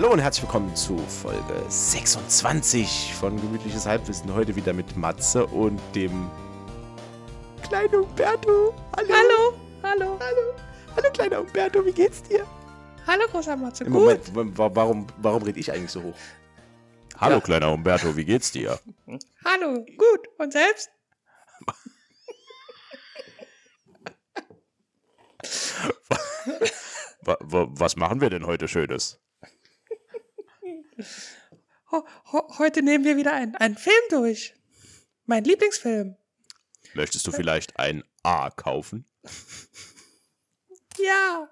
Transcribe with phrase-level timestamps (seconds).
[0.00, 4.32] Hallo und herzlich willkommen zu Folge 26 von Gemütliches Halbwissen.
[4.32, 6.30] Heute wieder mit Matze und dem
[7.68, 8.74] kleinen Umberto.
[8.96, 9.12] Hallo.
[9.12, 9.52] Hallo.
[9.82, 10.18] Hallo.
[10.18, 10.54] Hallo.
[10.96, 12.46] Hallo, kleiner Umberto, wie geht's dir?
[13.06, 13.84] Hallo, großer Matze.
[13.84, 16.16] Im Moment, warum, warum rede ich eigentlich so hoch?
[17.18, 17.40] Hallo, ja.
[17.42, 18.80] kleiner Umberto, wie geht's dir?
[19.44, 20.28] Hallo, gut.
[20.38, 20.88] Und selbst?
[27.42, 29.20] Was machen wir denn heute Schönes?
[32.58, 34.54] Heute nehmen wir wieder einen, einen Film durch.
[35.26, 36.16] Mein Lieblingsfilm.
[36.94, 39.04] Möchtest du vielleicht ein A kaufen?
[40.98, 41.48] Ja.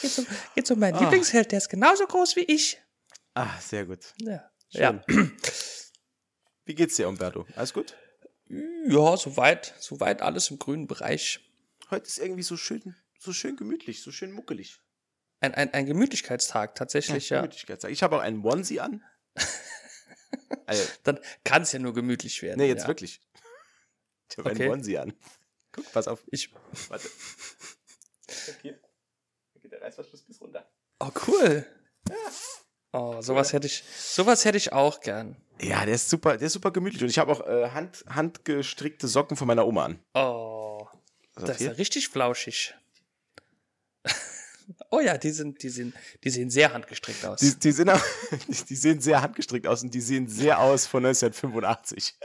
[0.00, 1.00] Geht um, geht's um meinen ah.
[1.00, 2.80] Lieblingsheld, der ist genauso groß wie ich.
[3.34, 4.14] Ah, sehr gut.
[4.20, 4.50] Ja.
[4.72, 4.80] Schön.
[4.82, 5.04] ja.
[6.64, 7.46] Wie geht's dir, Umberto?
[7.54, 7.94] Alles gut?
[8.48, 11.40] Ja, soweit, soweit alles im grünen Bereich.
[11.90, 14.80] Heute ist irgendwie so schön, so schön gemütlich, so schön muckelig.
[15.40, 17.38] Ein, ein, ein Gemütlichkeitstag, tatsächlich, ja.
[17.38, 17.90] Gemütlichkeitstag.
[17.90, 19.04] Ich habe auch einen Onesie an.
[20.66, 22.58] also, Dann kann es ja nur gemütlich werden.
[22.58, 22.88] Nee, jetzt ja.
[22.88, 23.20] wirklich.
[24.30, 24.64] Ich habe okay.
[24.64, 25.12] einen Onesie an.
[25.72, 26.24] Guck, pass auf.
[26.30, 26.52] Ich.
[26.88, 27.08] Warte.
[28.48, 28.78] Okay.
[29.54, 30.68] Da geht der Reißverschluss bis runter.
[31.00, 31.66] Oh, cool.
[32.08, 32.14] Ja.
[32.92, 35.36] Oh, sowas hätte ich, sowas hätte ich auch gern.
[35.60, 37.02] Ja, der ist super, der ist super gemütlich.
[37.02, 40.04] Und ich habe auch äh, hand, handgestrickte Socken von meiner Oma an.
[40.14, 40.86] Oh.
[41.34, 42.74] Das ist ja richtig flauschig.
[44.90, 47.40] Oh ja, die sind, die sind, die sehen sehr handgestrickt aus.
[47.40, 47.90] Die, die, sind,
[48.48, 52.16] die, die sehen sehr handgestrickt aus und die sehen sehr aus von 1985.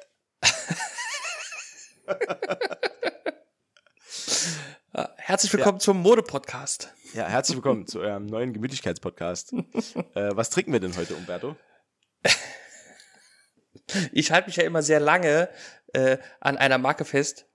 [5.32, 5.80] Herzlich willkommen ja.
[5.80, 6.94] zum Mode-Podcast.
[7.14, 9.54] Ja, herzlich willkommen zu eurem neuen Gemütlichkeitspodcast.
[10.16, 11.56] äh, was trinken wir denn heute, Umberto?
[14.12, 15.50] Ich halte mich ja immer sehr lange
[15.94, 17.46] äh, an einer Marke fest,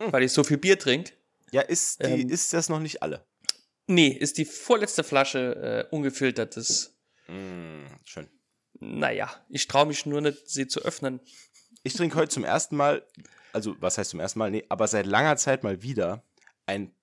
[0.00, 0.12] hm.
[0.12, 1.12] weil ich so viel Bier trinke.
[1.52, 3.24] Ja, ist, die, ähm, ist das noch nicht alle?
[3.90, 6.96] Nee, ist die vorletzte Flasche äh, ungefiltertes.
[7.26, 8.30] Mm, schön.
[8.74, 11.18] Naja, ich traue mich nur nicht, sie zu öffnen.
[11.82, 13.04] Ich trinke heute zum ersten Mal,
[13.52, 14.52] also was heißt zum ersten Mal?
[14.52, 16.24] Nee, aber seit langer Zeit mal wieder
[16.66, 16.94] ein,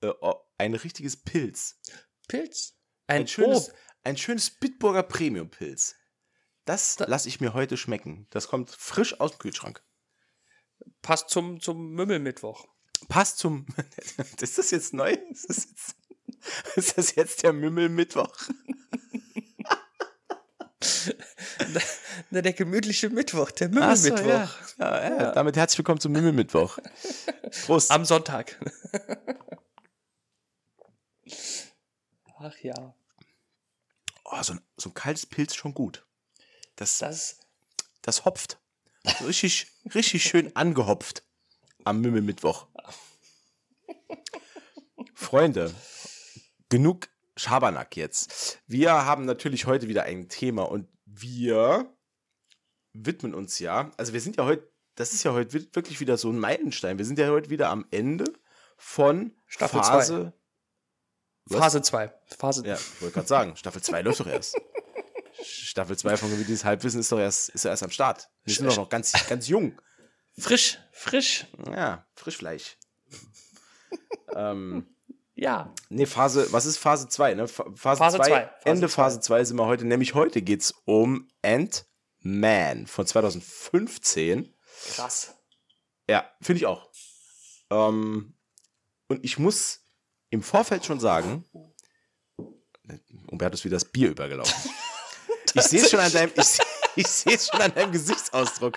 [0.00, 0.12] äh,
[0.58, 1.80] ein richtiges Pilz.
[2.28, 2.78] Pilz?
[3.08, 3.72] Ein, ein schönes,
[4.04, 5.96] ein schönes Bitburger Premium-Pilz.
[6.66, 8.28] Das da lasse ich mir heute schmecken.
[8.30, 9.82] Das kommt frisch aus dem Kühlschrank.
[11.02, 12.68] Passt zum, zum Mümmelmittwoch.
[13.08, 13.66] Passt zum.
[14.40, 15.12] ist das jetzt neu?
[15.30, 15.96] Ist das jetzt,
[16.76, 18.32] ist das jetzt der Mümmelmittwoch?
[22.30, 24.18] Na, der gemütliche Mittwoch, der Mümmelmittwoch.
[24.18, 24.48] So, ja.
[24.78, 25.18] Ja, ja.
[25.18, 25.32] ja.
[25.32, 26.78] Damit herzlich willkommen zum Mümmelmittwoch.
[27.66, 27.90] Prost.
[27.90, 28.58] Am Sonntag.
[32.38, 32.94] Ach ja.
[34.24, 36.04] Oh, so ein, so ein kaltes Pilz schon gut.
[36.76, 37.40] Das, das,
[38.02, 38.58] das hopft.
[39.18, 41.22] So richtig, richtig schön angehopft
[41.86, 42.66] am Mümmelmittwoch.
[45.14, 45.72] Freunde,
[46.68, 48.60] genug Schabernack jetzt.
[48.66, 51.90] Wir haben natürlich heute wieder ein Thema und wir
[52.92, 56.30] widmen uns ja, also wir sind ja heute, das ist ja heute wirklich wieder so
[56.30, 56.98] ein Meilenstein.
[56.98, 58.24] Wir sind ja heute wieder am Ende
[58.76, 60.32] von Staffel Phase.
[61.48, 61.58] Zwei.
[61.58, 62.12] Phase 2.
[62.36, 62.66] Phase.
[62.66, 64.60] Ja, ich wollte gerade sagen, Staffel 2 läuft doch erst.
[65.44, 68.28] Staffel 2 von Gemütliches Halbwissen ist doch erst, ist doch erst am Start.
[68.42, 69.80] Wir sind doch noch ganz, ganz jung.
[70.38, 71.46] Frisch, frisch.
[71.70, 72.76] Ja, Frischfleisch.
[74.34, 74.86] ähm,
[75.34, 75.72] ja.
[75.88, 77.34] Nee, Phase, was ist Phase 2?
[77.34, 77.48] Ne?
[77.48, 78.94] Phase 2, Ende zwei.
[78.94, 79.84] Phase 2 sind wir heute.
[79.84, 84.54] Nämlich heute geht es um Ant-Man von 2015.
[84.94, 85.34] Krass.
[86.08, 86.90] Ja, finde ich auch.
[87.70, 88.34] Ähm,
[89.08, 89.80] und ich muss
[90.30, 91.44] im Vorfeld schon sagen,
[93.26, 94.70] Umberto ist wieder das Bier übergelaufen.
[95.54, 96.58] Ich sehe es schon an deinem, ich,
[96.96, 98.76] ich sehe schon an deinem Gesichtsausdruck.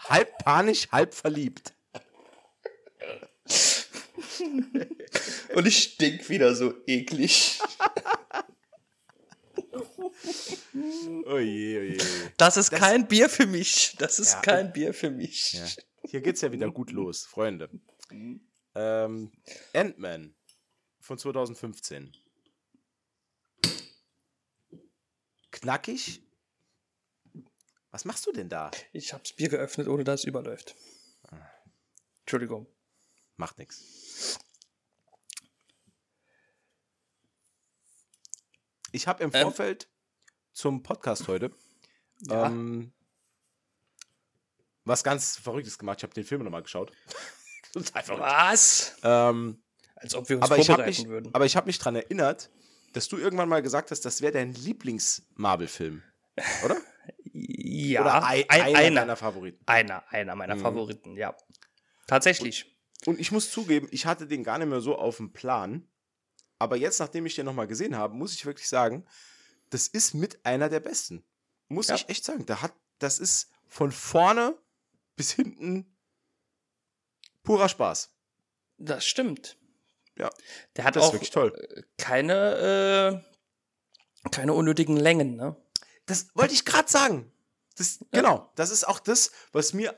[0.00, 1.74] Halb panisch, halb verliebt.
[5.54, 7.60] Und ich stink wieder so eklig.
[11.26, 11.98] Oh je, oh je.
[12.36, 13.94] Das ist das, kein Bier für mich.
[13.98, 15.52] Das ist ja, kein Bier für mich.
[15.52, 15.66] Ja.
[16.08, 17.70] Hier geht's ja wieder gut los, Freunde.
[18.74, 19.32] Ähm,
[19.74, 20.34] Ant-Man
[21.00, 22.12] von 2015.
[25.50, 26.22] Knackig.
[27.92, 28.70] Was machst du denn da?
[28.92, 30.74] Ich hab's Bier geöffnet, ohne dass es überläuft.
[32.20, 32.66] Entschuldigung.
[33.36, 34.38] Macht nichts.
[38.92, 39.88] Ich habe im ähm, Vorfeld
[40.52, 41.50] zum Podcast heute
[42.28, 42.46] ja.
[42.46, 42.92] ähm,
[44.84, 45.98] was ganz Verrücktes gemacht.
[45.98, 46.92] Ich habe den Film nochmal geschaut.
[47.74, 48.96] was?
[49.02, 49.62] Ähm,
[49.96, 51.34] Als ob wir uns aber vorbereiten ich mich, würden.
[51.34, 52.50] Aber ich habe mich daran erinnert,
[52.92, 56.02] dass du irgendwann mal gesagt hast, das wäre dein Lieblings-Marvel-Film.
[56.64, 56.76] Oder?
[57.90, 58.00] Ja.
[58.02, 59.62] Oder ein, ein, einer, einer deiner Favoriten.
[59.66, 60.60] Einer, einer meiner mhm.
[60.60, 61.36] Favoriten, ja.
[62.06, 62.66] Tatsächlich.
[63.06, 65.88] Und ich muss zugeben, ich hatte den gar nicht mehr so auf dem Plan.
[66.58, 69.04] Aber jetzt, nachdem ich den nochmal gesehen habe, muss ich wirklich sagen,
[69.70, 71.24] das ist mit einer der besten.
[71.68, 71.96] Muss Ja.
[71.96, 72.46] ich echt sagen.
[72.46, 74.56] Da hat, das ist von vorne
[75.16, 75.96] bis hinten
[77.42, 78.14] purer Spaß.
[78.78, 79.56] Das stimmt.
[80.16, 80.30] Ja,
[80.76, 81.84] Der hat das ist auch wirklich toll.
[81.96, 83.22] keine,
[84.24, 85.56] äh, keine unnötigen Längen, ne?
[86.06, 87.31] Das wollte ich gerade sagen.
[87.74, 89.96] Das, Genau, das ist auch das, was mir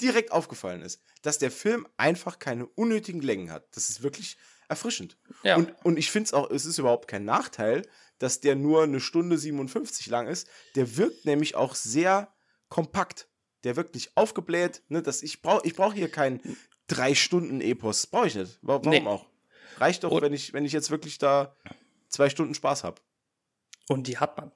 [0.00, 3.66] direkt aufgefallen ist, dass der Film einfach keine unnötigen Längen hat.
[3.76, 4.36] Das ist wirklich
[4.68, 5.16] erfrischend.
[5.42, 5.56] Ja.
[5.56, 7.82] Und, und ich finde es auch, es ist überhaupt kein Nachteil,
[8.18, 10.48] dass der nur eine Stunde 57 lang ist.
[10.74, 12.32] Der wirkt nämlich auch sehr
[12.68, 13.28] kompakt.
[13.64, 14.82] Der wirkt nicht aufgebläht.
[14.88, 16.40] Ne, dass ich brauche ich brauch hier keinen
[16.88, 18.06] drei Stunden Epos.
[18.06, 18.58] Brauche ich nicht.
[18.62, 19.06] Wa- Warum Nee.
[19.06, 19.26] auch?
[19.78, 21.54] Reicht doch, Und- wenn ich, wenn ich jetzt wirklich da
[22.08, 23.00] zwei Stunden Spaß habe.
[23.88, 24.50] Und die hat man.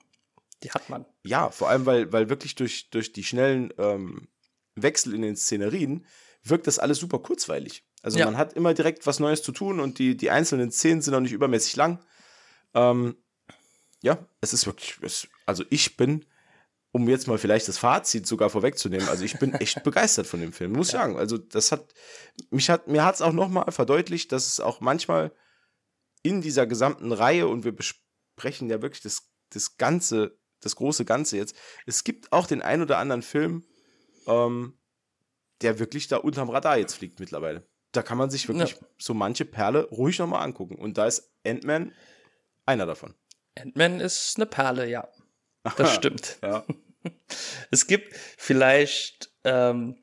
[0.62, 1.06] Die hat man.
[1.24, 4.28] Ja, vor allem, weil, weil wirklich durch, durch die schnellen ähm,
[4.74, 6.06] Wechsel in den Szenerien
[6.42, 7.84] wirkt das alles super kurzweilig.
[8.02, 8.26] Also Ja.
[8.26, 11.20] man hat immer direkt was Neues zu tun und die, die einzelnen Szenen sind auch
[11.20, 12.04] nicht übermäßig lang.
[12.74, 13.16] Ähm,
[14.02, 16.24] ja, es ist wirklich, es, also ich bin,
[16.92, 20.52] um jetzt mal vielleicht das Fazit sogar vorwegzunehmen, also ich bin echt begeistert von dem
[20.52, 21.18] Film, muss ich sagen.
[21.18, 21.92] Also das hat,
[22.50, 25.32] mich hat, mir hat es auch nochmal verdeutlicht, dass es auch manchmal
[26.22, 31.36] in dieser gesamten Reihe, und wir besprechen ja wirklich das, das Ganze, das große Ganze
[31.36, 33.64] jetzt, es gibt auch den ein oder anderen Film,
[34.26, 34.74] ähm,
[35.62, 37.66] der wirklich da unterm Radar jetzt fliegt mittlerweile.
[37.92, 38.86] Da kann man sich wirklich Ja.
[38.98, 40.76] so manche Perle ruhig nochmal angucken.
[40.76, 41.92] Und da ist Ant-Man
[42.64, 43.14] einer davon.
[43.58, 45.08] Ant-Man ist eine Perle, ja.
[45.76, 46.38] Das stimmt.
[46.42, 46.64] Ja.
[47.70, 49.96] Es gibt vielleicht, ähm,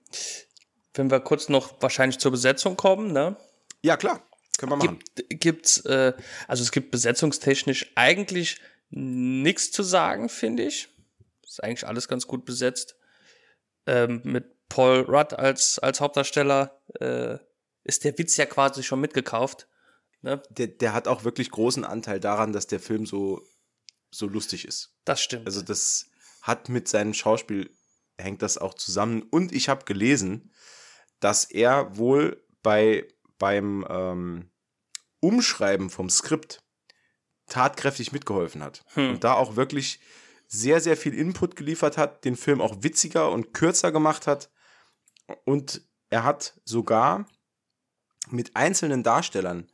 [0.95, 3.37] wenn wir kurz noch wahrscheinlich zur Besetzung kommen, ne?
[3.83, 4.23] ja, klar.
[4.57, 4.99] Können wir machen.
[5.15, 6.13] Gibt, gibt's, äh,
[6.47, 8.59] also es gibt besetzungstechnisch eigentlich
[8.89, 10.89] nichts zu sagen, finde ich.
[11.45, 12.95] Ist eigentlich alles ganz gut besetzt.
[13.85, 17.37] Ähm, mit Paul Rudd als, als Hauptdarsteller äh,
[17.83, 19.67] ist der Witz ja quasi schon mitgekauft.
[20.21, 20.41] Ne?
[20.49, 23.41] Der, der hat auch wirklich großen Anteil daran, dass der Film so,
[24.11, 24.95] so lustig ist.
[25.05, 25.45] Das stimmt.
[25.45, 26.07] Also das
[26.41, 27.69] hat mit seinem Schauspiel
[28.17, 29.21] hängt das auch zusammen.
[29.21, 30.51] Und ich habe gelesen,
[31.19, 33.07] dass er wohl bei
[33.37, 34.49] beim ähm,
[35.19, 36.63] Umschreiben vom Skript
[37.47, 39.09] tatkräftig mitgeholfen hat Hm.
[39.11, 39.99] und da auch wirklich
[40.47, 44.49] sehr sehr viel Input geliefert hat, den Film auch witziger und kürzer gemacht hat
[45.45, 47.25] und er hat sogar
[48.29, 49.69] mit einzelnen Darstellern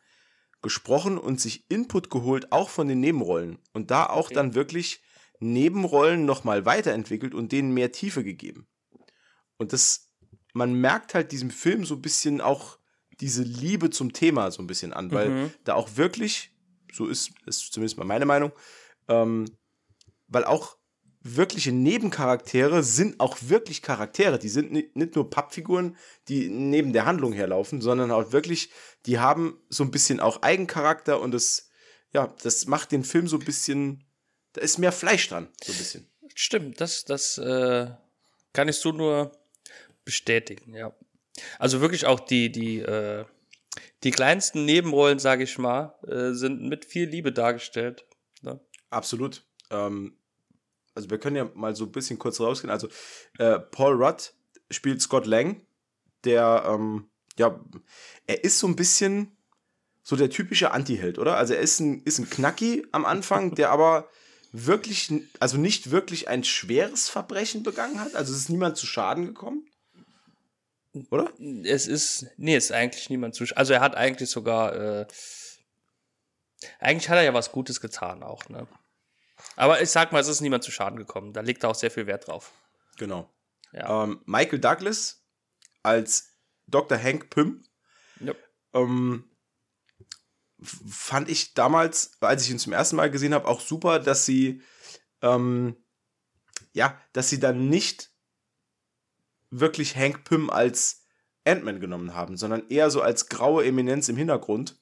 [0.62, 3.60] gesprochen und sich Input geholt, auch von den Nebenrollen.
[3.74, 4.36] Und da auch Okay.
[4.36, 5.02] dann wirklich
[5.40, 8.68] Nebenrollen nochmal weiterentwickelt und denen mehr Tiefe gegeben.
[9.58, 10.10] Und das,
[10.54, 12.78] man merkt halt diesem Film so ein bisschen auch
[13.20, 15.54] diese Liebe zum Thema so ein bisschen an, weil Mhm.
[15.66, 16.53] da auch wirklich,
[16.94, 18.52] so ist ist zumindest mal meine Meinung,
[19.08, 19.46] ähm,
[20.28, 20.78] weil auch
[21.26, 24.38] wirkliche Nebencharaktere sind auch wirklich Charaktere.
[24.38, 25.96] Die sind ni- nicht nur Pappfiguren,
[26.28, 28.70] die neben der Handlung herlaufen, sondern auch wirklich,
[29.06, 31.70] die haben so ein bisschen auch Eigencharakter und das,
[32.12, 34.04] ja, das macht den Film so ein bisschen,
[34.52, 36.10] da ist mehr Fleisch dran, so ein bisschen.
[36.36, 37.88] Stimmt, das, das äh,
[38.52, 39.32] kann ich so nur
[40.04, 40.94] bestätigen, ja.
[41.58, 43.26] Also wirklich auch die, die, äh,
[44.04, 48.06] die kleinsten Nebenrollen, sage ich mal, äh, sind mit viel Liebe dargestellt.
[48.42, 48.60] Ne?
[48.90, 49.46] Absolut.
[49.70, 50.18] Ähm,
[50.96, 52.72] also wir können ja mal so ein bisschen kurz rausgehen.
[52.72, 52.88] Also
[53.38, 54.34] äh, Paul Rudd
[54.70, 55.66] spielt Scott Lang,
[56.24, 57.60] der, ähm, ja,
[58.28, 59.36] er ist so ein bisschen
[60.04, 61.38] so der typische Anti-Held, oder?
[61.38, 64.10] Also er ist ein, ist ein Knacki am Anfang, der aber
[64.52, 68.14] wirklich, also nicht wirklich ein schweres Verbrechen begangen hat.
[68.16, 69.66] Also es ist niemand zu Schaden gekommen.
[71.10, 71.32] Oder?
[71.64, 73.46] Es ist, nee, es ist eigentlich niemand zu.
[73.56, 75.08] Also er hat eigentlich sogar, äh,
[76.80, 78.68] eigentlich hat er ja was Gutes getan auch, ne?
[79.56, 81.34] Aber ich sag mal, es ist niemand zu Schaden gekommen.
[81.34, 82.52] Da liegt auch sehr viel Wert drauf.
[82.98, 83.30] Genau.
[83.72, 84.04] Ja.
[84.04, 85.26] Ähm, Michael Douglas
[85.82, 86.30] als
[86.68, 86.98] Dr.
[86.98, 87.66] Hank Pym
[88.20, 88.34] Ja.
[88.74, 89.30] ähm,
[90.62, 94.62] fand ich damals, als ich ihn zum ersten Mal gesehen habe, auch super, dass sie
[95.22, 95.76] ähm,
[96.74, 98.12] ja, dass sie dann nicht
[99.60, 101.06] wirklich Hank Pym als
[101.46, 104.80] Ant-Man genommen haben, sondern eher so als graue Eminenz im Hintergrund,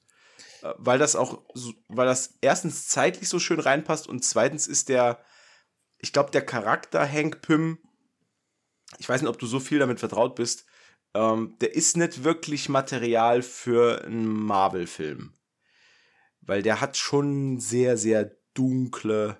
[0.62, 1.42] äh, weil das auch,
[1.88, 5.22] weil das erstens zeitlich so schön reinpasst und zweitens ist der,
[5.98, 7.78] ich glaube, der Charakter Hank Pym,
[8.98, 10.64] ich weiß nicht, ob du so viel damit vertraut bist,
[11.14, 15.32] ähm, der ist nicht wirklich Material für einen Marvel-Film.
[16.40, 19.36] Weil der hat schon sehr, sehr dunkle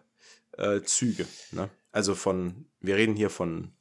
[0.53, 1.27] äh, Züge.
[1.51, 1.69] Ne?
[1.91, 3.73] Also von, wir reden hier von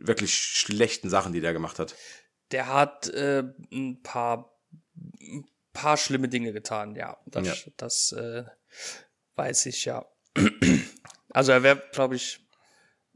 [0.00, 1.94] wirklich schlechten Sachen, die der gemacht hat.
[2.50, 4.58] Der hat äh, ein paar,
[5.20, 7.18] ein paar schlimme Dinge getan, ja.
[7.26, 7.72] Das, Ja.
[7.76, 8.44] das äh,
[9.36, 10.06] weiß ich ja.
[11.34, 12.46] Also er wäre, glaube ich,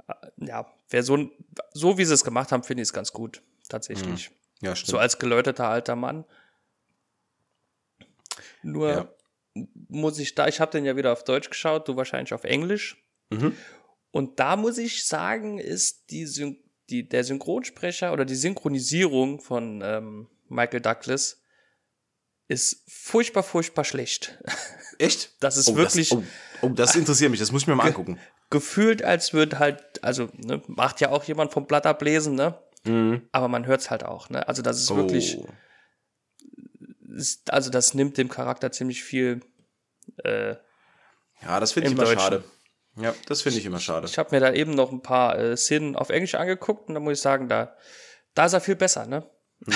[0.08, 1.30] äh, ja, wäre so,
[1.74, 4.30] so wie sie es gemacht haben, finde ich es ganz gut, tatsächlich.
[4.62, 4.90] Ja, stimmt.
[4.90, 6.24] So als geläuterter alter Mann.
[8.62, 9.14] Nur Ja.
[9.88, 13.04] muss ich da, ich habe den ja wieder auf Deutsch geschaut, du wahrscheinlich auf Englisch.
[13.30, 13.54] Mhm.
[14.10, 16.58] Und da muss ich sagen, ist die, Syn
[16.90, 21.40] die der Synchronsprecher oder die Synchronisierung von ähm, Michael Douglas
[22.48, 24.38] ist furchtbar, furchtbar schlecht.
[24.98, 25.34] Echt?
[25.40, 26.22] Das ist oh, wirklich Das, oh,
[26.62, 28.18] oh, das interessiert mich, das muss ich mir mal angucken.
[28.50, 32.56] gefühlt, als würde halt, also ne, macht ja auch jemand vom Blatt ablesen, ne?
[32.84, 33.28] Mhm.
[33.32, 34.46] Aber man hört es halt auch, ne?
[34.46, 35.48] Also das ist wirklich, Oh.
[37.16, 39.40] ist, also das nimmt dem Charakter ziemlich viel.
[40.22, 40.54] Äh,
[41.42, 42.44] Ja, das finde ich Im immer schade.
[42.96, 44.06] Ja, das finde ich immer schade.
[44.06, 47.00] ich habe mir da eben noch ein paar äh, Szenen auf Englisch angeguckt und da
[47.00, 47.76] muss ich sagen, da,
[48.34, 49.28] da ist er viel besser, ne?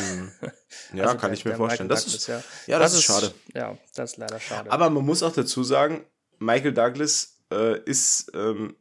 [0.92, 1.88] Ja, Also kann der- ich mir vorstellen.
[1.88, 3.34] Michael Das ist, Douglas, ja, das ist schade.
[3.54, 4.70] Ja, das ist leider schade.
[4.70, 6.04] Aber man muss auch dazu sagen,
[6.38, 8.76] Michael Douglas äh, ist, ähm,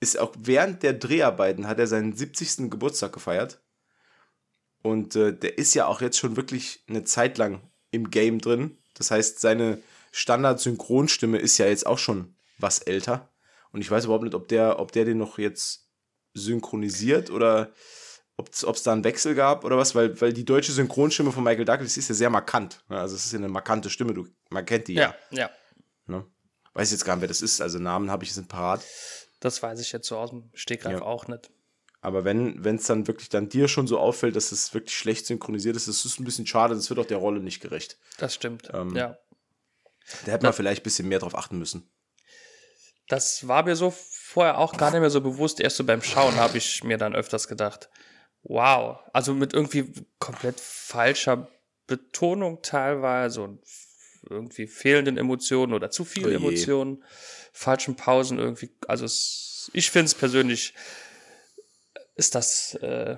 [0.00, 2.70] ist auch während der Dreharbeiten hat er seinen 70.
[2.70, 3.60] Geburtstag gefeiert.
[4.82, 8.76] Und äh, der ist ja auch jetzt schon wirklich eine Zeit lang im Game drin.
[8.94, 9.80] Das heißt, seine
[10.12, 13.30] Standard-Synchronstimme ist ja jetzt auch schon was älter.
[13.72, 15.88] Und ich weiß überhaupt nicht, ob der, ob der den noch jetzt
[16.34, 17.72] synchronisiert oder
[18.36, 21.64] ob es da einen Wechsel gab oder was, weil, weil die deutsche Synchronstimme von Michael
[21.64, 22.82] Douglas ist ja sehr markant.
[22.88, 25.14] Also es ist ja eine markante Stimme, du, man kennt die ja.
[25.30, 25.50] ja, ja,
[26.06, 26.26] Ne?
[26.72, 28.82] Weiß jetzt gar nicht, wer das ist, also Namen habe ich jetzt parat.
[29.38, 31.02] das weiß ich jetzt so aus dem Stegreif Ja.
[31.02, 31.50] auch nicht.
[32.00, 35.74] Aber wenn es dann wirklich dann dir schon so auffällt, dass es wirklich schlecht synchronisiert
[35.76, 37.98] ist, das ist ein bisschen schade, das wird auch der Rolle nicht gerecht.
[38.18, 38.68] Das stimmt.
[38.74, 39.16] Ähm, ja.
[40.26, 41.88] Da hätte man vielleicht ein bisschen mehr drauf achten müssen.
[43.08, 45.60] Das war mir so vorher auch gar nicht mehr so bewusst.
[45.60, 47.90] Erst so beim Schauen habe ich mir dann öfters gedacht,
[48.42, 48.98] wow.
[49.12, 51.48] Also mit irgendwie komplett falscher
[51.86, 53.60] Betonung teilweise und
[54.30, 56.30] irgendwie fehlenden Emotionen oder zu viel Oh.
[56.30, 57.04] Emotionen,
[57.52, 58.70] falschen Pausen irgendwie.
[58.88, 60.74] Also es, ich finde es persönlich
[62.16, 63.16] ist das äh,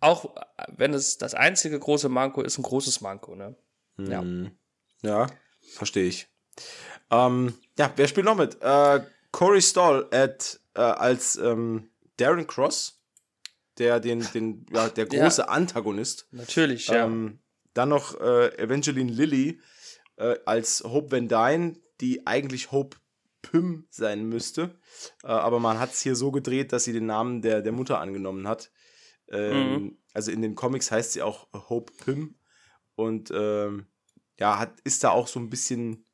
[0.00, 0.34] auch
[0.68, 3.56] wenn es das einzige große Manko ist, ein großes Manko, ne?
[3.98, 4.22] Ja.
[4.22, 4.56] Mhm.
[5.02, 5.26] Ja,
[5.74, 6.28] verstehe ich.
[7.10, 8.60] Ähm, ja, wer spielt noch mit?
[8.60, 9.00] Äh,
[9.32, 13.02] Corey Stoll at, äh, als ähm, Darren Cross,
[13.78, 15.24] der den, den, ja, der Ja.
[15.24, 16.26] große Antagonist.
[16.32, 17.04] Natürlich, ja.
[17.04, 17.38] Ähm,
[17.74, 19.60] dann noch äh, Evangeline Lilly
[20.16, 22.96] äh, als Hope Van Dyne, die eigentlich Hope
[23.42, 24.74] Pym sein müsste.
[25.22, 28.00] Äh, aber man hat es hier so gedreht, dass sie den Namen der, der Mutter
[28.00, 28.70] angenommen hat.
[29.28, 29.98] Ähm, Mhm.
[30.14, 32.34] Also in den Comics heißt sie auch Hope Pym.
[32.96, 33.86] Und ähm,
[34.40, 36.07] ja, hat, ist da auch so ein bisschen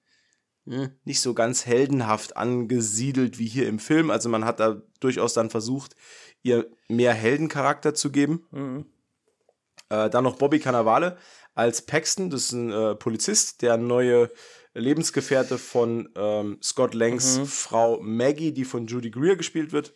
[0.66, 4.10] nicht so ganz heldenhaft angesiedelt wie hier im Film.
[4.10, 5.94] Also man hat da durchaus dann versucht,
[6.42, 8.46] ihr mehr Heldencharakter zu geben.
[8.50, 8.86] Mhm.
[9.90, 11.18] Äh, dann noch Bobby Cannavale
[11.54, 14.30] als Paxton, das ist ein äh, Polizist, der neue
[14.74, 17.46] Lebensgefährte von ähm, Scott Langs Mhm.
[17.46, 19.94] Frau Maggie, die von Judy Greer gespielt wird.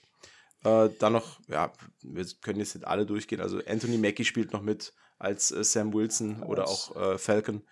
[0.65, 1.73] Äh, dann noch, ja,
[2.03, 3.41] wir können jetzt nicht alle durchgehen.
[3.41, 7.63] Also Anthony Mackie spielt noch mit als äh, Sam Wilson oder auch äh, Falcon.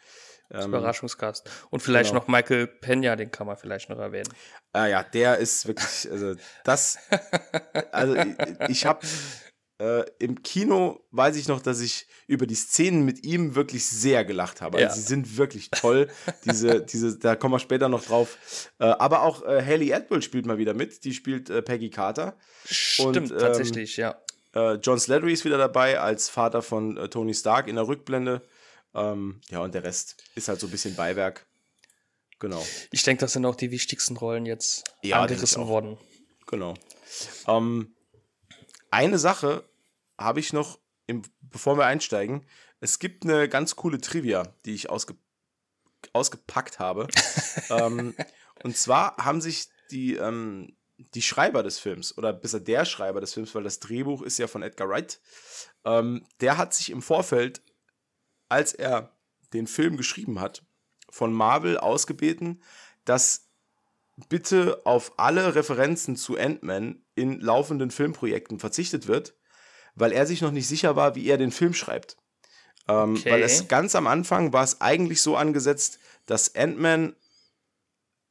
[0.50, 1.48] Ähm, Überraschungscast.
[1.70, 2.20] Und vielleicht genau.
[2.20, 4.28] noch Michael Pena, den kann man vielleicht noch erwähnen.
[4.72, 6.34] Ah ja, der ist wirklich, also
[6.64, 6.98] das,
[7.92, 8.36] also ich,
[8.68, 9.00] ich habe
[9.78, 14.24] äh, im Kino, weiß ich noch, dass ich über die Szenen mit ihm wirklich sehr
[14.24, 14.80] gelacht habe.
[14.80, 14.86] Ja.
[14.88, 16.08] Also sie sind wirklich toll.
[16.44, 18.70] diese, diese, da kommen wir später noch drauf.
[18.78, 21.04] Äh, aber auch äh, Haley Atwell spielt mal wieder mit.
[21.04, 22.36] Die spielt äh, Peggy Carter.
[22.64, 24.16] Stimmt, ähm, tatsächlich, ja.
[24.54, 28.42] Äh, John Slattery ist wieder dabei als Vater von äh, Tony Stark in der Rückblende.
[28.96, 31.46] Ähm, ja, und der Rest ist halt so ein bisschen Beiwerk.
[32.38, 32.64] Genau.
[32.90, 35.98] Ich denke, das sind auch die wichtigsten Rollen jetzt Ja, angerissen worden.
[36.46, 36.74] Genau.
[37.46, 37.94] Ähm,
[38.90, 39.68] eine Sache
[40.18, 42.46] habe ich noch, im, bevor wir einsteigen.
[42.80, 45.14] Es gibt eine ganz coole Trivia, die ich ausge,
[46.12, 47.06] ausgepackt habe.
[47.70, 48.14] ähm,
[48.62, 53.34] und zwar haben sich die, ähm, die Schreiber des Films, oder besser der Schreiber des
[53.34, 55.20] Films, weil das Drehbuch ist ja von Edgar Wright,
[55.84, 57.62] ähm, der hat sich im Vorfeld,
[58.48, 59.12] als er
[59.52, 60.64] den Film geschrieben hat,
[61.10, 62.62] von Marvel ausgebeten,
[63.04, 63.48] dass
[64.28, 69.34] bitte auf alle Referenzen zu Ant-Man in laufenden Filmprojekten verzichtet wird,
[69.94, 72.16] weil er sich noch nicht sicher war, wie er den Film schreibt.
[72.88, 73.30] Ähm, Okay.
[73.30, 77.16] Weil es ganz am Anfang war es eigentlich so angesetzt, dass Ant-Man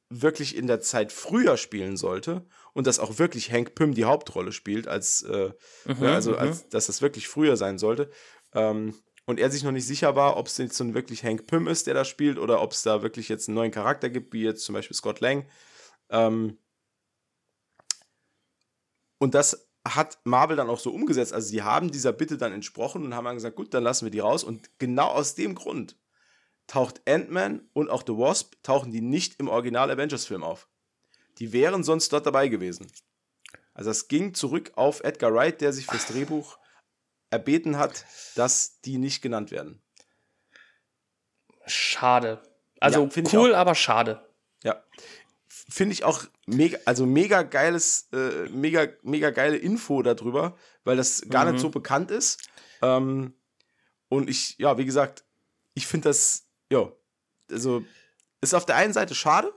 [0.10, 4.51] wirklich in der Zeit früher spielen sollte und dass auch wirklich Hank Pym die Hauptrolle
[4.51, 5.51] spielt, als, äh,
[5.86, 8.12] ja, also als dass das wirklich früher sein sollte.
[8.53, 8.93] Ähm,
[9.25, 11.88] und er sich noch nicht sicher war, ob es jetzt so wirklich Hank Pym ist,
[11.88, 14.63] der da spielt, oder ob es da wirklich jetzt einen neuen Charakter gibt, wie jetzt
[14.63, 15.46] zum Beispiel Scott Lang.
[16.10, 16.58] Ähm,
[19.17, 21.34] und das hat Marvel dann auch so umgesetzt.
[21.34, 24.12] Also sie haben dieser Bitte dann entsprochen und haben dann gesagt, gut, dann lassen wir
[24.12, 24.44] die raus.
[24.44, 25.98] Und genau aus dem Grund
[26.67, 30.67] taucht Ant-Man und auch The Wasp, tauchen die nicht im Original Avengers-Film auf.
[31.38, 32.88] Die wären sonst dort dabei gewesen.
[33.74, 36.58] Also es ging zurück auf Edgar Wright, der sich fürs Drehbuch
[37.29, 38.05] erbeten hat,
[38.36, 39.82] dass die nicht genannt werden.
[41.65, 42.41] Schade.
[42.79, 44.27] Also Ja, cool, aber schade.
[44.63, 44.84] Ja.
[45.48, 51.24] Finde ich auch mega, also mega geiles, äh, mega, mega geile Info darüber, weil das
[51.29, 51.53] gar Mhm.
[51.53, 52.39] nicht so bekannt ist.
[52.82, 53.34] Ähm,
[54.10, 55.24] und ich, ja, wie gesagt,
[55.74, 56.91] ich finde das, ja,
[57.50, 57.84] also
[58.41, 59.51] ist auf der einen Seite schade,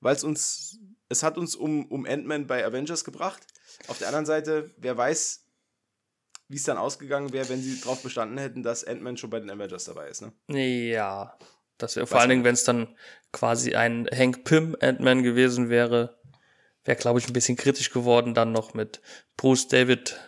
[0.00, 0.78] weil es uns,
[1.08, 3.46] es hat uns um, um Ant-Man bei Avengers gebracht.
[3.88, 5.46] Auf der anderen Seite, wer weiß,
[6.50, 9.48] wie es dann ausgegangen wäre, wenn sie darauf bestanden hätten, dass Ant-Man schon bei den
[9.50, 10.32] Avengers dabei ist, ne?
[10.48, 11.38] Ja.
[11.78, 12.88] Das wäre vor allen Dingen, wenn es dann
[13.32, 16.18] quasi ein Hank Pym Ant-Man gewesen wäre,
[16.84, 19.00] wäre, glaube ich, ein bisschen kritisch geworden, dann noch mit
[19.36, 20.18] Bruce David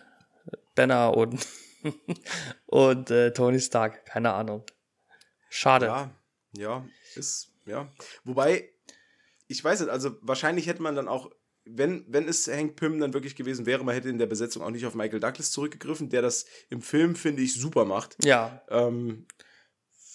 [0.75, 1.45] Banner und,
[2.67, 4.05] und äh, Tony Stark.
[4.05, 4.63] Keine Ahnung.
[5.49, 5.87] Schade.
[5.87, 6.11] Ja,
[6.53, 7.91] ja, ist, ja.
[8.23, 8.69] Wobei,
[9.47, 11.31] ich weiß nicht, also wahrscheinlich hätte man dann auch,
[11.65, 14.69] wenn, wenn es Hank Pym dann wirklich gewesen wäre, man hätte in der Besetzung auch
[14.69, 18.17] nicht auf Michael Douglas zurückgegriffen, der das im Film, finde ich, super macht.
[18.23, 19.27] Ja, Ähm,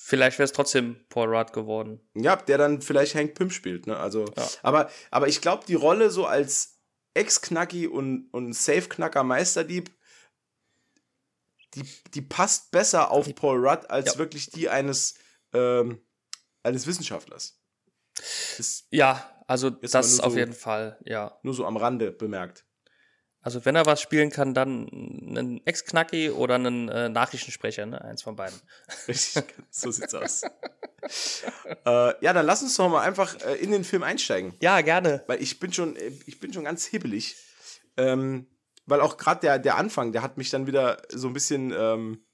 [0.05, 2.01] vielleicht wäre es trotzdem Paul Rudd geworden.
[2.15, 3.97] ja, der dann vielleicht Hank Pym spielt, ne?
[3.97, 4.49] Also, Ja.
[4.63, 6.81] aber, aber ich glaube, die Rolle so als
[7.15, 9.91] Ex-Knacki und, und Safe-Knacker Meisterdieb,
[11.75, 11.83] die,
[12.15, 14.19] die passt besser auf Paul Rudd als Ja.
[14.19, 15.15] wirklich die eines,
[15.53, 16.01] ähm,
[16.63, 17.61] eines Wissenschaftlers.
[18.57, 21.37] Das Ja, also mal das auf so- jeden Fall, ja.
[21.43, 22.65] nur so am Rande bemerkt.
[23.41, 28.03] Also wenn er was spielen kann, dann einen Ex-Knacki oder einen äh, Nachrichtensprecher, ne?
[28.03, 28.59] Eins von beiden.
[29.07, 30.43] Richtig, so sieht's aus.
[30.43, 34.55] äh, ja, dann lass uns doch mal einfach äh, in den Film einsteigen.
[34.61, 35.23] Ja, gerne.
[35.29, 37.37] Weil ich bin schon, äh, ich bin schon ganz hibbelig.
[37.97, 38.47] Ähm,
[38.87, 41.73] weil auch gerade der, der Anfang, der hat mich dann wieder so ein bisschen.
[41.77, 42.25] Ähm,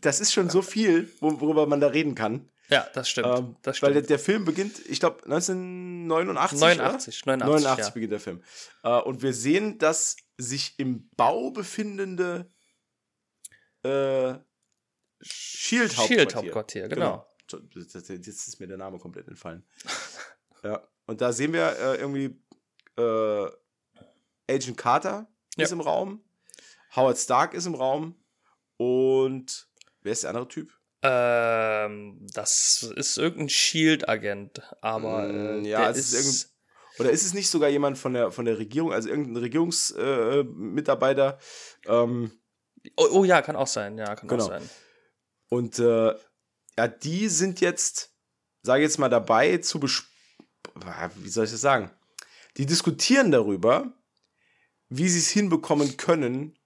[0.00, 2.48] das ist schon so viel, wo- worüber man da reden kann.
[2.72, 3.26] Ja, das stimmt.
[3.28, 3.94] Ähm, das Weil stimmt.
[3.96, 6.60] der, der Film beginnt, ich glaube, 1989.
[6.60, 7.90] 89, 89, 89 ja.
[7.90, 8.42] beginnt der Film.
[8.82, 12.50] Äh, und wir sehen das sich im Bau befindende
[13.82, 14.34] äh,
[15.20, 16.18] Shield-Hauptquartier.
[16.18, 17.26] Shield-Hauptquartier, genau.
[17.48, 19.64] Das- Jetzt ist mir der Name komplett entfallen.
[20.64, 22.40] ja, und da sehen wir äh, irgendwie
[22.96, 23.50] äh,
[24.50, 25.64] Agent Carter Ja.
[25.64, 26.24] ist im Raum,
[26.96, 28.14] Howard Stark ist im Raum
[28.78, 29.68] und
[30.00, 30.72] wer ist der andere Typ?
[31.02, 36.54] Ähm, das ist irgendein Shield-Agent, aber äh, Mm, ja, der es ist ist,
[36.98, 41.38] Oder ist es nicht sogar jemand von der, von der Regierung, also irgendein Regierungsmitarbeiter?
[41.84, 42.32] Äh, ähm,
[42.96, 44.44] oh, oh ja, kann auch sein, ja, kann Genau.
[44.44, 44.68] auch sein.
[45.48, 46.14] Und äh,
[46.78, 48.14] ja, die sind jetzt,
[48.62, 50.04] sage ich jetzt mal, dabei zu besp
[51.16, 51.90] wie soll ich das sagen?
[52.56, 53.92] Die diskutieren darüber,
[54.88, 56.56] wie sie es hinbekommen können,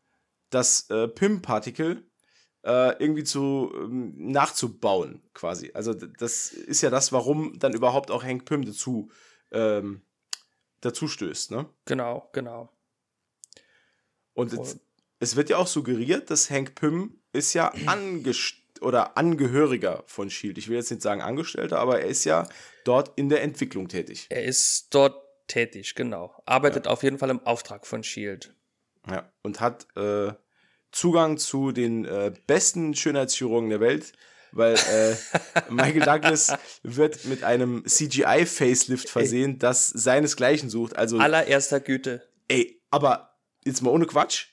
[0.50, 2.08] das äh, PIM-Partikel
[2.66, 5.70] äh, irgendwie zu ähm, nachzubauen, quasi.
[5.72, 9.08] Also das ist ja das, warum dann überhaupt auch Hank Pym dazu
[9.52, 10.02] ähm,
[10.80, 11.68] dazu stößt, ne?
[11.84, 12.68] Genau, genau.
[14.34, 14.78] Und es,
[15.20, 20.58] es wird ja auch suggeriert, dass Hank Pym ist ja angest oder Angehöriger von Shield.
[20.58, 22.48] Ich will jetzt nicht sagen Angestellter, aber er ist ja
[22.84, 24.26] dort in der Entwicklung tätig.
[24.28, 26.34] Er ist dort tätig, genau.
[26.44, 28.54] Arbeitet auf jeden Fall im Auftrag von Shield.
[29.08, 29.30] Ja.
[29.42, 30.32] Und hat äh,
[30.96, 34.12] Zugang zu den äh, besten Schönheitschirurgen der Welt,
[34.52, 35.14] weil äh,
[35.70, 40.96] Michael Douglas wird mit einem CGI-Facelift versehen, das seinesgleichen sucht.
[40.96, 42.26] Also, Allererster Güte.
[42.48, 44.46] ey, aber jetzt mal ohne Quatsch.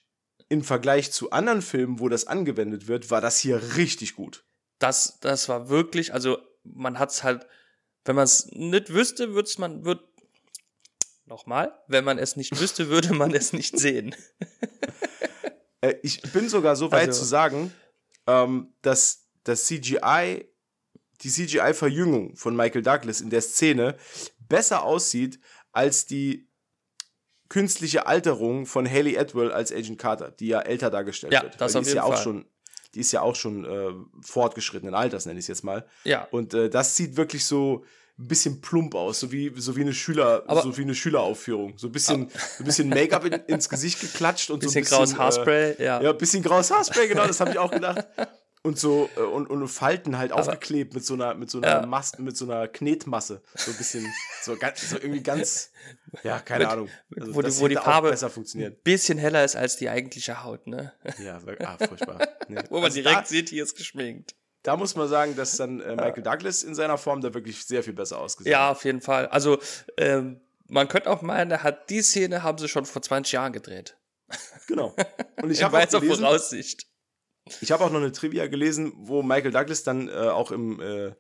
[0.50, 4.44] Im Vergleich zu anderen Filmen, wo das angewendet wird, war das hier richtig gut.
[4.80, 7.48] Das, das war wirklich, also man hat es halt,
[8.04, 10.02] wenn man es nicht wüsste, würde man, wird,
[11.26, 14.14] nochmal, wenn man es nicht wüsste, würde man es nicht sehen.
[15.84, 17.74] Äh, ich bin sogar so weit Also- zu sagen,
[18.26, 20.46] ähm, dass das CGI,
[21.22, 23.96] die CGI-Verjüngung von Michael Douglas in der Szene
[24.48, 25.40] besser aussieht
[25.72, 26.48] als die
[27.50, 31.60] künstliche Alterung von Haley Atwell als Agent Carter, die ja älter dargestellt Ja, wird.
[31.60, 32.24] das die ist ja auch Fall.
[32.24, 32.46] schon,
[32.96, 33.92] die ist ja auch schon äh,
[34.22, 35.86] fortgeschrittenen Alters, nenne ich es jetzt mal.
[36.04, 37.86] Ja, Und äh, das sieht wirklich so
[38.20, 41.78] ein bisschen plump aus, so wie, so wie eine Schüler, Aber- so wie eine Schüleraufführung.
[41.78, 45.02] So ein bisschen, so ein bisschen Make-up in, ins Gesicht geklatscht und bisschen, so ein
[45.02, 46.02] bisschen graues Haarspray, ja.
[46.02, 48.06] ja, ein bisschen graues Haarspray, genau, das habe ich auch gedacht.
[48.66, 51.86] Und so, äh, und, und Falten halt aufgeklebt mit so einer, mit so einer Ja.
[51.86, 53.42] Mas mit so einer Knetmasse.
[53.56, 54.06] So ein bisschen,
[54.42, 55.72] so, ganz, so irgendwie ganz,
[56.24, 56.88] ja, keine Ahnung.
[57.20, 58.82] Also wo die- wo die Farbe- besser funktioniert.
[58.86, 60.94] Bisschen heller ist als die eigentliche Haut, ne?
[61.22, 62.26] Ja, ah, furchtbar.
[62.48, 62.62] Nee.
[62.70, 64.36] Wo man Also direkt da, sieht, hier ist geschminkt.
[64.64, 67.84] Da muss man sagen, dass dann äh, Michael Douglas in seiner Form da wirklich sehr
[67.84, 68.78] viel besser ausgesehen Ja, hat.
[68.78, 69.28] auf jeden Fall.
[69.28, 69.60] Also,
[69.98, 73.54] ähm, man könnte auch meinen, er hat die Szene haben sie schon vor 20 Jahren
[73.54, 73.98] gedreht.
[74.68, 74.96] Genau.
[75.42, 76.88] Und ich habe auch gelesen, Voraussicht.
[77.60, 81.14] Ich habe auch noch eine Trivia gelesen, wo Michael Douglas dann äh, auch im, äh,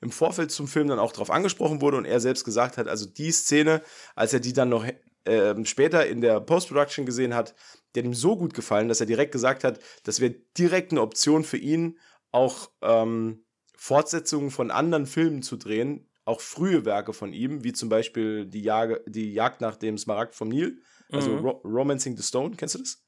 [0.00, 3.06] im Vorfeld zum Film dann auch drauf angesprochen wurde und er selbst gesagt hat, also
[3.06, 3.82] die Szene,
[4.14, 4.86] als er die dann noch
[5.26, 7.54] ähm, später in der Post-Production gesehen hat,
[7.94, 11.00] der hat ihm so gut gefallen, dass er direkt gesagt hat, das wäre direkt eine
[11.00, 11.98] Option für ihn,
[12.34, 13.44] auch ähm,
[13.76, 18.62] Fortsetzungen von anderen Filmen zu drehen, auch frühe Werke von ihm, wie zum Beispiel die,
[18.62, 20.80] Jage, die Jagd nach dem Smaragd vom Nil,
[21.12, 21.38] also Mhm.
[21.44, 23.02] Ro Romancing the Stone, kennst du das?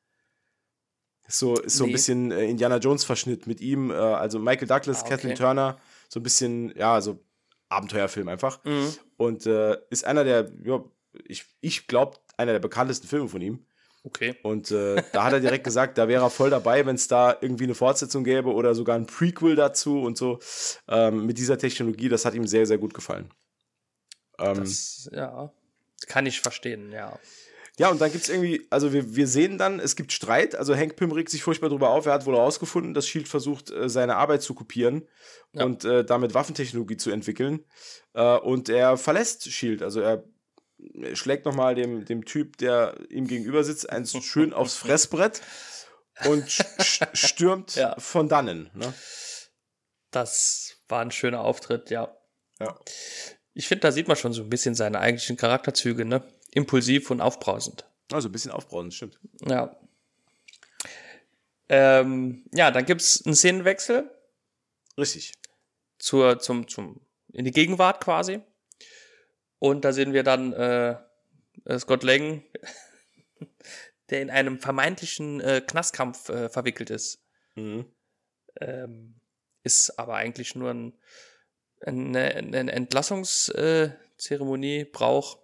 [1.26, 1.92] Ist so, ist so ein Nee.
[1.94, 5.10] bisschen äh, Indiana Jones-Verschnitt mit ihm, äh, also Michael Douglas, Ah, okay.
[5.10, 7.24] Kathleen Turner, so ein bisschen, ja, so
[7.68, 8.62] Abenteuerfilm einfach.
[8.64, 8.92] Mhm.
[9.16, 10.84] Und äh, ist einer der, ja,
[11.24, 13.66] ich, ich glaube, einer der bekanntesten Filme von ihm.
[14.06, 14.36] Okay.
[14.44, 17.36] Und äh, da hat er direkt gesagt, da wäre er voll dabei, wenn es da
[17.40, 20.38] irgendwie eine Fortsetzung gäbe oder sogar ein Prequel dazu und so.
[20.88, 23.30] Ähm, mit dieser Technologie, das hat ihm sehr, sehr gut gefallen.
[24.38, 25.52] Ähm, Das, ja,
[26.06, 27.18] kann ich verstehen, ja.
[27.78, 30.54] ja, und dann gibt es irgendwie, also wir, wir sehen dann, es gibt Streit.
[30.54, 32.06] Also Hank Pym regt sich furchtbar drüber auf.
[32.06, 35.08] Er hat wohl herausgefunden, dass Shield versucht, äh, seine Arbeit zu kopieren
[35.52, 35.64] Ja.
[35.64, 37.64] und äh, damit Waffentechnologie zu entwickeln.
[38.14, 39.82] Äh, und er verlässt Shield.
[39.82, 40.22] Also er
[41.14, 45.42] schlägt nochmal dem, dem Typ, der ihm gegenüber sitzt, eins schön aufs Fressbrett
[46.26, 47.94] und st- stürmt Ja.
[47.98, 48.70] von dannen.
[48.74, 48.92] Ne?
[50.10, 52.16] Das war ein schöner Auftritt, ja.
[52.58, 52.78] Ja.
[53.54, 56.22] Ich finde, da sieht man schon so ein bisschen seine eigentlichen Charakterzüge, ne?
[56.52, 57.86] Impulsiv und aufbrausend.
[58.12, 59.18] Also ein bisschen aufbrausend, stimmt.
[59.46, 59.76] Ja.
[61.68, 64.10] Ähm, ja, dann gibt's einen Szenenwechsel
[64.96, 65.32] Richtig.
[65.98, 67.00] zur, zum, zum,
[67.32, 68.40] in die Gegenwart quasi.
[69.58, 70.96] Und da sehen wir dann äh,
[71.64, 72.42] äh, Scott Lang,
[74.10, 77.22] der in einem vermeintlichen äh, Knastkampf äh, verwickelt ist.
[77.54, 77.86] Mhm.
[78.60, 79.20] Ähm,
[79.62, 80.92] ist aber eigentlich nur ein,
[81.80, 85.38] eine, eine Entlassungszeremonie, Brauch,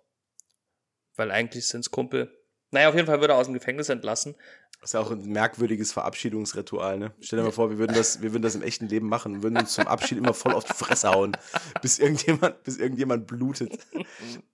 [1.16, 2.38] weil eigentlich sind's Kumpel.
[2.70, 4.36] Naja, auf jeden Fall wird er aus dem Gefängnis entlassen.
[4.82, 7.14] Das ist ja auch ein merkwürdiges Verabschiedungsritual, ne?
[7.20, 9.42] Stell dir mal vor, wir würden das, wir würden das im echten Leben machen und
[9.44, 11.36] würden uns zum Abschied immer voll auf die Fresse hauen,
[11.82, 13.78] bis irgendjemand, bis irgendjemand blutet.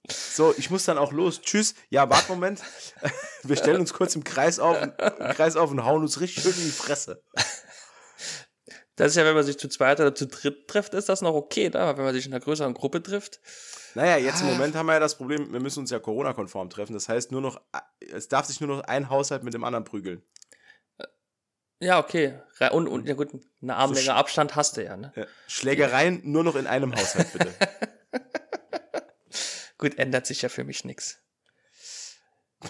[0.07, 1.41] So, ich muss dann auch los.
[1.41, 1.75] Tschüss.
[1.88, 2.61] Ja, warte Moment.
[3.43, 4.93] Wir stellen uns kurz im Kreis auf, im
[5.33, 7.23] Kreis auf und hauen uns richtig schön in die Fresse.
[8.99, 11.35] Das ist ja, wenn man sich zu zweit oder zu dritt trifft, ist das noch
[11.35, 11.79] okay, ne?
[11.79, 13.39] Aber wenn man sich in einer größeren Gruppe trifft.
[13.95, 16.95] Naja, jetzt im Moment haben wir ja das Problem, wir müssen uns ja Corona-konform treffen.
[16.95, 17.61] Das heißt, nur noch,
[18.01, 20.23] es darf sich nur noch ein Haushalt mit dem anderen prügeln.
[21.81, 22.41] Ja, okay.
[22.73, 23.29] Und, und ja gut,
[23.63, 25.13] eine Armlänge sch- Abstand hast du ja, ne?
[25.15, 25.27] Ja.
[25.47, 27.55] Schlägereien nur noch in einem Haushalt, bitte.
[29.79, 31.19] Gut, ändert sich ja für mich nichts.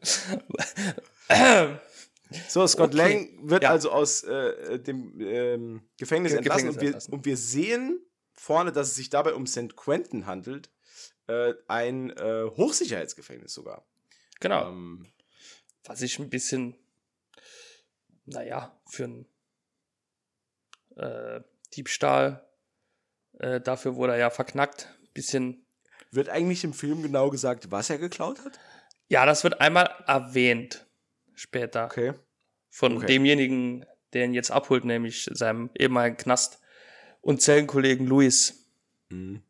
[2.48, 2.96] So, Scott Okay.
[2.96, 3.70] Lang wird Ja.
[3.70, 7.14] also aus äh, dem ähm, Gefängnis Ge- entlassen, Gefängnis und, wir, entlassen.
[7.14, 8.00] und wir sehen
[8.32, 9.76] vorne, dass es sich dabei um St.
[9.76, 10.70] Quentin handelt.
[11.26, 13.86] Äh, ein äh, Hochsicherheitsgefängnis sogar.
[14.40, 14.68] Genau.
[14.68, 15.06] Ähm,
[15.84, 16.74] Was ich ein bisschen,
[18.24, 19.26] naja, für einen
[20.96, 21.40] äh,
[21.74, 22.46] Diebstahl,
[23.38, 24.88] äh, dafür wurde er ja verknackt.
[25.14, 25.66] Bisschen,
[26.10, 28.58] wird eigentlich im Film genau gesagt, was er geklaut hat?
[29.10, 30.86] ja, das wird einmal erwähnt
[31.34, 32.12] später Okay.
[32.70, 33.06] Von okay.
[33.06, 36.60] demjenigen, der ihn jetzt abholt, nämlich seinem ehemaligen Knast
[37.20, 38.68] und Zellenkollegen Luis.
[39.08, 39.42] Mhm.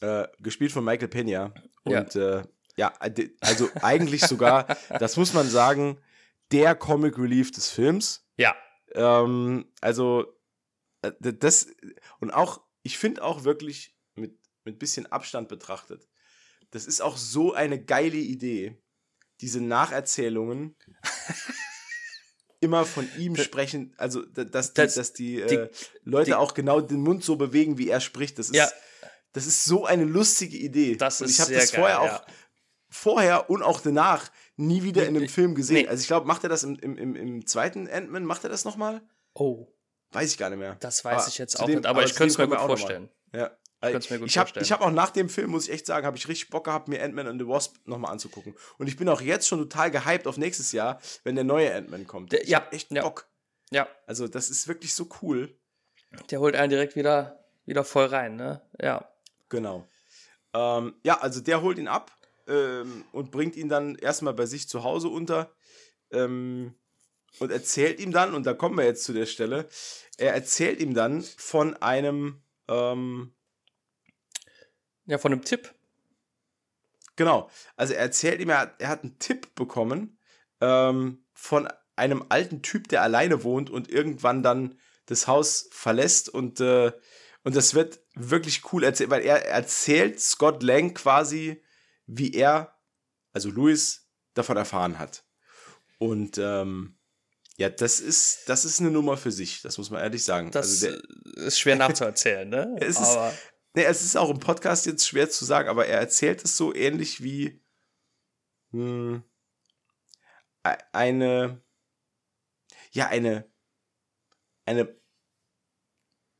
[0.00, 1.52] Äh, gespielt von Michael Pena.
[1.84, 2.00] Ja.
[2.00, 2.42] Und äh,
[2.76, 2.94] ja,
[3.40, 5.98] also eigentlich sogar, das muss man sagen,
[6.52, 8.26] der Comic Relief des Films.
[8.36, 8.54] Ja,
[8.94, 10.26] Ähm, also,
[11.02, 11.68] äh, das,
[12.20, 16.08] und auch, ich finde auch wirklich mit, mit bisschen Abstand betrachtet,
[16.70, 18.80] das ist auch so eine geile Idee,
[19.40, 20.76] diese Nacherzählungen
[22.60, 25.70] immer von ihm sprechen, also dass die, Das- dass die, die- äh,
[26.04, 28.38] Leute die- auch genau den Mund so bewegen, wie er spricht.
[28.38, 28.68] Das ist, Ja.
[29.32, 30.96] das ist so eine lustige Idee.
[30.96, 32.26] Das und ist ich habe das vorher geil, auch ja.
[32.90, 35.82] vorher und auch danach nie wieder in einem Film gesehen.
[35.84, 35.88] Nee.
[35.88, 38.64] Also ich glaube, macht er das im, im, im, im zweiten Ant-Man, macht er das
[38.64, 39.02] nochmal?
[39.34, 39.66] oh,
[40.12, 40.74] Weiß ich gar nicht mehr.
[40.80, 42.58] das weiß Aber ich jetzt auch dem- nicht, aber, ich zu könnte es mir gut
[42.58, 43.08] vorstellen.
[43.32, 43.56] Ja.
[43.80, 44.64] Könnte mir gut ich habe vorstellen.
[44.64, 46.88] ich hab auch nach dem Film, muss ich echt sagen, habe ich richtig Bock gehabt,
[46.88, 48.54] mir Ant-Man and the Wasp nochmal anzugucken.
[48.78, 52.06] Und ich bin auch jetzt schon total gehypt auf nächstes Jahr, wenn der neue Ant-Man
[52.06, 52.32] kommt.
[52.32, 53.02] Der- ich ja, hab echt ja.
[53.02, 53.26] Bock.
[53.70, 55.56] Ja, Also, das ist wirklich so cool.
[56.30, 58.60] der holt einen direkt wieder, wieder voll rein, ne?
[58.80, 59.08] Ja.
[59.48, 59.86] Genau.
[60.52, 62.10] Ähm, ja, also der holt ihn ab
[62.48, 65.54] ähm, und bringt ihn dann erstmal bei sich zu Hause unter
[66.10, 66.74] ähm,
[67.38, 69.68] und erzählt ihm dann, und da kommen wir jetzt zu der Stelle,
[70.18, 73.32] er erzählt ihm dann von einem, ähm,
[75.10, 75.74] Ja, von einem Tipp.
[77.16, 80.18] genau, also er erzählt ihm, er hat, er hat einen Tipp bekommen
[80.60, 86.60] ähm, von einem alten Typ, der alleine wohnt und irgendwann dann das Haus verlässt und,
[86.60, 86.92] äh,
[87.42, 91.60] und das wird wirklich cool erzählt, weil er erzählt Scott Lang quasi,
[92.06, 92.78] wie er,
[93.32, 95.24] also Louis, davon erfahren hat.
[95.98, 96.96] Und ähm,
[97.56, 100.52] ja, das ist, das ist eine Nummer für sich, das muss man ehrlich sagen.
[100.52, 102.76] Das also der, ist schwer nachzuerzählen, ne?
[102.80, 103.18] Es ist-
[103.74, 106.74] Nee, es ist auch im Podcast jetzt schwer zu sagen, aber er erzählt es so
[106.74, 107.62] ähnlich wie
[108.72, 109.22] hm,
[110.64, 111.62] e- eine,
[112.92, 113.50] ja, eine,
[114.64, 114.96] eine,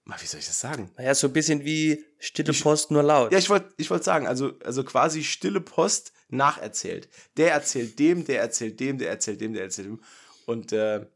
[0.07, 0.91] wie soll ich das sagen?
[0.97, 3.31] Naja, so ein bisschen wie Stille Post, nur laut.
[3.33, 7.09] Ja, ich wollte ich wollt sagen, also, also quasi stille Post nacherzählt.
[7.37, 10.03] Der erzählt dem, der erzählt dem, der erzählt dem, der erzählt dem.
[10.47, 11.07] Und äh,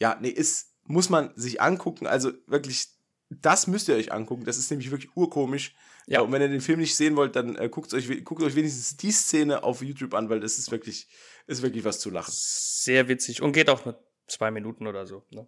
[0.00, 2.06] ja, nee, ist, muss man sich angucken.
[2.06, 2.88] Also wirklich,
[3.30, 4.44] das müsst ihr euch angucken.
[4.44, 5.74] Das ist nämlich wirklich urkomisch.
[6.06, 6.20] Ja.
[6.22, 8.96] Und wenn ihr den Film nicht sehen wollt, dann äh, guckt, euch, guckt euch wenigstens
[8.96, 11.08] die Szene auf YouTube an, weil das ist wirklich,
[11.46, 12.32] ist wirklich was zu lachen.
[12.34, 13.42] Sehr witzig.
[13.42, 15.24] Und geht auch nur zwei Minuten oder so.
[15.30, 15.46] Ne?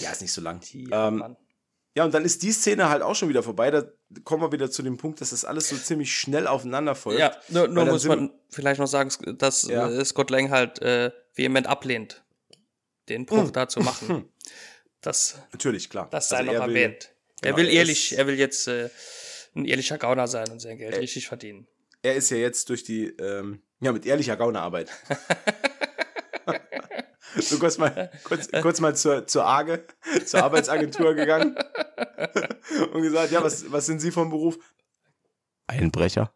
[0.00, 0.60] Ja, ist nicht so lang.
[0.74, 1.36] Ähm,
[1.94, 3.70] ja, und dann ist die Szene halt auch schon wieder vorbei.
[3.70, 3.84] Da
[4.24, 7.20] kommen wir wieder zu dem Punkt, dass das alles so ziemlich schnell aufeinander folgt.
[7.20, 9.88] Ja, nur, nur muss man vielleicht noch sagen, dass ja.
[9.88, 12.24] Äh, Scott Lang halt äh, vehement ablehnt,
[13.08, 13.52] den Bruch mm.
[13.52, 14.28] da zu machen.
[15.04, 16.08] Das, Natürlich, klar.
[16.12, 17.11] Das sei also noch erwähnt.
[17.42, 18.88] Genau, er will ehrlich, er will jetzt äh,
[19.54, 21.66] ein ehrlicher Gauner sein und sein Geld er, richtig verdienen.
[22.02, 24.90] Er ist ja jetzt durch die, ähm, ja, mit ehrlicher Gaunerarbeit.
[27.36, 29.84] so kurz mal, kurz, kurz mal zur, zur AGE,
[30.24, 31.56] zur Arbeitsagentur gegangen
[32.92, 34.58] und gesagt, ja, was, was sind Sie vom Beruf?
[35.66, 36.32] Einbrecher.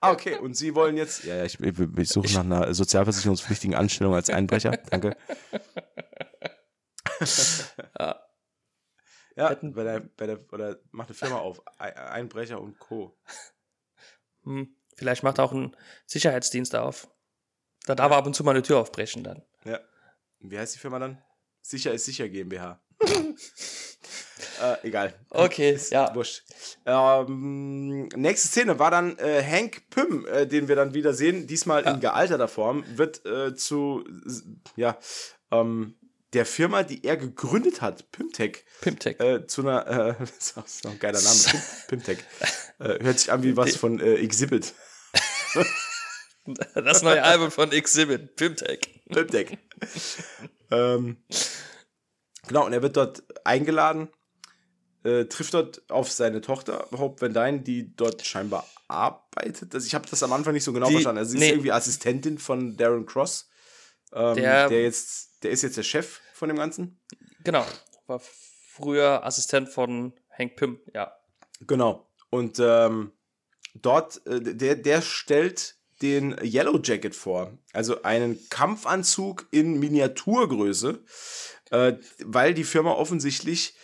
[0.00, 0.38] Ah, okay.
[0.38, 1.24] Und Sie wollen jetzt.
[1.24, 4.72] Ja, ja, ich, ich suche nach einer sozialversicherungspflichtigen Anstellung als Einbrecher.
[4.90, 5.16] Danke.
[7.98, 8.20] ja.
[9.36, 11.62] Ja, bei der, bei der, oder macht eine Firma auf.
[11.78, 13.16] Einbrecher und Co.
[14.44, 17.08] Hm, vielleicht macht auch ein Sicherheitsdienst auf.
[17.86, 19.42] Da darf er ab und zu mal eine Tür aufbrechen dann.
[19.64, 19.80] Ja.
[20.40, 21.22] Wie heißt die Firma dann?
[21.62, 22.80] Sicher ist sicher GmbH.
[24.62, 25.14] äh, egal.
[25.30, 26.14] Okay, ist ja.
[26.14, 26.44] Wurscht.
[26.86, 31.84] Ähm, nächste Szene war dann äh, Hank Pym, äh, den wir dann wieder sehen, diesmal
[31.84, 31.92] ja.
[31.92, 34.04] in gealterter Form, wird äh, zu,
[34.76, 34.98] ja,
[35.50, 35.96] ähm,
[36.34, 38.64] der Firma, die er gegründet hat, Pimtech.
[38.80, 39.20] Pimtech.
[39.20, 42.18] Äh, zu einer, äh, das ist auch ein geiler Name, Pimtech.
[42.78, 44.74] Äh, hört sich an wie was von äh, Exhibit.
[46.74, 48.80] Das neue Album von Exhibit, Pimtech.
[49.10, 49.56] Pimtech.
[50.70, 51.16] ähm,
[52.46, 54.10] genau, und er wird dort eingeladen,
[55.04, 59.74] äh, trifft dort auf seine Tochter, Hope Van Dyne, die dort scheinbar arbeitet.
[59.74, 61.18] Also ich habe das am Anfang nicht so genau die, verstanden.
[61.18, 61.46] Also sie nee.
[61.46, 63.48] ist irgendwie Assistentin von Darren Cross,
[64.14, 67.00] ähm, der, der, jetzt, der ist jetzt der Chef von dem Ganzen.
[67.42, 67.64] Genau,
[68.06, 71.12] war früher Assistent von Hank Pym, ja.
[71.66, 72.10] Genau.
[72.30, 73.12] Und ähm,
[73.74, 77.56] dort, äh, der, der stellt den Yellow Jacket vor.
[77.72, 81.02] Also einen Kampfanzug in Miniaturgröße,
[81.70, 83.74] äh, weil die Firma offensichtlich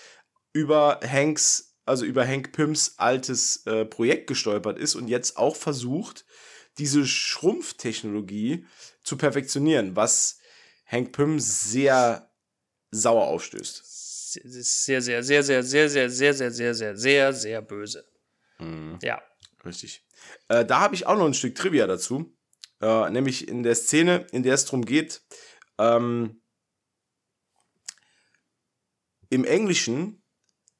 [0.52, 6.26] über Hanks, also über Hank Pyms altes äh, Projekt gestolpert ist und jetzt auch versucht,
[6.78, 8.66] diese Schrumpftechnologie
[9.02, 10.38] zu perfektionieren, was
[10.86, 12.30] Hank Pym sehr
[12.90, 13.82] sauer aufstößt.
[14.32, 18.04] Sehr, sehr, sehr, sehr, sehr, sehr, sehr, sehr, sehr, sehr, sehr, sehr böse.
[18.58, 18.98] Mhm.
[19.02, 19.20] Ja.
[19.64, 20.06] Richtig.
[20.48, 22.36] Äh, da habe ich auch noch ein Stück Trivia dazu.
[22.80, 25.22] Äh, nämlich in der Szene, in der es darum geht,
[25.78, 26.42] ähm,
[29.28, 30.22] im Englischen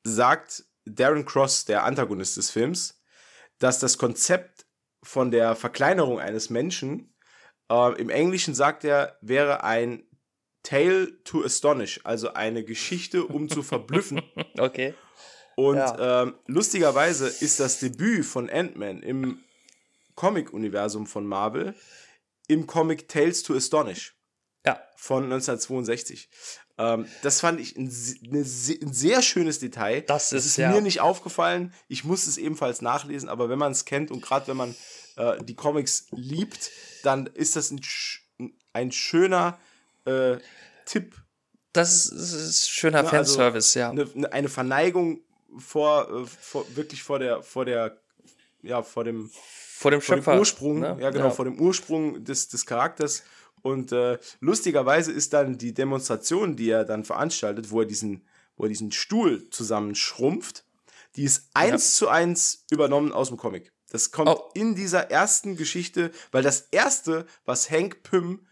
[0.03, 3.03] sagt Darren Cross, der Antagonist des Films,
[3.59, 4.67] dass das Konzept
[5.03, 7.10] von der Verkleinerung eines Menschen,
[7.71, 10.05] äh, im Englischen sagt er, wäre ein
[10.63, 14.23] Tale to Astonish, also eine Geschichte, um zu verblüffen.
[14.59, 14.95] Okay.
[15.57, 16.23] Und ja.
[16.23, 19.41] ähm, lustigerweise ist das Debüt von Ant-Man im
[20.15, 21.75] Comic-Universum von Marvel
[22.49, 24.17] im Comic Tales to Astonish.
[24.65, 24.81] Ja.
[24.97, 26.29] Von 1962.
[26.79, 30.03] Ähm, das fand ich ein, ein, sehr schönes Detail.
[30.03, 30.71] Das ist, das ist ja.
[30.71, 31.75] mir nicht aufgefallen.
[31.89, 34.75] Ich muss es ebenfalls nachlesen, aber wenn man es kennt und gerade wenn man
[35.17, 36.71] äh, die Comics liebt,
[37.03, 37.81] dann ist das ein,
[38.73, 39.59] ein schöner
[40.05, 40.37] äh,
[40.87, 41.15] Tipp.
[41.73, 44.07] Das ist, das ist schöner ne, Fanservice, also ja.
[44.15, 45.21] Eine, eine Verneigung
[45.59, 48.01] vor, äh, vor, wirklich vor der, vor der,
[48.63, 50.23] ja, vor dem, vor dem Schöpfer.
[50.23, 50.97] Vor dem Ursprung, ne?
[51.01, 51.31] ja genau, ja.
[51.31, 53.23] vor dem Ursprung des, des Charakters.
[53.63, 58.65] Und äh, lustigerweise ist dann die Demonstration, die er dann veranstaltet, wo er diesen, wo
[58.65, 60.65] er diesen Stuhl zusammenschrumpft,
[61.17, 61.99] die ist eins ja.
[61.99, 63.73] zu eins übernommen aus dem Comic.
[63.91, 64.51] Das kommt oh.
[64.55, 68.47] in dieser ersten Geschichte, weil das erste, was Hank Pym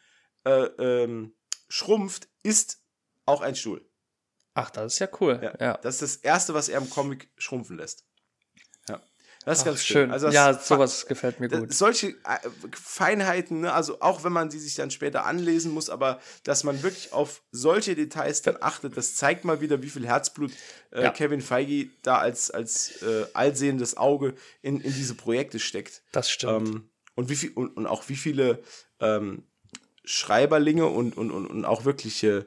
[0.45, 1.35] äh, ähm,
[1.69, 2.83] schrumpft, ist
[3.25, 3.89] auch ein Stuhl.
[4.55, 5.39] Ach, das ist ja cool.
[5.41, 5.77] Ja, ja.
[5.79, 8.05] Das ist das Erste, was er im Comic schrumpfen lässt.
[9.49, 10.11] Das ist Ach, ganz schön.
[10.11, 11.73] Also ja, sowas gefällt mir gut.
[11.73, 12.15] Solche äh,
[12.71, 16.83] Feinheiten, ne, also auch wenn man sie sich dann später anlesen muss, aber dass man
[16.83, 20.53] wirklich auf solche Details dann achtet, das zeigt mal wieder, wie viel Herzblut
[20.91, 21.11] äh, ja.
[21.13, 26.03] Kevin Feige da als, als äh, allsehendes Auge in, in diese Projekte steckt.
[26.13, 26.69] Das stimmt.
[26.69, 28.63] Ähm, und, wie viel, und, und auch wie viele
[29.01, 29.45] ähm,
[30.05, 32.45] Schreiberlinge und, und, und, und auch wirkliche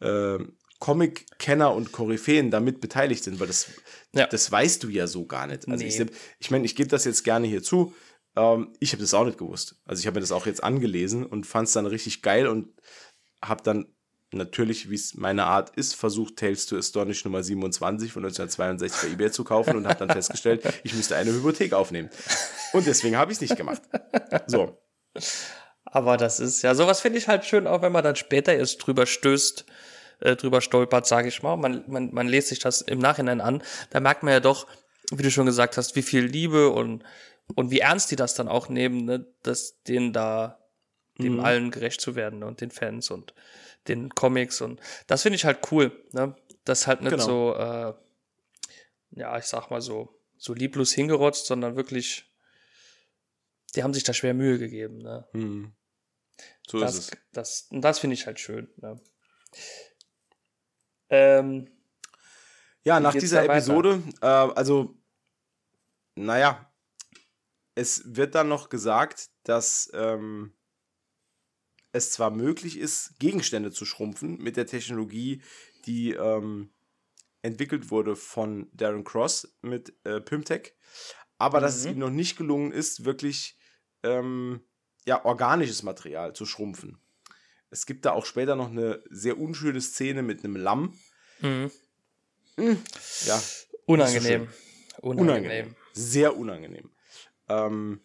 [0.00, 0.38] äh,
[0.80, 3.68] Comic-Kenner und Koryphäen damit beteiligt sind, weil das,
[4.14, 4.26] Ja.
[4.26, 5.68] das weißt du ja so gar nicht.
[5.68, 5.88] Also Nee.
[5.90, 6.06] ich,
[6.38, 7.94] ich meine, ich gebe das jetzt gerne hier zu.
[8.36, 9.76] Ähm, ich habe das auch nicht gewusst.
[9.84, 12.68] Also ich habe mir das auch jetzt angelesen und fand es dann richtig geil und
[13.44, 13.86] habe dann
[14.32, 19.14] natürlich, wie es meine Art ist, versucht, Tales to Astonish Nummer 27 von 1962 bei
[19.14, 22.10] eBay zu kaufen und habe dann festgestellt, ich müsste eine Hypothek aufnehmen.
[22.72, 23.82] Und deswegen habe ich es nicht gemacht.
[24.48, 24.76] So,
[25.84, 28.84] Aber das ist ja, sowas finde ich halt schön, auch wenn man dann später erst
[28.84, 29.64] drüber stößt,
[30.20, 31.56] äh, drüber stolpert, sage ich mal.
[31.56, 33.62] Man, man, man lest sich das im Nachhinein an.
[33.90, 34.66] Da merkt man ja doch,
[35.10, 37.04] wie du schon gesagt hast, wie viel Liebe und,
[37.54, 39.26] und wie ernst die das dann auch nehmen, ne?
[39.42, 40.58] dass denen da,
[41.18, 42.46] dem allen gerecht zu werden ne?
[42.46, 43.34] und den Fans und
[43.86, 46.34] den Comics und das finde ich halt cool, ne?
[46.64, 47.24] Das halt nicht Genau.
[47.24, 47.92] so, äh,
[49.10, 52.32] ja, ich sag mal so, so lieblos hingerotzt, sondern wirklich,
[53.74, 55.28] die haben sich da schwer Mühe gegeben, ne?
[55.32, 55.72] hm.
[56.66, 57.18] so das, ist es.
[57.32, 58.68] Das, und das finde ich halt schön.
[58.78, 58.98] Ne?
[61.14, 61.68] Ähm,
[62.82, 63.44] Ja, nach dieser?
[63.44, 64.94] Episode, äh, also,
[66.16, 66.70] naja,
[67.74, 70.54] es wird dann noch gesagt, dass ähm,
[71.92, 75.42] es zwar möglich ist, Gegenstände zu schrumpfen mit der Technologie,
[75.86, 76.72] die ähm,
[77.42, 80.74] entwickelt wurde von Darren Cross mit äh, Pymtech,
[81.38, 81.92] aber dass es Mhm.
[81.92, 83.58] ihm noch nicht gelungen ist, wirklich
[84.02, 84.62] ähm,
[85.06, 86.98] ja, organisches Material zu schrumpfen.
[87.74, 90.96] Es gibt da auch später noch eine sehr unschöne Szene mit einem Lamm.
[91.40, 91.72] mhm.
[93.26, 93.42] Ja,
[93.86, 94.46] unangenehm.
[95.00, 95.28] unangenehm.
[95.28, 95.76] unangenehm.
[95.92, 96.90] Sehr unangenehm.
[97.48, 98.00] Ähm,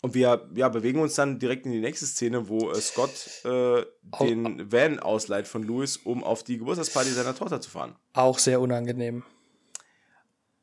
[0.00, 3.84] und wir ja, bewegen uns dann direkt in die nächste Szene, wo äh, Scott äh,
[4.20, 7.96] den Van ausleiht von Louis, um auf die Geburtstagsparty seiner Tochter zu fahren.
[8.12, 9.24] Auch sehr unangenehm.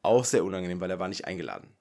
[0.04, 1.76] Auch sehr unangenehm, weil er war nicht eingeladen.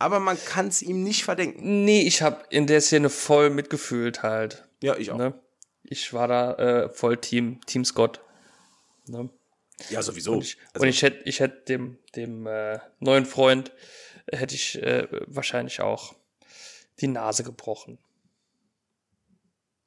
[0.00, 1.84] Aber man kann es ihm nicht verdenken.
[1.84, 4.66] Nee, ich habe in der Szene voll mitgefühlt halt.
[4.82, 5.18] Ja, ich auch.
[5.18, 5.38] Ne?
[5.82, 8.24] Ich war da äh, voll Team, Team Scott.
[9.06, 9.28] Ne?
[9.90, 10.32] Ja, sowieso.
[10.32, 13.72] Und ich, Also, und ich hätte ich hätt dem, dem äh, neuen Freund,
[14.24, 16.14] äh, hätte ich äh, wahrscheinlich auch
[17.00, 17.98] die Nase gebrochen.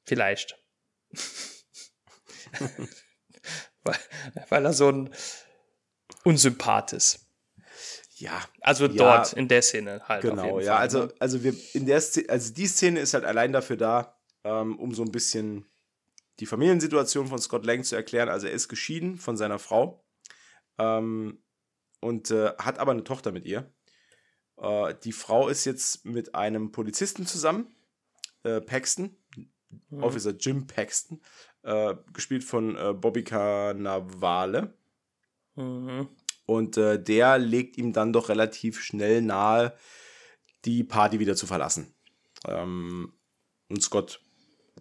[0.04, 0.56] Vielleicht.
[3.82, 3.98] weil,
[4.48, 5.12] weil er so ein
[6.22, 7.23] Unsympath ist.
[8.16, 10.24] Ja, Also Ja, dort in der Szene halt.
[10.24, 11.14] auf Genau, jeden ja, Fall, also, ne?
[11.18, 14.94] also wir in der Szene, also die Szene ist halt allein dafür da, ähm, um
[14.94, 15.66] so ein bisschen
[16.40, 18.28] die Familiensituation von Scott Lang zu erklären.
[18.28, 20.04] Also er ist geschieden von seiner Frau
[20.78, 21.42] ähm,
[22.00, 23.72] und äh, hat aber eine Tochter mit ihr.
[24.56, 27.74] Äh, die Frau ist jetzt mit einem Polizisten zusammen,
[28.44, 29.16] äh, Paxton,
[29.90, 30.04] Mhm.
[30.04, 31.20] Officer Jim Paxton,
[31.62, 34.72] äh, gespielt von äh, Bobby Cannavale.
[35.56, 36.08] Mhm.
[36.46, 39.76] Und äh, der legt ihm dann doch relativ schnell nahe,
[40.64, 41.94] die Party wieder zu verlassen.
[42.46, 43.14] Ähm,
[43.68, 44.20] und Scott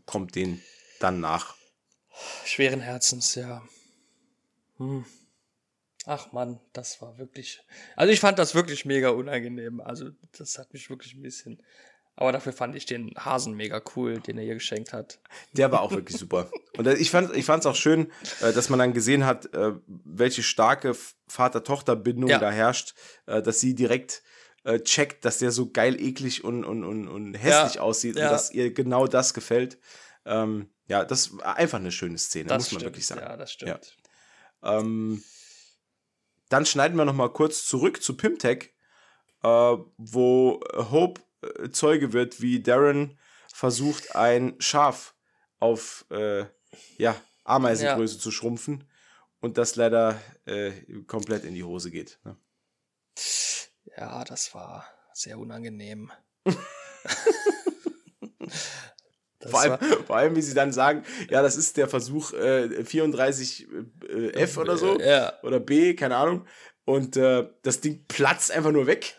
[0.05, 0.61] kommt den
[0.99, 1.55] dann nach.
[2.45, 3.63] Schweren Herzens, ja.
[4.77, 5.05] Hm.
[6.05, 7.61] Ach Mann, das war wirklich.
[7.95, 9.79] Also ich fand das wirklich mega unangenehm.
[9.79, 11.63] Also das hat mich wirklich ein bisschen.
[12.15, 15.19] Aber dafür fand ich den Hasen mega cool, den er ihr geschenkt hat.
[15.53, 16.51] Der war auch wirklich super.
[16.77, 20.43] Und ich fand ich es auch schön, äh, dass man dann gesehen hat, äh, welche
[20.43, 20.95] starke
[21.27, 22.37] Vater-Tochter-Bindung Ja.
[22.39, 22.93] da herrscht,
[23.25, 24.21] äh, dass sie direkt
[24.85, 28.27] checkt, dass der so geil, eklig und, und, und, und hässlich Ja, aussieht ja.
[28.27, 29.77] und dass ihr genau das gefällt.
[30.25, 32.83] Ähm, ja, das war einfach eine schöne Szene, Das muss man stimmt.
[32.93, 33.21] wirklich sagen.
[33.21, 33.97] Ja, das stimmt.
[34.63, 35.21] Ähm,
[36.47, 38.73] dann schneiden wir noch mal kurz zurück zu Pimtech,
[39.43, 39.47] äh,
[39.97, 43.17] wo Hope äh, Zeuge wird, wie Darren
[43.53, 45.15] versucht, ein Schaf
[45.59, 46.45] auf äh,
[46.97, 48.89] ja, Ameisengröße zu schrumpfen
[49.39, 50.71] und das leider äh,
[51.07, 52.19] komplett in die Hose geht.
[52.23, 52.37] Ne?
[53.97, 56.11] Ja, das war sehr unangenehm.
[59.45, 63.67] Vor, allem, vor allem, wie sie dann sagen, ja, das ist der Versuch äh, 34
[64.07, 64.97] äh, F oder so.
[64.99, 66.47] Ja, oder B, keine Ahnung.
[66.85, 69.15] Und äh, das Ding platzt einfach nur weg.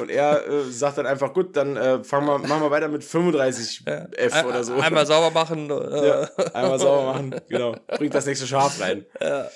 [0.00, 3.04] Und er äh, sagt dann einfach, gut, dann äh, fangen wir, machen wir weiter mit
[3.04, 4.74] 35 F oder so.
[4.74, 5.70] Einmal sauber machen.
[5.70, 6.22] Äh, ja,
[6.54, 7.76] einmal sauber machen, genau.
[7.86, 9.06] Bringt das nächste Schaf rein.
[9.20, 9.48] Ja.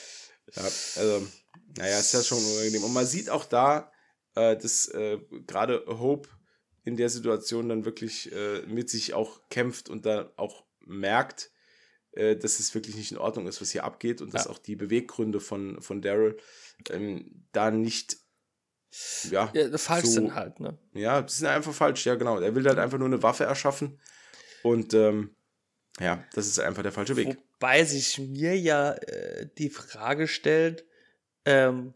[0.54, 1.26] Ja, also,
[1.78, 2.84] naja, ist ja schon unangenehm.
[2.84, 3.90] Und man sieht auch da,
[4.34, 6.28] äh, dass äh, gerade Hope
[6.84, 11.50] in der Situation dann wirklich äh, mit sich auch kämpft und da auch merkt,
[12.14, 15.40] dass es wirklich nicht in Ordnung ist, was hier abgeht und dass auch die Beweggründe
[15.40, 16.36] von, von Daryl
[16.90, 18.18] ähm, da nicht,
[19.30, 20.78] ja, Ja, falsch So- sind halt, ne?
[20.92, 22.38] ja, die sind einfach falsch, ja, genau.
[22.40, 24.00] Er will halt einfach nur eine Waffe erschaffen
[24.62, 25.34] und ähm,
[26.00, 27.28] ja, das ist einfach der falsche Weg.
[27.28, 30.84] Wobei sich mir ja äh, die Frage stellt,
[31.44, 31.94] ähm,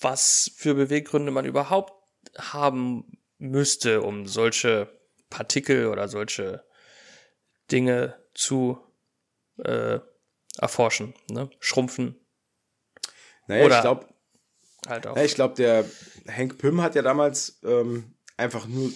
[0.00, 1.92] was für Beweggründe man überhaupt
[2.38, 4.88] haben müsste, um solche
[5.30, 6.64] Partikel oder solche
[7.70, 8.78] Dinge zu
[9.58, 9.98] äh,
[10.58, 11.50] erforschen, ne?
[11.60, 12.20] Schrumpfen.
[13.46, 14.13] Naja, Oder ich glaube,
[14.88, 15.16] Halt auch.
[15.16, 15.84] ja, ich glaub, der
[16.28, 18.90] Hank Pym hat ja damals ähm, einfach nur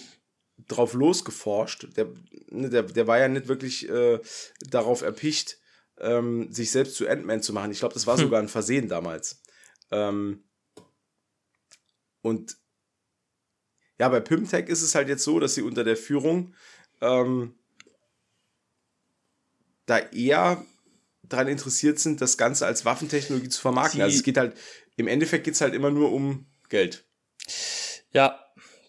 [0.67, 1.87] drauf losgeforscht.
[1.97, 2.07] Der,
[2.49, 4.19] ne, der, der war ja nicht wirklich äh,
[4.61, 5.57] darauf erpicht,
[5.99, 7.71] ähm, sich selbst zu Ant-Man zu machen.
[7.71, 8.23] Ich glaube, das war Hm.
[8.25, 9.41] sogar ein Versehen damals.
[9.91, 10.43] Ähm,
[12.21, 12.57] und
[13.97, 16.53] ja, bei Pymtech ist es halt jetzt so, dass sie unter der Führung
[17.01, 17.55] ähm,
[19.85, 20.65] da eher
[21.29, 23.97] daran interessiert sind, das Ganze als Waffentechnologie zu vermarkten.
[23.99, 24.55] Sie- also es geht halt,
[24.97, 27.05] im Endeffekt geht es halt immer nur um Geld.
[28.11, 28.43] Ja,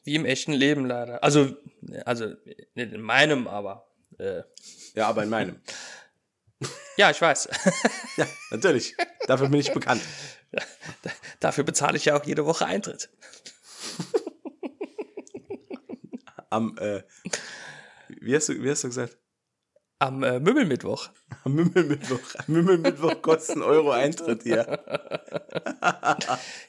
[0.04, 1.22] wie im echten Leben leider.
[1.22, 1.56] Also,
[2.04, 2.26] also
[2.74, 3.86] nicht in meinem, aber
[4.18, 4.42] äh,
[4.94, 5.60] Ja, aber in meinem.
[6.96, 7.48] ja, ich weiß.
[8.16, 8.96] ja, natürlich.
[9.26, 10.02] Dafür bin ich bekannt.
[11.40, 13.08] Dafür bezahle ich ja auch jede Woche Eintritt.
[16.50, 17.02] Am, äh,
[18.08, 19.16] wie hast du, wie hast du gesagt?
[20.00, 21.10] Am äh, Möbelmittwoch.
[21.44, 22.34] Am Mümmelmittwoch.
[22.38, 24.82] Am Mümmelmittwoch kostet ein Euro Eintritt hier.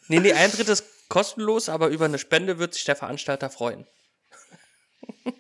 [0.08, 3.88] Nee, nee, Eintritt ist kostenlos, aber über eine Spende wird sich der Veranstalter freuen.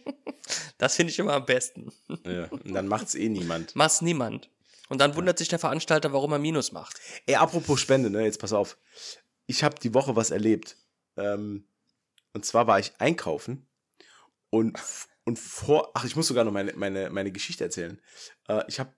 [0.78, 1.92] Das finde ich immer am besten.
[2.26, 3.76] Ja, und dann macht's eh niemand.
[3.76, 4.50] Macht's niemand.
[4.90, 7.00] Und dann wundert sich der Veranstalter, warum er Minus macht.
[7.28, 8.78] Ey, apropos Spende, ne, jetzt pass auf.
[9.46, 10.78] Ich habe die Woche was erlebt.
[11.18, 11.68] Ähm,
[12.34, 13.68] und zwar war ich einkaufen
[14.50, 14.80] und,
[15.24, 18.02] und vor, ach, ich muss sogar noch meine, meine, meine Geschichte erzählen.
[18.48, 18.94] Äh, ich habe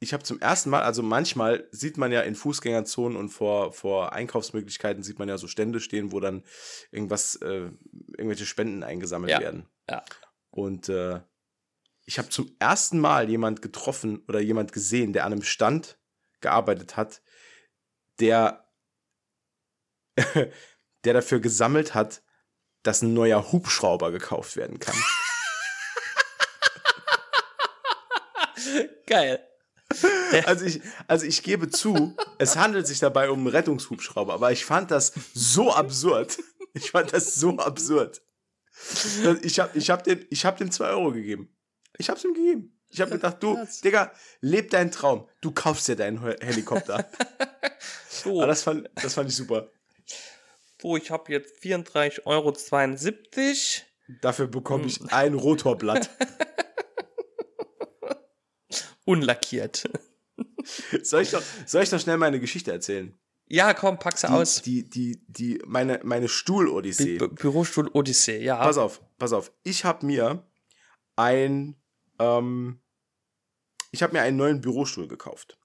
[0.00, 4.12] ich hab zum ersten Mal, also manchmal sieht man ja in Fußgängerzonen und vor, vor
[4.12, 6.42] Einkaufsmöglichkeiten sieht man ja so Stände stehen, wo dann
[6.90, 7.70] irgendwas, äh,
[8.16, 9.40] irgendwelche Spenden eingesammelt Ja.
[9.40, 9.68] werden.
[9.88, 10.02] Ja.
[10.50, 11.20] Und äh,
[12.04, 15.98] ich habe zum ersten Mal jemand getroffen oder jemand gesehen, der an einem Stand
[16.40, 17.22] gearbeitet hat,
[18.18, 18.66] der,
[21.04, 22.22] der dafür gesammelt hat,
[22.82, 24.96] dass ein neuer Hubschrauber gekauft werden kann.
[29.12, 29.40] Geil.
[30.46, 34.64] Also ich, also ich gebe zu, es handelt sich dabei um einen Rettungshubschrauber, aber ich
[34.64, 36.38] fand das so absurd.
[36.72, 38.22] Ich fand das so absurd.
[39.42, 41.54] Ich habe ich hab dem, ich hab dem 2 Euro gegeben.
[41.98, 42.80] Ich hab's ihm gegeben.
[42.88, 43.58] Ich habe gedacht, du.
[43.84, 45.28] Digga, leb deinen Traum.
[45.42, 47.10] Du kaufst dir deinen He- Helikopter.
[48.08, 49.70] So, Aber das fand, das fand ich super.
[50.80, 52.54] so ich habe jetzt 34,72 Euro.
[54.22, 56.08] Dafür bekomme ich ein Rotorblatt.
[59.04, 59.88] Unlackiert.
[61.02, 63.14] Soll ich doch, soll ich doch schnell meine Geschichte erzählen?
[63.48, 64.62] Ja, komm, pack sie aus.
[64.62, 67.18] die, die, die, meine, meine Stuhl-Odyssee.
[67.18, 68.56] Bü Bürostuhl Odyssee, ja.
[68.56, 69.52] Pass auf, pass auf.
[69.62, 70.46] Ich habe mir
[71.16, 71.76] ein,
[72.18, 72.80] ähm,
[73.90, 75.58] ich habe mir einen neuen Bürostuhl gekauft,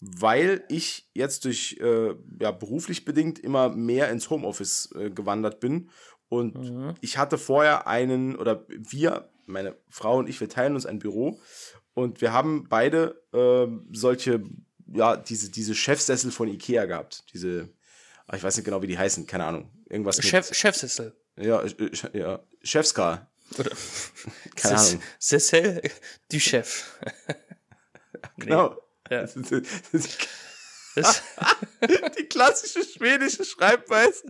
[0.00, 5.90] weil ich jetzt durch, äh, ja, beruflich bedingt immer mehr ins Homeoffice äh, gewandert bin
[6.28, 6.94] und Mhm.
[7.00, 11.40] ich hatte vorher einen, oder wir, meine Frau und ich, wir teilen uns ein Büro
[11.98, 14.44] und wir haben beide ähm, solche,
[14.86, 17.24] ja, diese, diese Chefsessel von Ikea gehabt.
[17.34, 17.68] Diese,
[18.28, 19.68] ah, ich weiß nicht genau, wie die heißen, keine Ahnung.
[19.90, 21.16] Irgendwas Chef, Chefsessel.
[21.36, 23.28] ja, äh, ja, Chefskar.
[23.58, 23.72] Oder
[24.54, 25.02] Keine Ahnung.
[25.18, 25.82] Sessel
[26.30, 26.84] du Chef.
[28.36, 28.76] Genau.
[29.10, 29.26] Ja.
[30.96, 34.22] Die klassische schwedische Schreibweise.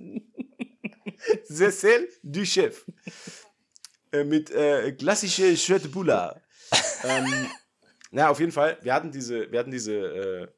[1.44, 2.84] Cecil du Chef.
[4.12, 6.40] Äh, mit äh, klassische Schöttebula.
[7.04, 7.50] Ähm,
[8.10, 10.48] na, auf jeden Fall, wir hatten diese, wir hatten diese äh,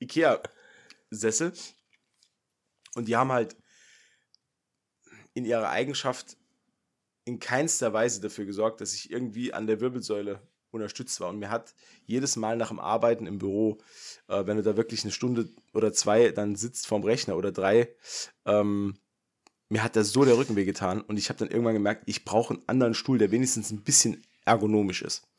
[0.00, 1.52] Ikea-Sessel
[2.94, 3.56] und die haben halt
[5.34, 6.36] in ihrer Eigenschaft
[7.24, 10.40] in keinster Weise dafür gesorgt, dass ich irgendwie an der Wirbelsäule
[10.70, 11.28] unterstützt war.
[11.28, 11.74] Und mir hat
[12.06, 13.78] jedes Mal nach dem Arbeiten im Büro,
[14.28, 17.94] äh, wenn du da wirklich eine Stunde oder zwei dann sitzt vorm Rechner oder drei,
[18.44, 18.98] ähm,
[19.68, 22.54] mir hat da so der Rücken wehgetan und ich habe dann irgendwann gemerkt, ich brauche
[22.54, 25.29] einen anderen Stuhl, der wenigstens ein bisschen ergonomisch ist.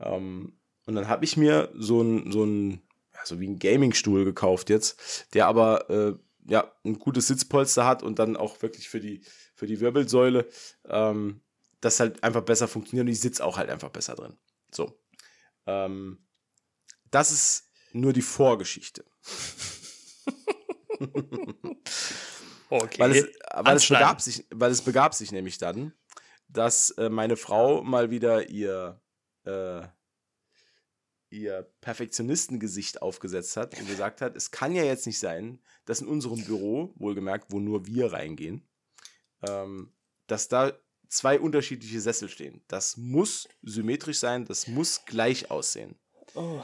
[0.00, 2.82] Ähm, und dann habe ich mir so ein, so ein,
[3.14, 6.14] ja, so wie ein Gaming-Stuhl gekauft jetzt, der aber äh,
[6.48, 9.22] ja ein gutes Sitzpolster hat und dann auch wirklich für die,
[9.54, 10.46] für die Wirbelsäule
[10.88, 11.40] ähm,
[11.80, 14.36] das halt einfach besser funktioniert und ich sitze auch halt einfach besser drin.
[14.72, 14.98] So.
[15.66, 16.26] Ähm,
[17.10, 19.04] das ist nur die Vorgeschichte.
[22.70, 22.98] okay.
[22.98, 25.92] Weil es, weil, es begab sich, weil es begab sich nämlich dann,
[26.48, 29.00] dass äh, meine Frau mal wieder ihr,
[29.46, 29.82] äh,
[31.30, 36.08] ihr Perfektionistengesicht aufgesetzt hat und gesagt hat, es kann ja jetzt nicht sein, dass in
[36.08, 38.68] unserem Büro, wohlgemerkt, wo nur wir reingehen,
[39.46, 39.92] ähm,
[40.26, 40.72] dass da
[41.08, 42.62] zwei unterschiedliche Sessel stehen.
[42.68, 45.96] Das muss symmetrisch sein, das muss gleich aussehen.
[46.34, 46.60] oh.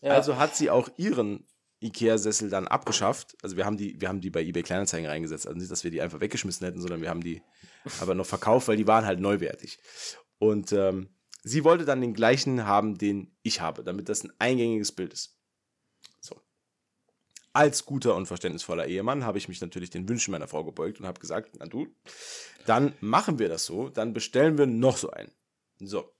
[0.00, 0.12] ja.
[0.12, 1.46] Also hat sie auch ihren
[1.82, 3.36] Ikea-Sessel dann abgeschafft.
[3.42, 5.46] Also wir haben die, wir haben die bei eBay Kleinanzeigen reingesetzt.
[5.46, 7.42] Also nicht, dass wir die einfach weggeschmissen hätten, sondern wir haben die
[8.00, 9.78] aber noch verkauft, weil die waren halt neuwertig.
[10.38, 11.08] Und ähm,
[11.42, 15.36] sie wollte dann den gleichen haben, den ich habe, damit das ein eingängiges Bild ist.
[16.20, 16.40] So.
[17.52, 21.06] Als guter und verständnisvoller Ehemann habe ich mich natürlich den Wünschen meiner Frau gebeugt und
[21.06, 21.88] habe gesagt, na du,
[22.66, 25.32] dann machen wir das so, dann bestellen wir noch so einen.
[25.80, 26.14] So.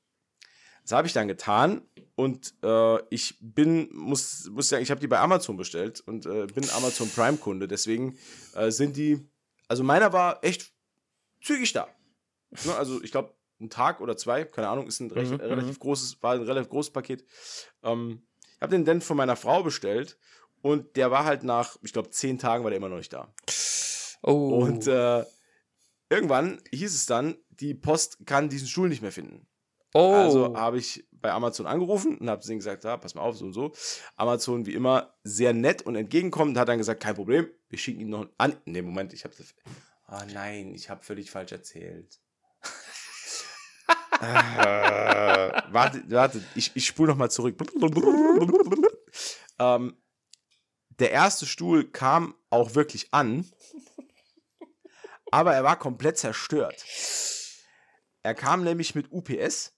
[0.82, 1.82] Das habe ich dann getan
[2.16, 6.46] und äh, ich bin, muss, muss sagen, ich habe die bei Amazon bestellt und äh,
[6.46, 7.68] bin Amazon Prime-Kunde.
[7.68, 8.18] Deswegen
[8.54, 9.24] äh, sind die,
[9.68, 10.72] also meiner war echt
[11.40, 11.88] zügig da.
[12.64, 13.32] Ne, also ich glaube,
[13.62, 16.70] ein Tag oder zwei, keine Ahnung, ist ein recht, Mhm, relativ großes, war ein relativ
[16.70, 17.24] großes Paket.
[17.82, 18.22] Ähm,
[18.56, 20.18] ich habe den dann von meiner Frau bestellt
[20.60, 23.32] und der war halt nach, ich glaube, zehn Tagen war der immer noch nicht da.
[24.22, 24.60] Oh.
[24.62, 25.24] Und äh,
[26.08, 29.46] irgendwann hieß es dann, die Post kann diesen Stuhl nicht mehr finden.
[29.94, 30.12] oh.
[30.12, 33.44] Also habe ich bei Amazon angerufen und habe denen gesagt, ja, pass mal auf, so
[33.44, 33.72] und so.
[34.16, 38.10] Amazon wie immer sehr nett und entgegenkommend hat dann gesagt, kein Problem, wir schicken ihn
[38.10, 38.56] noch an.
[38.64, 39.34] Ne, Moment, ich habe
[40.06, 42.20] Ah nein, ich habe völlig falsch erzählt.
[44.22, 47.56] Äh, warte, warte, ich, ich spule noch mal zurück.
[49.58, 49.96] ähm,
[50.98, 53.50] der erste Stuhl kam auch wirklich an,
[55.30, 56.84] aber er war komplett zerstört.
[58.22, 59.74] Er kam nämlich mit UPS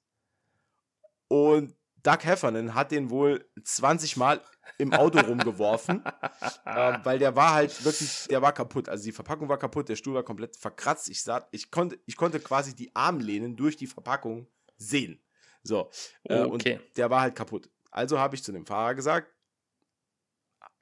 [1.28, 4.42] und Doug Heffernan hat den wohl 20 Mal
[4.78, 6.02] im Auto rumgeworfen,
[6.66, 8.88] ähm, weil der war halt wirklich, der war kaputt.
[8.88, 11.08] Also die Verpackung war kaputt, der Stuhl war komplett verkratzt.
[11.08, 14.46] Ich, sah, ich, konnte, ich konnte quasi die Armlehnen durch die Verpackung
[14.76, 15.20] sehen.
[15.62, 15.90] So,
[16.24, 16.74] äh, Okay.
[16.78, 17.70] und der war halt kaputt.
[17.90, 19.32] Also habe ich zu dem Fahrer gesagt,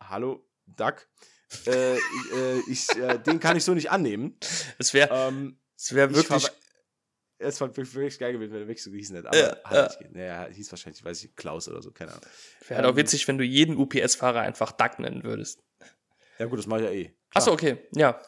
[0.03, 0.95] hallo Doug,
[1.67, 2.01] äh, äh,
[2.69, 4.39] ich, äh, den kann ich so nicht annehmen.
[4.79, 6.51] Es wäre Ähm, es wär ich wirklich.
[7.43, 9.29] Es war wirklich wirklich geil gewesen, wenn er wirklich so gehießen hätte.
[9.29, 10.01] Aber Ja, hat ja.
[10.01, 12.25] nicht naja, hieß wahrscheinlich, weiß ich, Klaus oder so, keine Ahnung.
[12.69, 15.63] Wäre halt auch ähm, witzig, wenn du jeden UPS-Fahrer einfach Duck nennen würdest.
[16.39, 17.13] Ja gut, das mache ich ja eh.
[17.35, 17.79] Achso, okay.
[17.95, 18.21] Ja.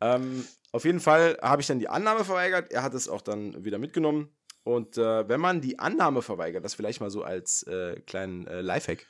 [0.00, 2.72] Ähm, auf jeden Fall habe ich dann die Annahme verweigert.
[2.72, 4.34] Er hat es auch dann wieder mitgenommen.
[4.64, 8.60] Und äh, wenn man die Annahme verweigert, das vielleicht mal so als äh, kleinen äh,
[8.60, 9.06] Lifehack.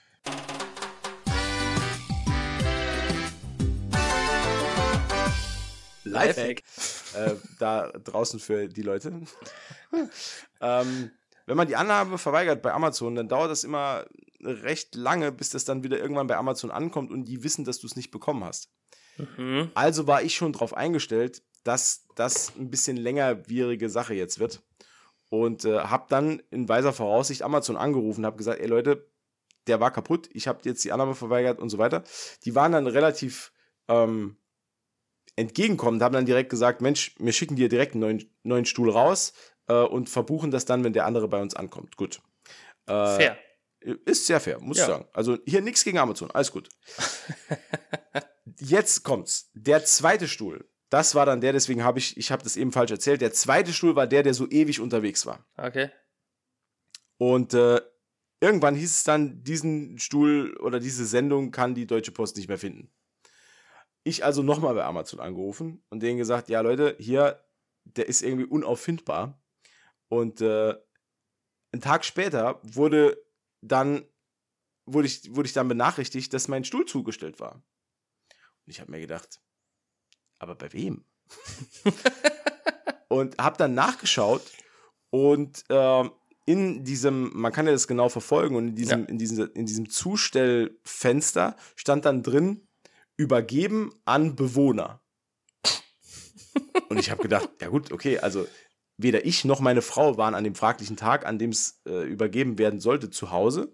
[6.04, 6.62] Lifehack.
[7.14, 9.12] Äh, da draußen für die Leute.
[10.60, 11.10] ähm,
[11.46, 14.06] wenn man die Annahme verweigert bei Amazon, dann dauert das immer
[14.40, 17.86] recht lange, bis das dann wieder irgendwann bei Amazon ankommt und die wissen, dass du
[17.86, 18.70] es nicht bekommen hast.
[19.36, 19.70] Mhm.
[19.74, 24.62] Also war ich schon darauf eingestellt, dass das ein bisschen längerwierige Sache jetzt wird.
[25.28, 29.08] Und äh, habe dann in weiser Voraussicht Amazon angerufen, habe gesagt, ey Leute,
[29.66, 32.04] der war kaputt, ich habe jetzt die Annahme verweigert und so weiter.
[32.44, 33.52] Die waren dann relativ
[33.88, 34.36] ähm,
[35.36, 39.32] entgegenkommend, haben dann direkt gesagt, Mensch, wir schicken dir direkt einen neuen, neuen Stuhl raus
[39.68, 41.96] äh, und verbuchen das dann, wenn der andere bei uns ankommt.
[41.96, 42.20] Gut.
[42.86, 43.38] Äh, Fair.
[44.04, 44.84] Ist sehr fair, muss Ja.
[44.84, 45.08] ich sagen.
[45.12, 46.68] Also hier nichts gegen Amazon, alles gut.
[48.60, 49.50] Jetzt kommt's.
[49.54, 50.68] Der zweite Stuhl.
[50.88, 53.22] Das war dann der, deswegen habe ich, ich habe das eben falsch erzählt.
[53.22, 55.44] Der zweite Stuhl war der, der so ewig unterwegs war.
[55.56, 55.90] Okay.
[57.16, 57.80] Und äh,
[58.40, 62.58] irgendwann hieß es dann, diesen Stuhl oder diese Sendung kann die Deutsche Post nicht mehr
[62.58, 62.92] finden.
[64.04, 67.44] Ich also nochmal bei Amazon angerufen und denen gesagt, ja Leute, hier,
[67.84, 69.40] der ist irgendwie unauffindbar.
[70.08, 70.74] Und äh,
[71.72, 73.16] einen Tag später wurde
[73.60, 74.04] dann,
[74.86, 77.54] wurde ich, wurde ich dann benachrichtigt, dass mein Stuhl zugestellt war.
[78.66, 79.40] Und ich habe mir gedacht,
[80.38, 81.04] aber bei wem?
[83.08, 84.42] und habe dann nachgeschaut
[85.10, 86.10] und ähm,
[86.44, 89.06] in diesem, man kann ja das genau verfolgen und in diesem, Ja.
[89.08, 92.66] in diesem, in diesem Zustellfenster stand dann drin,
[93.22, 95.00] übergeben an Bewohner.
[96.88, 98.46] und ich habe gedacht, ja gut, okay, also
[98.96, 102.58] weder ich noch meine Frau waren an dem fraglichen Tag, an dem es äh, übergeben
[102.58, 103.72] werden sollte, zu Hause.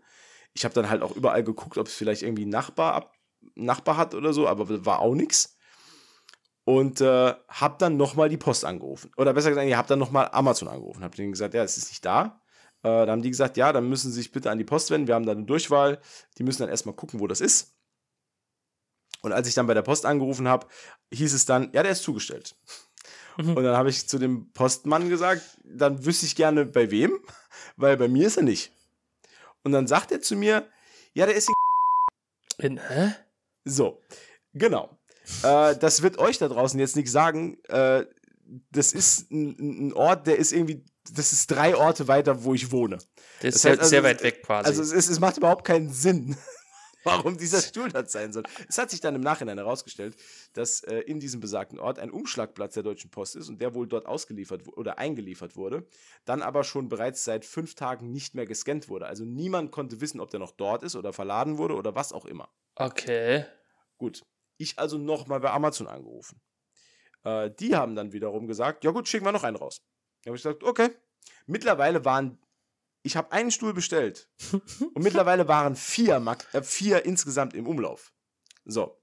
[0.53, 3.13] Ich habe dann halt auch überall geguckt, ob es vielleicht irgendwie einen Nachbar,
[3.55, 5.57] Nachbar hat oder so, aber war auch nichts.
[6.65, 9.11] Und äh, habe dann nochmal die Post angerufen.
[9.17, 11.03] Oder besser gesagt, ich habe dann nochmal Amazon angerufen.
[11.03, 12.43] Habe denen gesagt, ja, es ist nicht da.
[12.83, 15.09] Äh, dann haben die gesagt, ja, dann müssen sie sich bitte an die Post wenden.
[15.09, 15.99] Wir haben da eine Durchwahl.
[16.37, 17.78] Die müssen dann erstmal gucken, wo das ist.
[19.23, 20.67] Und als ich dann bei der Post angerufen habe,
[21.13, 22.57] hieß es dann, ja, der ist zugestellt.
[23.37, 23.57] Mhm.
[23.57, 27.19] Und dann habe ich zu dem Postmann gesagt, dann wüsste ich gerne bei wem,
[27.77, 28.73] weil bei mir ist er nicht.
[29.63, 30.67] Und dann sagt er zu mir,
[31.15, 31.49] ja, der ist
[32.59, 33.15] in In, hä?
[33.65, 34.03] so,
[34.53, 34.99] genau.
[35.43, 37.59] Äh, das wird euch da draußen jetzt nicht sagen.
[37.69, 38.07] Äh,
[38.71, 42.73] das ist ein, ein Ort, der ist irgendwie, das ist drei Orte weiter, wo ich
[42.73, 42.97] wohne.
[42.97, 44.69] Ist Das sehr, heißt also, sehr weit weg quasi.
[44.69, 46.37] Also es, ist, es macht überhaupt keinen Sinn,
[47.09, 48.45] warum dieser Stuhl dort sein soll.
[48.69, 50.17] Es hat sich dann im Nachhinein herausgestellt,
[50.53, 53.89] dass äh, in diesem besagten Ort ein Umschlagplatz der Deutschen Post ist und der wohl
[53.89, 55.87] dort ausgeliefert oder eingeliefert wurde,
[56.25, 59.07] dann aber schon bereits seit fünf Tagen nicht mehr gescannt wurde.
[59.07, 62.25] Also niemand konnte wissen, ob der noch dort ist oder verladen wurde oder was auch
[62.25, 62.49] immer.
[62.77, 63.45] okay.
[63.97, 64.23] Gut,
[64.59, 66.41] ich also nochmal bei Amazon angerufen.
[67.25, 69.83] Äh, die haben dann wiederum gesagt, ja gut, schicken wir noch einen raus.
[70.23, 70.91] Da habe ich gesagt, okay.
[71.47, 72.39] Mittlerweile waren
[73.03, 76.23] ich habe einen Stuhl bestellt und mittlerweile waren vier,
[76.53, 78.13] äh, vier insgesamt im Umlauf.
[78.65, 79.01] So.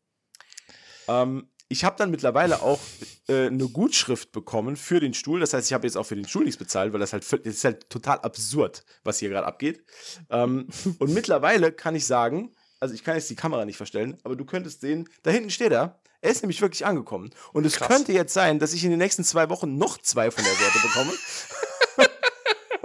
[1.07, 2.79] Ähm, ich habe dann mittlerweile auch
[3.27, 5.39] äh, eine Gutschrift bekommen für den Stuhl.
[5.39, 7.39] Das heißt, ich habe jetzt auch für den Stuhl nichts bezahlt, weil das halt, das
[7.41, 9.83] ist halt total absurd, was hier gerade abgeht.
[10.29, 10.67] Ähm,
[10.99, 14.45] und mittlerweile kann ich sagen, also ich kann jetzt die Kamera nicht verstellen, aber du
[14.45, 15.99] könntest sehen, da hinten steht er.
[16.21, 17.31] Er ist nämlich wirklich angekommen.
[17.53, 17.87] Und es Krass.
[17.87, 20.79] könnte jetzt sein, dass ich in den nächsten zwei Wochen noch zwei von der Sorte
[20.79, 21.13] bekomme.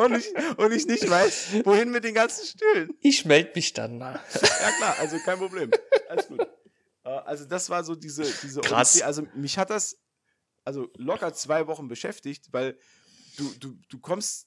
[0.00, 2.90] und, ich, und ich nicht weiß, wohin mit den ganzen Stühlen.
[3.00, 4.20] Ich melde mich dann mal.
[4.40, 5.70] ja klar, also kein Problem.
[6.08, 6.40] Alles gut.
[7.04, 8.94] Äh, also das war so diese, diese Krass.
[8.94, 9.04] Odyssee.
[9.04, 9.96] Also mich hat das
[10.64, 12.78] also locker zwei Wochen beschäftigt, weil
[13.36, 14.46] du, du, du kommst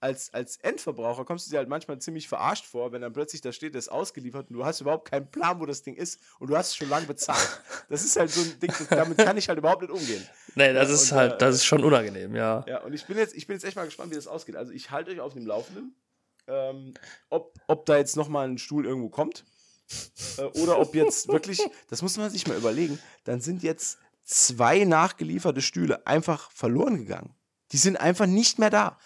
[0.00, 3.52] als, als Endverbraucher kommst du dir halt manchmal ziemlich verarscht vor, wenn dann plötzlich da
[3.52, 6.48] steht, das ist ausgeliefert und du hast überhaupt keinen Plan, wo das Ding ist und
[6.48, 7.60] du hast es schon lange bezahlt.
[7.88, 10.26] Das ist halt so ein Ding, das, damit kann ich halt überhaupt nicht umgehen.
[10.56, 12.64] Nee, das ist und, halt, äh, das ist schon unangenehm, ja.
[12.66, 14.56] Ja, und ich bin jetzt, ich bin jetzt echt mal gespannt, wie das ausgeht.
[14.56, 15.94] Also ich halte euch auf dem Laufenden,
[16.48, 16.94] ähm,
[17.28, 19.44] ob, ob da jetzt nochmal ein Stuhl irgendwo kommt.
[20.36, 24.84] Äh, oder ob jetzt wirklich, das muss man sich mal überlegen, dann sind jetzt zwei
[24.84, 27.34] nachgelieferte Stühle einfach verloren gegangen.
[27.72, 28.98] Die sind einfach nicht mehr da.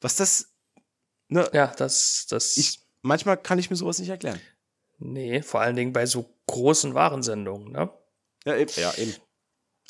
[0.00, 0.52] Was das.
[1.28, 2.26] Ne, ja, das.
[2.28, 4.40] das ich, manchmal kann ich mir sowas nicht erklären.
[4.98, 7.90] Nee, vor allen Dingen bei so großen Warensendungen, ne?
[8.44, 8.72] Ja, eben.
[8.76, 9.14] Ja, eben.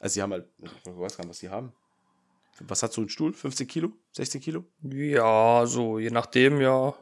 [0.00, 0.48] Also, sie haben halt.
[0.59, 1.72] Ich weiß gar nicht, was sie haben.
[2.61, 3.34] Was hat so ein Stuhl?
[3.34, 3.92] 15 Kilo?
[4.12, 4.64] 16 Kilo?
[4.82, 6.94] Ja, so, je nachdem, ja.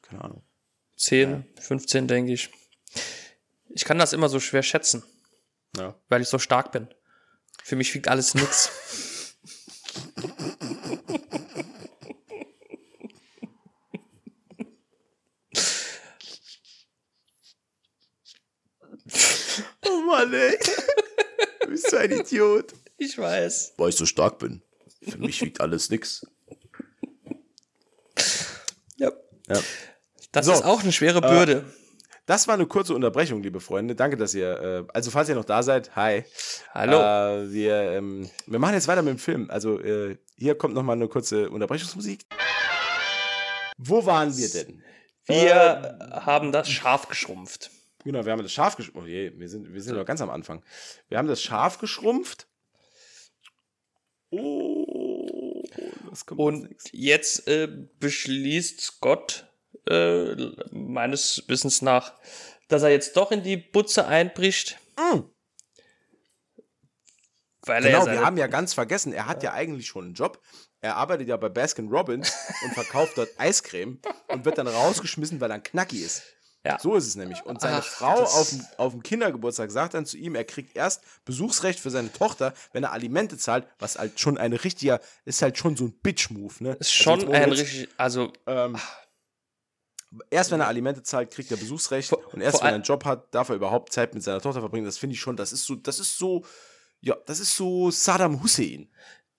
[0.00, 0.42] Keine Ahnung.
[0.96, 1.42] 10, ja.
[1.60, 2.50] 15, denke ich.
[3.68, 5.02] Ich kann das immer so schwer schätzen.
[5.76, 5.94] Ja.
[6.08, 6.88] Weil ich so stark bin.
[7.62, 9.36] Für mich wiegt alles nix.
[19.86, 20.58] oh Mann, ey.
[21.60, 22.74] Du bist so ein Idiot.
[22.98, 23.74] Ich weiß.
[23.76, 24.62] Weil ich so stark bin.
[25.08, 26.26] Für mich wiegt alles nix.
[28.96, 29.10] Ja.
[29.48, 29.60] ja.
[30.32, 30.52] Das so.
[30.52, 31.52] ist auch eine schwere Bürde.
[31.52, 31.82] Äh,
[32.26, 33.96] das war eine kurze Unterbrechung, liebe Freunde.
[33.96, 36.24] Danke, dass ihr, äh, also falls ihr noch da seid, hi.
[36.72, 37.00] Hallo.
[37.00, 39.50] Äh, wir, ähm, wir machen jetzt weiter mit dem Film.
[39.50, 42.24] Also äh, hier kommt noch mal eine kurze Unterbrechungsmusik.
[43.78, 44.82] Wo waren wir denn?
[45.26, 47.70] Wir ähm, haben das Schaf geschrumpft.
[48.04, 49.04] Genau, wir haben das Schaf geschrumpft.
[49.04, 50.64] Oh je, wir sind, wir sind noch ganz am Anfang.
[51.08, 52.48] Wir haben das Schaf geschrumpft.
[54.30, 55.62] Oh,
[56.30, 57.68] Und jetzt äh,
[58.00, 59.46] beschließt Scott
[59.88, 60.34] äh,
[60.70, 62.14] meines Wissens nach,
[62.68, 64.78] dass er jetzt doch in die Butze einbricht.
[64.96, 65.20] Mm.
[67.64, 69.50] Weil genau, wir haben ja ganz vergessen, er hat ja.
[69.50, 70.40] ja eigentlich schon einen Job.
[70.80, 72.32] Er arbeitet ja bei Baskin Robbins
[72.64, 76.24] und verkauft dort Eiscreme und wird dann rausgeschmissen, weil er ein Knacki ist.
[76.64, 76.78] Ja.
[76.78, 77.44] So ist es nämlich.
[77.44, 80.76] Und seine Ach, Frau auf dem, auf dem Kindergeburtstag sagt dann zu ihm, er kriegt
[80.76, 85.42] erst Besuchsrecht für seine Tochter, wenn er Alimente zahlt, was halt schon ein richtiger, ist
[85.42, 86.76] halt schon so ein Bitch-Move, ne?
[86.78, 88.32] Ist also schon ein richtig, also.
[88.46, 88.78] Ähm,
[90.30, 93.04] erst wenn er Alimente zahlt, kriegt er Besuchsrecht vor, und erst wenn er einen Job
[93.04, 94.84] hat, darf er überhaupt Zeit mit seiner Tochter verbringen.
[94.84, 96.44] Das finde ich schon, das ist so, das ist so,
[97.00, 98.88] ja, das ist so Saddam Hussein.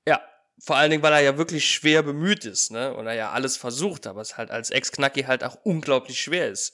[0.05, 0.19] Ja,
[0.59, 2.93] vor allen Dingen, weil er ja wirklich schwer bemüht ist, ne?
[2.93, 6.73] Und er ja alles versucht, aber es halt als Ex-Knacki halt auch unglaublich schwer ist.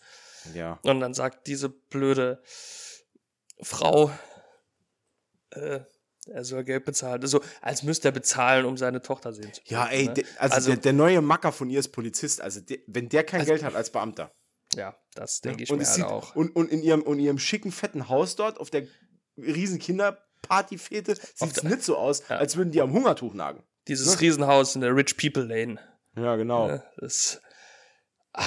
[0.54, 0.80] Ja.
[0.84, 2.42] Und dann sagt diese blöde
[3.62, 4.12] Frau,
[5.52, 5.82] äh,
[6.28, 7.22] er soll Geld bezahlen.
[7.22, 9.82] Also, als müsste er bezahlen, um seine Tochter sehen zu können.
[9.82, 10.24] Ja, ey, ne?
[10.38, 12.42] also, also der, der, neue Macker von ihr ist Polizist.
[12.42, 14.32] Also, der, wenn der kein also, Geld hat als Beamter.
[14.76, 16.36] Ja, das denke ich und mir halt sieht, auch.
[16.36, 18.86] Und, und in, ihrem, in ihrem schicken, fetten Haus dort, auf der
[19.38, 22.38] riesen Kinderpartyfete, sieht es nicht so aus, ja.
[22.38, 23.64] als würden die am Hungertuch nagen.
[23.88, 24.22] Dieses ne?
[24.22, 25.80] Riesenhaus in der Rich People Lane.
[26.16, 26.70] Ja, genau.
[26.70, 27.42] Ja, das.
[28.34, 28.44] Ah.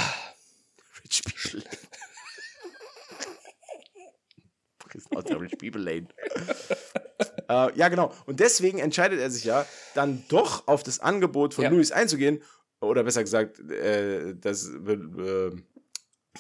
[1.03, 1.79] Rich People Lane.
[5.15, 6.09] Aus der Rich People Lane.
[7.49, 8.13] äh, ja, genau.
[8.27, 11.71] Und deswegen entscheidet er sich ja, dann doch auf das Angebot von ja.
[11.71, 12.43] Louis einzugehen.
[12.81, 15.51] Oder besser gesagt, äh, das, äh,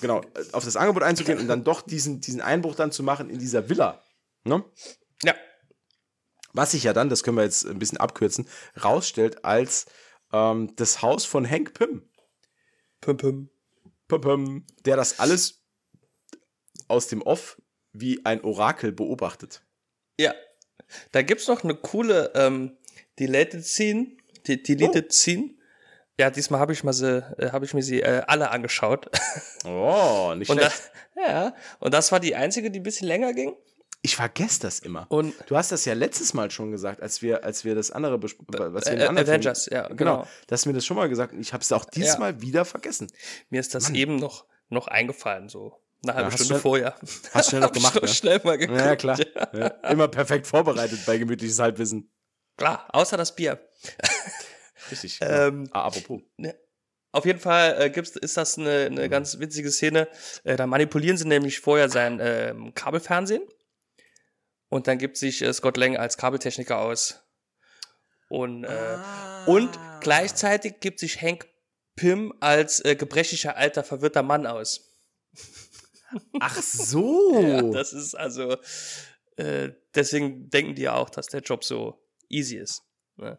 [0.00, 0.22] genau,
[0.52, 3.68] auf das Angebot einzugehen und dann doch diesen, diesen Einbruch dann zu machen in dieser
[3.68, 4.02] Villa.
[4.44, 4.64] Ne?
[5.22, 5.34] Ja.
[6.52, 8.48] Was sich ja dann, das können wir jetzt ein bisschen abkürzen,
[8.82, 9.86] rausstellt als
[10.32, 12.08] ähm, das Haus von Hank Pym.
[13.00, 13.50] Pym Pym.
[14.08, 14.66] Pym Pym.
[14.84, 15.62] Der das alles
[16.88, 17.61] aus dem Off
[17.92, 19.62] wie ein Orakel beobachtet.
[20.18, 20.34] Ja.
[21.12, 22.76] Da gibt es noch eine coole ähm,
[23.18, 24.08] Deleted Scene,
[24.46, 25.12] die Deleted oh.
[25.12, 25.50] Scene.
[26.18, 29.10] Ja, diesmal habe ich, mal sie, äh, hab ich mir sie äh, alle angeschaut.
[29.64, 30.90] Oh, nicht und schlecht.
[31.14, 33.54] Da, ja, und das war die einzige, die ein bisschen länger ging.
[34.04, 35.06] Ich vergesse das immer.
[35.08, 38.20] Und du hast das ja letztes Mal schon gesagt, als wir, als wir das andere
[38.20, 39.96] was wir äh, Avengers, Film, ja, genau.
[39.96, 40.28] genau.
[40.48, 42.42] Du hast mir das schon mal gesagt und ich habe es auch diesmal ja.
[42.42, 43.06] wieder vergessen.
[43.50, 43.94] Mir ist das Mann.
[43.94, 46.96] eben noch, noch eingefallen, so eine halbe ja, Stunde schnell, vorher.
[47.32, 48.08] Hast schnell noch gemacht, ne?
[48.08, 48.78] schnell mal geguckt.
[48.80, 49.18] Ja, klar.
[49.52, 49.66] Ja.
[49.90, 52.12] Immer perfekt vorbereitet bei gemütliches Halbwissen.
[52.56, 53.60] Klar, außer das Bier.
[54.90, 55.18] Richtig.
[55.22, 56.22] ähm, ah, apropos.
[56.36, 56.54] Ne,
[57.12, 60.08] Auf jeden Fall äh, gibt's, ist das eine, eine ganz witzige Szene.
[60.44, 63.42] Äh, da manipulieren sie nämlich vorher sein ähm, Kabelfernsehen.
[64.68, 67.22] Und dann gibt sich äh, Scott Lang als Kabeltechniker aus.
[68.28, 69.44] Und, äh, Ah.
[69.46, 71.46] und gleichzeitig gibt sich Hank
[71.96, 74.88] Pym als äh, gebrechlicher, alter, verwirrter Mann aus.
[76.40, 77.40] Ach so.
[77.42, 78.56] Ja, das ist also,
[79.36, 81.98] äh, deswegen denken die ja auch, dass der Job so
[82.28, 82.82] easy ist.
[83.16, 83.36] Ne?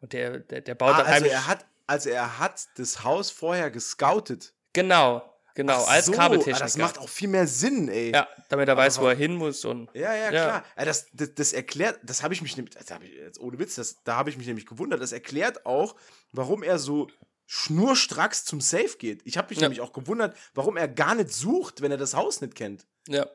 [0.00, 3.30] Und der, der, der baut ah, dann also er hat, also er hat das Haus
[3.30, 4.54] vorher gescoutet.
[4.72, 5.22] Genau,
[5.54, 6.58] genau, Ach als so, Kabeltechniker.
[6.60, 8.12] ah, Das macht auch viel mehr Sinn, ey.
[8.12, 10.30] ja, damit er Aber weiß, wo er hin muss und Ja, ja, Ja.
[10.30, 10.64] klar.
[10.76, 13.58] Ja, das, das, das erklärt, das habe ich mich nämlich, das hab ich, jetzt ohne
[13.58, 15.00] Witz, das, da habe ich mich nämlich gewundert.
[15.00, 15.96] Das erklärt auch,
[16.32, 17.08] warum er so
[17.50, 19.22] schnurstracks zum Safe geht.
[19.24, 19.62] Ich habe mich Ja.
[19.62, 22.86] nämlich auch gewundert, warum er gar nicht sucht, wenn er das Haus nicht kennt.
[23.08, 23.26] ja.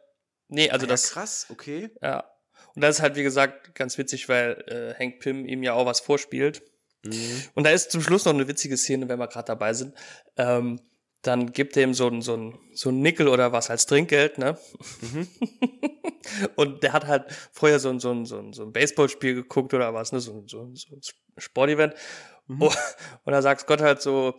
[0.49, 1.89] Nee, also Ah, das, ja, krass, okay.
[2.01, 2.29] ja.
[2.75, 5.87] Und das ist halt, wie gesagt, ganz witzig, weil äh, Hank Pym ihm ja auch
[5.87, 6.61] was vorspielt.
[7.03, 7.43] Mhm.
[7.55, 9.95] Und da ist zum Schluss noch eine witzige Szene, wenn wir gerade dabei sind.
[10.37, 10.79] Ähm,
[11.23, 14.37] dann gibt er ihm so ein, so ein, so ein Nickel oder was als Trinkgeld,
[14.37, 14.59] ne?
[15.01, 15.27] Mhm.
[16.55, 19.73] Und der hat halt vorher so ein, so ein, so ein, so ein Baseballspiel geguckt
[19.73, 20.19] oder was, ne?
[20.19, 20.75] So, ein- so ein
[21.37, 21.95] Sportevent.
[22.47, 22.61] Mhm.
[22.61, 22.71] Oh,
[23.23, 24.35] und da sagt Scott halt so,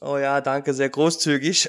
[0.00, 1.68] oh ja, danke, sehr großzügig.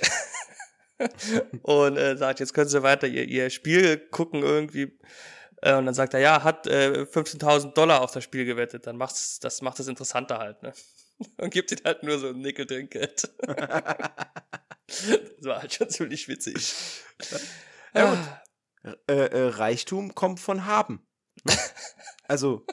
[1.61, 4.97] und äh, sagt, jetzt können Sie weiter ihr, ihr Spiel gucken irgendwie.
[5.61, 8.87] Äh, und dann sagt er, ja, hat äh, 15.000 Dollar auf das Spiel gewettet.
[8.87, 10.73] Dann macht's, das macht es interessanter halt, ne?
[11.37, 13.29] Und gibt ihm halt nur so ein Nickel-Trinkgeld.
[13.41, 13.57] das
[15.41, 16.73] war halt schon ziemlich witzig.
[17.93, 18.95] Ja, gut.
[19.07, 21.05] Äh, äh, Reichtum kommt von haben.
[21.43, 21.53] Ne?
[22.29, 22.65] Also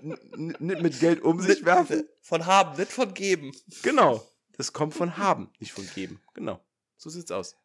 [0.00, 2.08] nicht mit Geld um sich werfen.
[2.22, 3.52] Von haben, nicht von geben.
[3.82, 4.26] Genau.
[4.56, 6.20] Das kommt von haben, nicht von geben.
[6.34, 6.60] Genau.
[6.96, 7.56] So sieht's aus.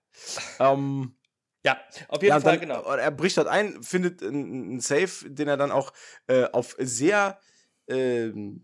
[0.59, 1.15] Ähm,
[1.63, 2.81] Ja, auf jeden ja, Fall, dann, genau.
[2.83, 5.93] Er bricht dort ein, findet einen Safe, den er dann auch
[6.27, 7.39] äh, auf sehr
[7.87, 8.63] ähm,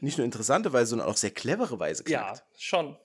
[0.00, 2.38] nicht nur interessante Weise, sondern auch sehr clevere Weise knackt.
[2.38, 2.96] Ja, schon.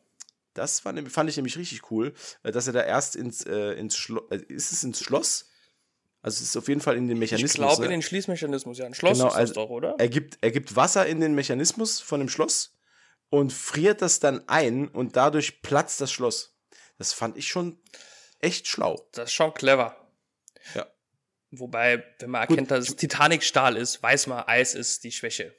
[0.54, 2.14] Das nämlich- fand ich nämlich richtig cool,
[2.44, 5.50] äh, dass er da erst ins, äh, ins Schloss, äh, ist es ins Schloss?
[6.22, 7.52] Also es ist auf jeden Fall in den Mechanismus.
[7.52, 7.86] Ich glaube ne?
[7.86, 8.86] in den Schließmechanismus, ja.
[8.86, 9.96] Ein Schloss Genau, ist also doch, oder?
[9.98, 12.78] er, gibt, er gibt Wasser in den Mechanismus von dem Schloss
[13.30, 16.56] und friert das dann ein und dadurch platzt das Schloss.
[16.98, 17.80] Das fand ich schon
[18.40, 19.08] echt schlau.
[19.14, 19.96] Das ist schon clever.
[20.76, 20.86] Ja.
[21.50, 25.56] Wobei, wenn man Gut, erkennt, dass es Titanic-Stahl ist, weiß man, Eis ist die Schwäche.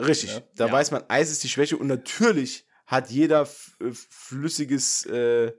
[0.00, 0.30] Richtig.
[0.30, 0.42] Ja.
[0.56, 0.72] Da Ja.
[0.72, 3.42] weiß man, Eis ist die Schwäche und natürlich hat jeder
[3.80, 5.52] äh, flüssiges, äh,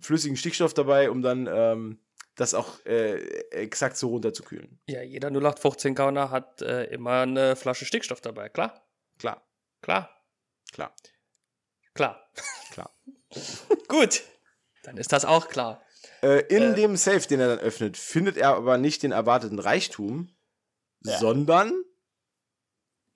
[0.00, 1.98] flüssigen Stickstoff dabei, um dann ähm,
[2.36, 3.16] das auch äh,
[3.50, 4.80] exakt so runterzukühlen.
[4.86, 8.48] Ja, jeder 0815 Gauner hat äh, immer eine Flasche Stickstoff dabei.
[8.48, 8.82] Klar,
[9.18, 9.42] Klar,
[9.82, 10.10] klar,
[10.72, 10.94] klar,
[11.94, 12.28] klar.
[12.72, 12.90] klar.
[13.88, 14.22] Gut,
[14.82, 15.82] dann ist das auch klar.
[16.22, 16.74] Äh, in Äh.
[16.74, 20.34] dem Safe, den er dann öffnet, findet er aber nicht den erwarteten Reichtum,
[21.04, 21.18] Ja.
[21.18, 21.84] sondern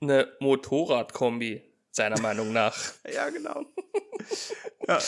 [0.03, 2.77] Eine Motorradkombi, seiner Meinung nach.
[3.13, 3.65] Ja, genau.
[4.87, 4.99] ja,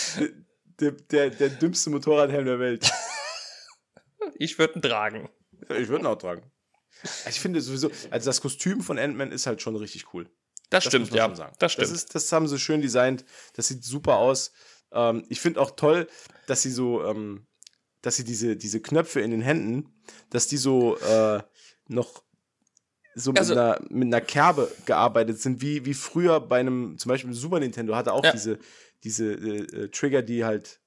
[0.81, 2.91] der, der, der dümmste Motorradhelm der Welt.
[4.37, 5.29] Ich würde ihn tragen.
[5.71, 6.51] Ich würde ihn auch tragen.
[7.03, 10.29] Also Ich finde sowieso, also das Kostüm von Ant-Man ist halt schon richtig cool.
[10.71, 11.25] Das, Das stimmt, ja.
[11.27, 11.55] schon sagen.
[11.59, 11.87] Das stimmt.
[11.89, 13.25] Das, ist, das haben sie schön designt.
[13.55, 14.53] Das sieht super aus.
[14.93, 16.09] Ähm, ich finde auch toll,
[16.47, 17.47] dass sie so, ähm,
[18.03, 19.93] dass sie diese, diese Knöpfe in den Händen,
[20.31, 21.41] dass die so äh,
[21.89, 22.23] noch
[23.15, 27.09] so mit, Also- einer, mit einer Kerbe gearbeitet sind, wie, wie früher bei einem, zum
[27.11, 28.33] Beispiel Super Nintendo hatte auch Ja.
[28.33, 28.59] diese,
[29.05, 30.81] diese äh, äh, Trigger, die halt,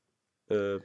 [0.49, 0.79] äh,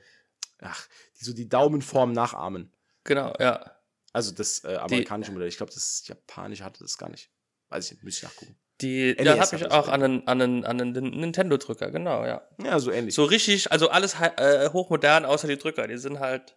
[0.61, 0.87] ach,
[1.21, 2.73] die so die Daumenform nachahmen.
[3.05, 3.73] genau, ja.
[4.13, 5.49] Also das äh, amerikanische Modell.
[5.49, 7.31] Ich glaube, das japanische hatte das gar nicht.
[7.69, 8.57] Weiß ich nicht, müsste ich nachgucken.
[8.81, 12.25] Die, NES da hat habe ich auch an einen, an einen, an einen Nintendo-Drücker, genau,
[12.25, 12.43] ja.
[12.63, 13.15] Ja, so ähnlich.
[13.15, 15.87] So richtig, also alles äh, hochmodern, außer die Drücker.
[15.87, 16.57] Die sind halt.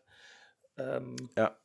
[0.77, 1.57] Ähm, Ja.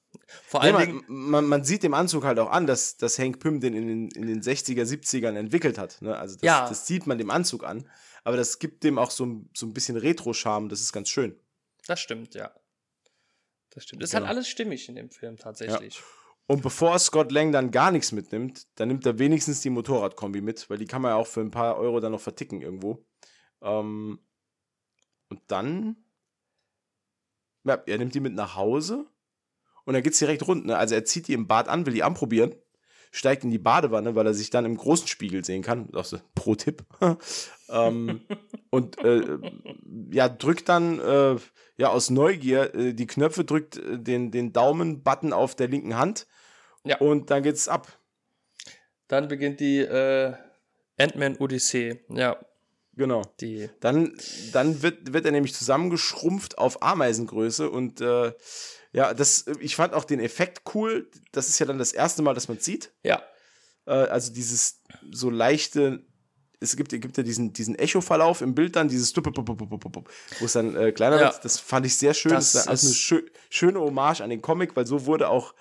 [0.46, 1.04] Vor Nee, man, Dingen.
[1.08, 4.08] man, man sieht dem Anzug halt auch an, dass, dass Hank Pym den in den,
[4.10, 6.00] in den 60er, 70ern entwickelt hat.
[6.02, 6.16] Ne?
[6.16, 6.68] Also das, Ja.
[6.68, 7.88] das sieht man dem Anzug an.
[8.22, 10.68] Aber das gibt dem auch so, ein- so ein bisschen Retro-Charme.
[10.68, 11.36] Das ist ganz schön.
[11.86, 12.54] Das stimmt, ja.
[13.70, 14.02] Das stimmt.
[14.02, 14.22] Ist Genau.
[14.26, 16.02] halt alles stimmig in dem Film tatsächlich.
[16.46, 20.68] Und bevor Scott Lang dann gar nichts mitnimmt, dann nimmt er wenigstens die Motorradkombi mit,
[20.68, 23.04] weil die kann man ja auch für ein paar Euro dann noch verticken irgendwo.
[23.62, 24.20] Ähm,
[25.30, 25.96] und dann,
[27.64, 29.06] ja, er nimmt die mit nach Hause
[29.84, 30.66] und dann geht's direkt rund.
[30.66, 30.76] Ne?
[30.76, 32.54] Also er zieht die im Bad an, will die anprobieren,
[33.14, 35.88] steigt in die Badewanne, weil er sich dann im großen Spiegel sehen kann.
[35.92, 36.84] Das ist pro Tipp.
[37.68, 38.22] ähm,
[38.70, 39.38] und äh,
[40.10, 41.36] ja, drückt dann äh,
[41.76, 46.26] ja aus Neugier äh, die Knöpfe, drückt äh, den, den Daumen-Button auf der linken Hand
[46.84, 46.98] Ja.
[46.98, 47.86] und dann geht's ab.
[49.06, 50.34] Dann beginnt die äh,
[50.98, 52.00] Ant-Man Odyssee.
[52.08, 52.36] Ja,
[52.96, 53.22] Genau.
[53.40, 53.70] die.
[53.80, 54.16] Dann,
[54.52, 58.32] dann wird, wird er nämlich zusammengeschrumpft auf Ameisengröße und äh,
[58.94, 61.10] ja, das, ich fand auch den Effekt cool.
[61.32, 62.92] Das ist ja dann das erste Mal, dass man sieht.
[63.02, 63.22] Ja,
[63.86, 64.80] Äh, also dieses
[65.10, 66.06] so leichte,
[66.60, 70.92] es gibt, gibt ja diesen, diesen Echo-Verlauf im Bild dann, dieses wo es dann äh,
[70.92, 71.32] kleiner Ja.
[71.32, 71.44] wird.
[71.44, 72.32] Das fand ich sehr schön.
[72.32, 75.54] Das, Das ist also eine schö schöne Hommage an den Comic, weil so wurde auch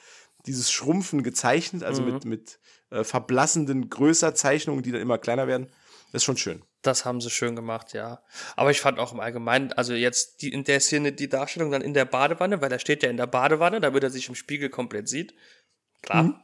[0.46, 2.14] dieses Schrumpfen gezeichnet, also Mhm.
[2.14, 2.60] mit, mit
[2.92, 5.68] äh, verblassenden Größerzeichnungen, die dann immer kleiner werden.
[6.14, 6.64] Das ist schon schön.
[6.84, 8.24] Das haben sie schön gemacht, ja.
[8.56, 11.82] Aber ich fand auch im Allgemeinen, also jetzt die, in der Szene die Darstellung dann
[11.82, 14.70] in der Badewanne, weil er steht ja in der Badewanne, damit er sich im Spiegel
[14.70, 15.34] komplett sieht.
[16.04, 16.24] Klar.
[16.24, 16.36] Mhm.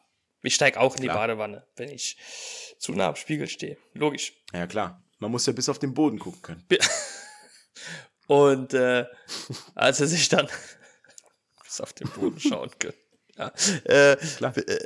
[0.42, 1.20] Ich steige auch in die Klar.
[1.20, 2.18] Badewanne, wenn ich
[2.80, 3.78] zu nah am Spiegel stehe.
[3.94, 4.34] Logisch.
[4.54, 5.04] Ja, klar.
[5.20, 6.66] Man muss ja bis auf den Boden gucken können.
[8.26, 9.06] Und äh,
[9.76, 10.48] als er sich dann
[11.64, 12.94] bis auf den Boden schauen kann.
[13.38, 13.54] Ja,
[13.84, 14.58] äh, Klar.
[14.58, 14.80] äh,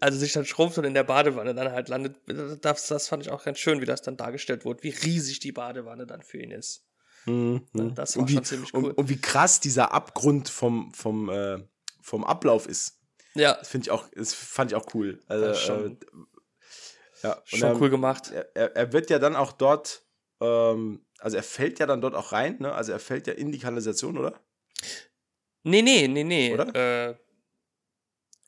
[0.00, 2.16] als er sich dann schrumpft und in der Badewanne dann halt landet,
[2.64, 5.52] das, das fand ich auch ganz schön, wie das dann dargestellt wurde, wie riesig die
[5.52, 6.84] Badewanne dann für ihn ist.
[7.26, 7.66] Mhm.
[7.94, 8.84] das war und wie, schon ziemlich cool.
[8.86, 11.58] Und, und wie krass dieser Abgrund vom, vom, äh,
[12.00, 12.98] vom Ablauf ist.
[13.34, 15.20] Ja, Das finde ich auch, das fand ich auch cool.
[15.28, 15.96] Also, Das ist schon- äh,
[17.22, 18.30] ja, schon er, cool gemacht.
[18.32, 20.02] Er, er, er wird ja dann auch dort,
[20.40, 22.72] ähm, also er fällt ja dann dort auch rein, ne?
[22.72, 24.40] Also er fällt ja in die Kanalisation, oder?
[25.62, 26.54] Nee, nee, nee, nee.
[26.54, 27.08] Oder?
[27.10, 27.14] Äh,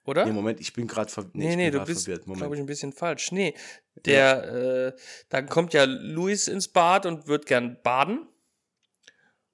[0.05, 0.25] oder?
[0.25, 2.93] Nee, Moment, ich bin gerade ver nee, nee, nee, du bist, glaube ich, ein bisschen
[2.93, 3.33] falsch.
[3.33, 3.55] Nee,
[3.95, 8.29] der, äh, dann kommt ja Luis ins Bad und wird gern baden.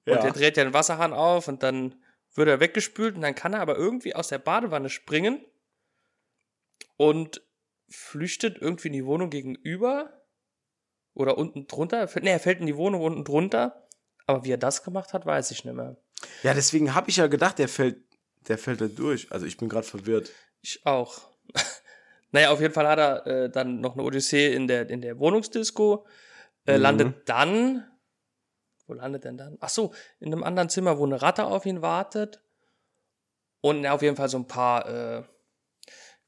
[0.05, 0.25] Und ja.
[0.25, 1.95] er dreht ja den Wasserhahn auf und dann
[2.33, 5.45] wird er weggespült und dann kann er aber irgendwie aus der Badewanne springen
[6.97, 7.41] und
[7.89, 10.19] flüchtet irgendwie in die Wohnung gegenüber
[11.13, 11.97] oder unten drunter.
[11.97, 13.87] Er Nee, er fällt in die Wohnung unten drunter.
[14.25, 15.97] Aber wie er das gemacht hat, weiß ich nicht mehr.
[16.43, 18.03] ja, deswegen habe ich ja gedacht, der fällt,
[18.47, 19.31] der fällt da durch.
[19.31, 20.31] Also ich bin gerade verwirrt.
[20.61, 21.29] Ich auch.
[22.31, 25.19] naja, auf jeden Fall hat er äh, dann noch eine Odyssee in der, in der
[25.19, 26.05] Wohnungsdisco,
[26.65, 26.81] äh, Mhm.
[26.81, 27.91] landet dann,
[28.87, 29.57] wo landet denn dann?
[29.59, 32.41] Ach so, in einem anderen Zimmer, wo eine Ratte auf ihn wartet.
[33.61, 35.23] Und ja, auf jeden Fall so ein paar äh,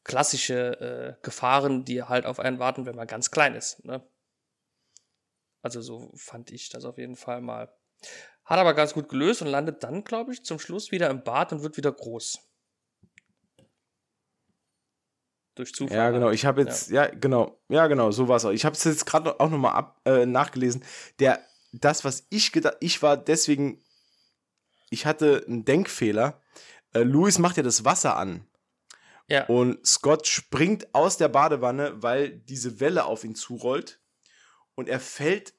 [0.04, 3.84] klassische äh, Gefahren, die halt auf einen warten, wenn man ganz klein ist.
[3.86, 4.06] Ne?
[5.62, 7.72] Also so fand ich das auf jeden Fall mal.
[8.46, 11.54] Hat aber ganz gut gelöst und landet dann, glaube ich, zum Schluss wieder im Bad
[11.54, 12.40] und wird wieder groß.
[15.56, 15.98] Durch Zufall.
[15.98, 16.28] Ja, genau.
[16.28, 16.36] halt.
[16.36, 17.08] Ich habe jetzt, ja.
[17.08, 18.52] genau, ja, genau, so war es auch.
[18.52, 20.84] Ich habe es jetzt gerade auch nochmal ab äh, nachgelesen.
[21.20, 21.40] Der,
[21.74, 23.84] das, was ich gedacht, ich war deswegen,
[24.90, 26.42] ich hatte einen Denkfehler.
[26.94, 28.48] Äh, Louis macht ja das Wasser an
[29.28, 29.46] Ja.
[29.46, 34.02] und Scott springt aus der Badewanne, weil diese Welle auf ihn zurollt
[34.76, 35.54] und er fällt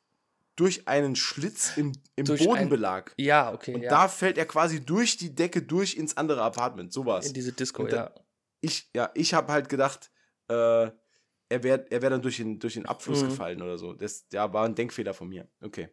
[0.57, 3.15] durch einen Schlitz im, im Durch ein- Bodenbelag.
[3.17, 3.75] ja, okay.
[3.75, 3.91] und ja.
[3.91, 6.93] da fällt er quasi durch die Decke durch ins andere Apartment.
[6.93, 8.15] So war's in diese Disco, da- ja.
[8.61, 10.11] ich, ja, ich habe halt gedacht,
[10.49, 13.29] äh, er wäre er wär dann durch den, durch den Abfluss Mhm.
[13.29, 13.93] gefallen oder so.
[13.95, 15.49] Das ja, war ein Denkfehler von mir.
[15.61, 15.89] Okay.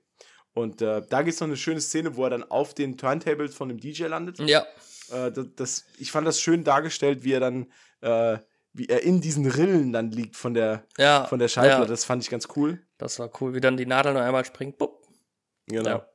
[0.53, 3.53] Und äh, da gibt es noch eine schöne Szene, wo er dann auf den Turntables
[3.55, 4.39] von dem DJ landet.
[4.39, 4.65] Ja,
[5.11, 8.37] Äh, das, das, ich fand das schön dargestellt, wie er dann, äh,
[8.73, 11.25] wie er in diesen Rillen dann liegt von der, ja.
[11.25, 11.81] von der Schallplatte.
[11.83, 12.81] Ja, Das fand ich ganz cool.
[12.99, 14.77] Das war cool, wie dann die Nadel noch einmal springt.
[14.77, 15.07] Bupp.
[15.65, 15.89] Genau.
[15.89, 16.09] Ja.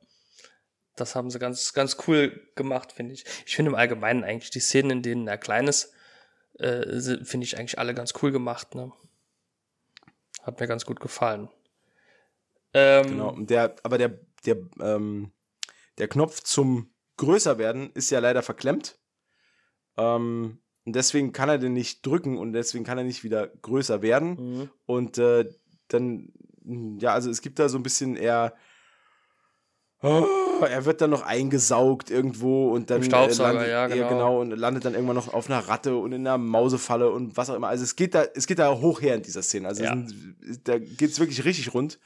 [0.94, 3.24] Das haben sie ganz, ganz cool gemacht, finde ich.
[3.46, 5.92] Ich finde im Allgemeinen eigentlich die Szenen, in denen er klein ist,
[6.58, 8.76] äh, finde ich eigentlich alle ganz cool gemacht.
[8.76, 8.92] Ne?
[10.42, 11.48] Hat mir ganz gut gefallen.
[12.74, 13.34] Ähm, Genau.
[13.38, 15.32] Der, aber der, der, ähm,
[15.98, 18.98] der Knopf zum größer werden ist ja leider verklemmt.
[19.96, 24.02] Ähm, und deswegen kann er den nicht drücken und deswegen kann er nicht wieder größer
[24.02, 24.36] werden.
[24.36, 24.70] Mhm.
[24.86, 25.50] Und äh,
[25.88, 26.32] dann,
[26.64, 28.54] ja, also es gibt da so ein bisschen eher.
[30.02, 30.26] Oh,
[30.68, 34.08] er wird dann noch eingesaugt irgendwo und dann Staubsauger, landet, ja, genau.
[34.08, 37.48] genau und landet dann irgendwann noch auf einer Ratte und in einer Mausefalle und was
[37.48, 37.68] auch immer.
[37.68, 39.66] Also es geht da, es geht da hoch her in dieser Szene.
[39.68, 39.90] Also Ja.
[39.94, 40.36] sind,
[40.68, 41.98] da geht es wirklich richtig rund.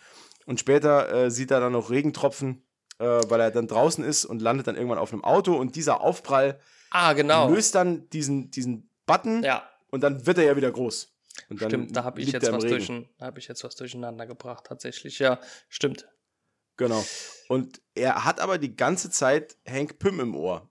[0.46, 2.62] Und später äh, sieht er dann noch Regentropfen,
[2.98, 6.00] äh, weil er dann draußen ist und landet dann irgendwann auf einem Auto und dieser
[6.00, 7.50] Aufprall Ah, genau.
[7.50, 11.12] löst dann diesen, diesen Button Ja, und dann wird er ja wieder groß.
[11.48, 11.96] Und dann stimmt.
[11.96, 12.64] Da habe ich, jetzt was
[13.20, 15.18] hab ich jetzt was durcheinander gebracht, tatsächlich.
[15.18, 16.08] Ja, stimmt.
[16.76, 17.04] Genau.
[17.48, 20.68] Und er hat aber die ganze Zeit Hank Pym im Ohr,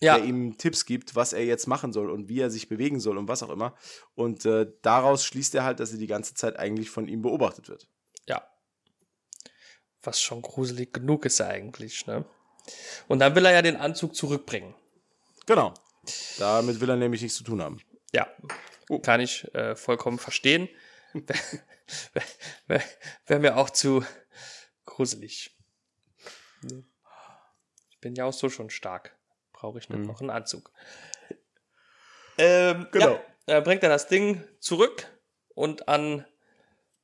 [0.00, 3.00] Ja, der ihm Tipps gibt, was er jetzt machen soll und wie er sich bewegen
[3.00, 3.74] soll und was auch immer.
[4.14, 7.68] Und äh, daraus schließt er halt, dass er die ganze Zeit eigentlich von ihm beobachtet
[7.68, 7.88] wird.
[8.26, 8.46] ja.
[10.02, 12.24] Was schon gruselig genug ist eigentlich, ne?
[13.08, 14.74] Und dann will er ja den Anzug zurückbringen.
[15.46, 15.74] Genau.
[16.38, 17.80] Damit will er nämlich nichts zu tun haben.
[18.14, 18.26] Ja,
[18.98, 20.68] kann ich äh, vollkommen verstehen.
[21.12, 21.38] Wäre
[22.66, 22.82] wär,
[23.26, 24.04] wär mir auch zu
[24.84, 25.56] gruselig.
[27.90, 29.16] Ich bin ja auch so schon stark.
[29.52, 30.06] Brauche ich nicht Mhm.
[30.06, 30.72] noch einen Anzug.
[32.38, 33.20] Ähm, Genau.
[33.46, 35.06] Ja, äh, bringt er das Ding zurück
[35.54, 36.26] und an,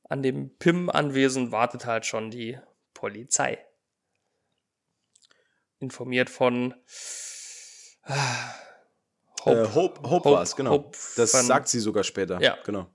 [0.03, 2.59] an dem PIM-Anwesen wartet halt schon die
[2.93, 3.63] Polizei.
[5.79, 6.73] Informiert von
[8.03, 8.53] ah,
[9.47, 10.71] Hope, äh, Hope, Hope, Hope- war es, genau.
[10.71, 12.41] Hope das sagt sie sogar später.
[12.41, 12.57] Ja.
[12.65, 12.87] Genau.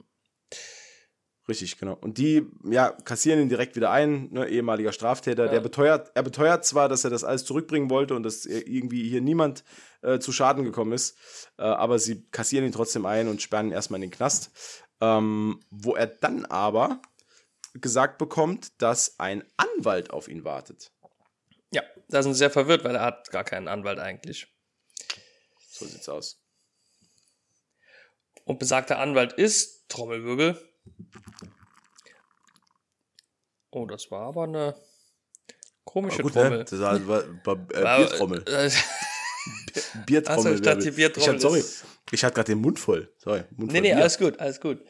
[1.49, 1.95] Richtig, genau.
[2.01, 5.49] Und die, ja, kassieren ihn direkt wieder ein, ne, ehemaliger Straftäter.
[5.49, 9.21] Der beteuert, er beteuert zwar, dass er das alles zurückbringen wollte und dass irgendwie hier
[9.21, 9.65] niemand
[10.03, 11.17] äh, zu Schaden gekommen ist,
[11.59, 14.53] äh, aber sie kassieren ihn trotzdem ein und sperren ihn erstmal in den Knast.
[15.01, 17.03] Ähm, wo er dann aber
[17.75, 20.93] gesagt bekommt, dass ein Anwalt auf ihn wartet.
[21.73, 24.47] Ja, da sind sie sehr verwirrt, weil er hat gar keinen Anwalt eigentlich.
[25.69, 26.42] So sieht's aus.
[28.45, 30.59] Und besagter Anwalt ist, Trommelwirbel.
[33.71, 34.75] Oh, das war aber eine
[35.85, 36.59] komische War gut, Trommel.
[36.59, 36.65] ne?
[36.65, 38.45] Das war, war, war äh, Biertrommel.
[38.47, 38.71] äh,
[40.07, 40.55] Biertrommel.
[40.55, 40.63] Achso, ich
[40.97, 41.65] Biertrommel Ich hab, sorry,
[42.11, 43.13] ich hatte gerade den Mund voll.
[43.19, 43.97] Sorry, Mund Nee, voll nee, Bier.
[43.99, 44.85] alles gut, alles gut.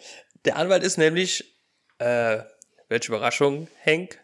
[0.44, 1.59] Der Anwalt ist nämlich,
[1.98, 2.42] äh,
[2.88, 4.18] welche Überraschung, Hank,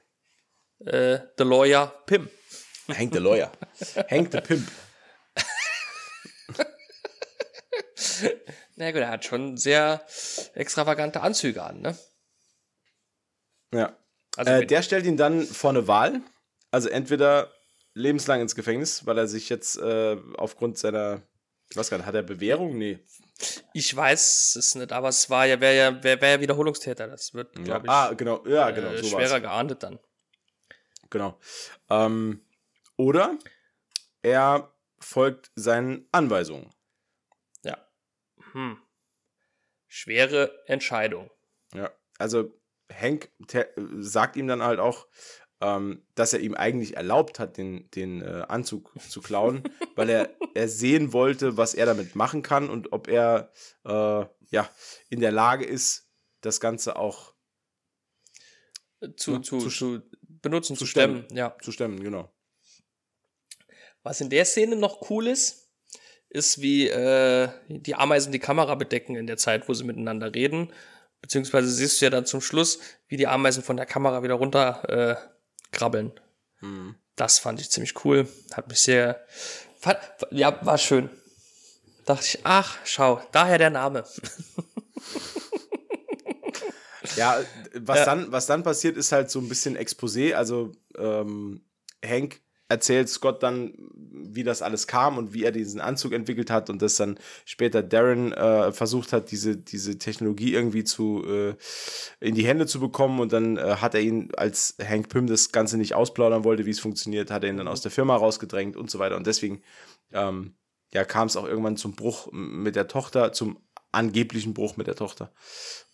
[0.80, 2.28] äh, the Lawyer Pim.
[2.88, 3.52] Hank the Lawyer.
[4.10, 4.66] Hank the Pimp.
[8.78, 10.04] Na gut, er hat schon sehr
[10.54, 11.98] extravagante Anzüge an, ne?
[13.74, 13.96] Ja.
[14.36, 16.20] Also Äh, der stellt ihn dann vor eine Wahl.
[16.70, 17.52] Also entweder
[17.94, 21.22] lebenslang ins Gefängnis, weil er sich jetzt äh, aufgrund seiner,
[21.70, 22.78] ich weiß gar nicht, hat er Bewährung?
[22.78, 23.00] Nee.
[23.72, 27.08] ich weiß es nicht, aber es war ja, wäre ja, wär, wär ja Wiederholungstäter.
[27.08, 27.64] Das wird, Ja.
[27.64, 28.90] glaube ich, Ah, genau, ja, genau.
[28.90, 29.42] äh, schwerer war's.
[29.42, 29.98] geahndet dann.
[31.10, 31.36] Genau.
[31.90, 32.44] Ähm,
[32.96, 33.36] oder
[34.22, 36.70] er folgt seinen Anweisungen.
[38.58, 38.76] Hm.
[39.86, 41.30] Schwere Entscheidung.
[41.72, 41.92] Ja.
[42.18, 42.52] Also
[42.92, 43.30] Hank
[44.00, 45.06] sagt ihm dann halt auch,
[45.60, 49.62] ähm, dass er ihm eigentlich erlaubt hat, den, den äh, Anzug zu klauen,
[49.96, 53.52] weil er, er sehen wollte, was er damit machen kann und ob er
[53.84, 54.68] äh, ja,
[55.08, 57.34] in der Lage ist, das Ganze auch
[59.16, 61.24] Zu, Ja, zu, zu zu, benutzen, zu zu stemmen.
[61.24, 61.36] stemmen.
[61.36, 61.56] Ja.
[61.62, 62.32] zu stemmen, genau.
[64.02, 65.67] Was in der Szene noch cool ist,
[66.30, 70.72] ist, wie äh, die Ameisen die Kamera bedecken in der Zeit, wo sie miteinander reden.
[71.20, 74.82] Beziehungsweise siehst du ja dann zum Schluss, wie die Ameisen von der Kamera wieder runter
[74.88, 75.16] äh,
[75.72, 76.12] krabbeln.
[76.60, 76.94] Mhm.
[77.16, 78.28] Das fand ich ziemlich cool.
[78.52, 79.24] Hat mich sehr.
[79.80, 79.98] Fand,
[80.30, 81.10] ja, war schön.
[82.04, 84.04] Dachte ich, ach, schau, daher der Name.
[87.16, 87.40] Ja,
[87.74, 88.04] was, Ja.
[88.04, 90.34] Dann, was dann passiert, ist halt so ein bisschen Exposé.
[90.34, 91.62] Also ähm,
[92.04, 93.74] Hank erzählt Scott dann,
[94.22, 97.82] wie das alles kam und wie er diesen Anzug entwickelt hat und dass dann später
[97.82, 101.54] Darren äh, versucht hat, diese, diese Technologie irgendwie zu äh,
[102.20, 105.52] in die Hände zu bekommen und dann äh, hat er ihn, als Hank Pym das
[105.52, 108.76] Ganze nicht ausplaudern wollte, wie es funktioniert, hat er ihn dann aus der Firma rausgedrängt
[108.76, 109.16] und so weiter.
[109.16, 109.62] Und deswegen
[110.12, 110.54] ähm,
[110.92, 113.58] ja, kam es auch irgendwann zum Bruch mit der Tochter, zum
[113.92, 115.32] angeblichen Bruch mit der Tochter.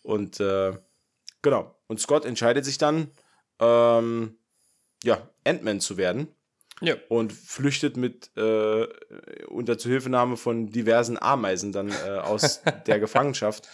[0.03, 0.75] Und äh,
[1.45, 1.79] Genau.
[1.89, 3.11] Und Scott entscheidet sich dann,
[3.61, 4.39] ähm,
[5.05, 6.29] ja, Ant-Man zu werden
[6.85, 6.97] Ja.
[7.09, 8.87] und flüchtet mit äh,
[9.49, 13.69] unter Zuhilfenahme von diversen Ameisen dann äh, aus der Gefangenschaft.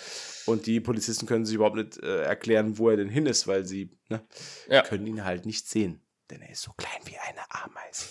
[0.46, 3.64] Und die Polizisten können sich überhaupt nicht äh, erklären, wo er denn hin ist, weil
[3.66, 4.22] sie ne,
[4.68, 4.82] Ja.
[4.82, 6.00] können ihn halt nicht sehen.
[6.30, 8.06] Denn er ist so klein wie eine Ameise.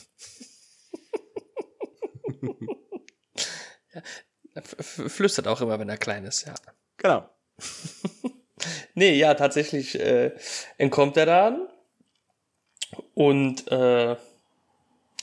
[4.56, 6.54] F- Flüstert auch immer, wenn er klein ist, ja.
[6.97, 7.30] Genau.
[8.93, 10.36] Nee, ja, tatsächlich äh,
[10.78, 11.70] entkommt er dann
[13.14, 14.18] und äh,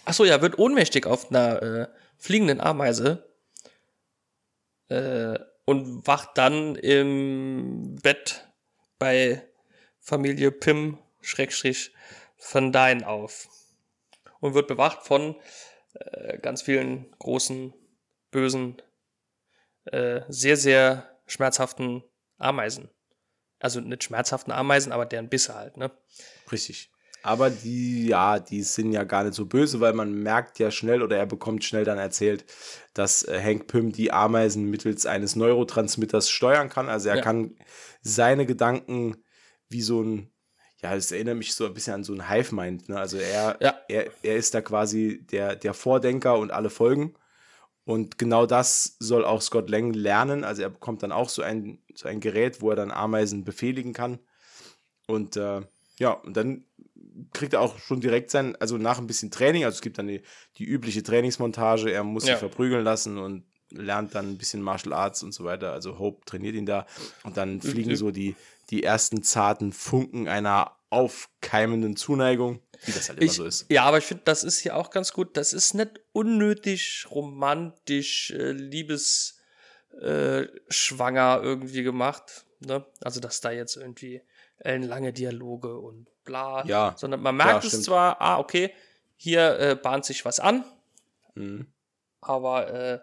[0.06, 3.28] ach so, ja, wird ohnmächtig auf einer äh, fliegenden Ameise
[4.88, 8.48] äh, und wacht dann im Bett
[8.98, 9.42] bei
[10.00, 11.92] Familie Pim Schrägstrich
[12.38, 13.48] Van Dyne auf
[14.40, 15.36] und wird bewacht von
[15.94, 17.74] äh, ganz vielen großen,
[18.30, 18.80] bösen,
[19.86, 22.04] äh, sehr, sehr schmerzhaften
[22.38, 22.90] Ameisen.
[23.58, 25.90] Also nicht schmerzhaften Ameisen, aber deren Bisse halt, ne?
[26.52, 26.90] Richtig.
[27.26, 31.02] Aber die, ja, die sind ja gar nicht so böse, weil man merkt ja schnell
[31.02, 32.44] oder er bekommt schnell dann erzählt,
[32.94, 36.88] dass äh, Hank Pym die Ameisen mittels eines Neurotransmitters steuern kann.
[36.88, 37.22] Also er Ja.
[37.22, 37.56] kann
[38.00, 39.16] seine Gedanken
[39.68, 40.30] wie so ein,
[40.80, 42.88] ja, es erinnert mich so ein bisschen an so ein Hive-Mind.
[42.90, 42.96] Ne?
[42.98, 43.74] Also er, Ja.
[43.88, 47.14] er, er ist da quasi der, der Vordenker und alle folgen.
[47.84, 50.44] Und genau das soll auch Scott Lang lernen.
[50.44, 53.92] Also er bekommt dann auch so ein, so ein Gerät, wo er dann Ameisen befehligen
[53.92, 54.20] kann.
[55.08, 55.62] Und äh,
[55.98, 56.64] ja, und dann
[57.32, 60.08] kriegt er auch schon direkt sein, also nach ein bisschen Training, also es gibt dann
[60.08, 60.22] die,
[60.58, 62.34] die übliche Trainingsmontage, er muss Ja.
[62.34, 65.72] sich verprügeln lassen und lernt dann ein bisschen Martial Arts und so weiter.
[65.72, 66.86] Also Hope trainiert ihn da
[67.24, 68.36] und dann fliegen so die,
[68.70, 73.66] die ersten zarten Funken einer aufkeimenden Zuneigung, wie das halt immer Ich, so ist.
[73.68, 75.36] Ja, aber ich finde, das ist hier auch ganz gut.
[75.36, 82.46] Das ist nicht unnötig romantisch, äh, liebesschwanger äh, irgendwie gemacht.
[82.60, 82.86] Ne?
[83.00, 84.22] Also, dass da jetzt irgendwie
[84.58, 86.64] ellenlange Dialoge und bla.
[86.66, 88.72] Ja, Sondern man merkt klar, es zwar, ah, okay,
[89.16, 90.64] hier äh, bahnt sich was an,
[91.34, 91.66] Mhm.
[92.20, 93.00] aber äh,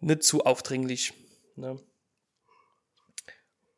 [0.00, 1.12] nicht zu aufdringlich.
[1.56, 1.80] Ne?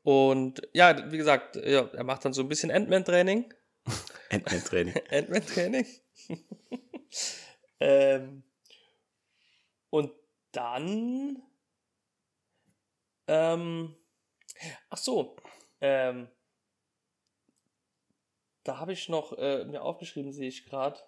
[0.03, 3.53] Und ja, wie gesagt, ja, er macht dann so ein bisschen Ant-Man-Training.
[4.31, 4.95] Ant-Man-Training.
[5.11, 5.87] Ant-Man-Training.
[7.81, 8.43] ähm,
[9.91, 10.12] und
[10.53, 11.43] dann.
[13.26, 13.95] Ähm,
[14.89, 15.37] ach so.
[15.81, 16.28] Ähm,
[18.64, 20.98] da habe ich noch äh, mir aufgeschrieben, sehe ich gerade.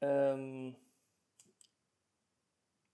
[0.00, 0.76] Ähm,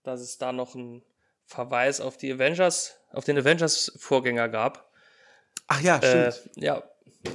[0.03, 1.03] dass es da noch einen
[1.45, 4.89] Verweis auf die Avengers, auf den Avengers-Vorgänger gab.
[5.67, 6.55] Ach ja, Äh, stimmt.
[6.55, 6.83] ja,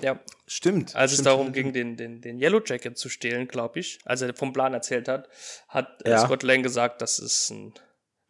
[0.02, 0.18] ja.
[0.46, 0.96] stimmt.
[0.96, 3.98] Als es stimmt, darum stimmt, ging, den, den, den Yellow Jacket zu stehlen, glaube ich,
[4.04, 5.28] als er vom Plan erzählt hat,
[5.68, 6.18] hat äh, Ja.
[6.24, 7.74] Scott Lang gesagt, das ist ein.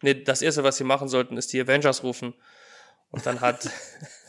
[0.01, 2.35] Nee, das erste, was sie machen sollten, ist die Avengers rufen.
[3.09, 3.69] Und dann hat.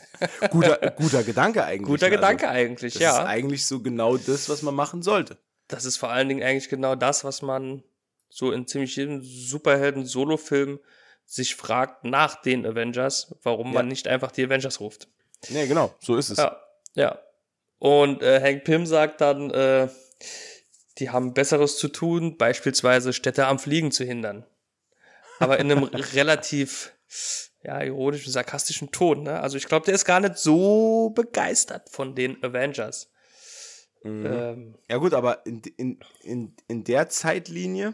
[0.51, 1.87] Guter, guter Gedanke eigentlich.
[1.87, 3.19] guter Also, Gedanke eigentlich, Das ja.
[3.19, 5.37] ist eigentlich so genau das, was man machen sollte.
[5.67, 7.83] das ist vor allen Dingen eigentlich genau das, was man
[8.29, 10.79] so in ziemlich jedem Superhelden-Solo-Film
[11.25, 13.73] sich fragt nach den Avengers, warum Ja.
[13.73, 15.07] man nicht einfach die Avengers ruft.
[15.49, 16.37] Nee, genau, so ist es.
[16.39, 16.59] Ja,
[16.95, 17.19] ja.
[17.77, 19.87] Und äh, Hank Pym sagt dann, äh,
[20.97, 24.45] die haben Besseres zu tun, beispielsweise Städte am Fliegen zu hindern.
[25.39, 26.91] Aber in einem relativ
[27.63, 29.23] ja, ironischen, sarkastischen Ton.
[29.23, 29.39] Ne?
[29.39, 33.11] Also ich glaube, der ist gar nicht so begeistert von den Avengers.
[34.03, 34.25] Mhm.
[34.25, 37.93] Ähm, Ja gut, aber in, in, in, in der Zeitlinie,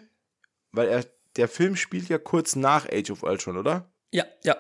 [0.72, 1.06] weil er,
[1.36, 3.90] der Film spielt ja kurz nach Age of Ultron, oder?
[4.12, 4.56] ja, ja,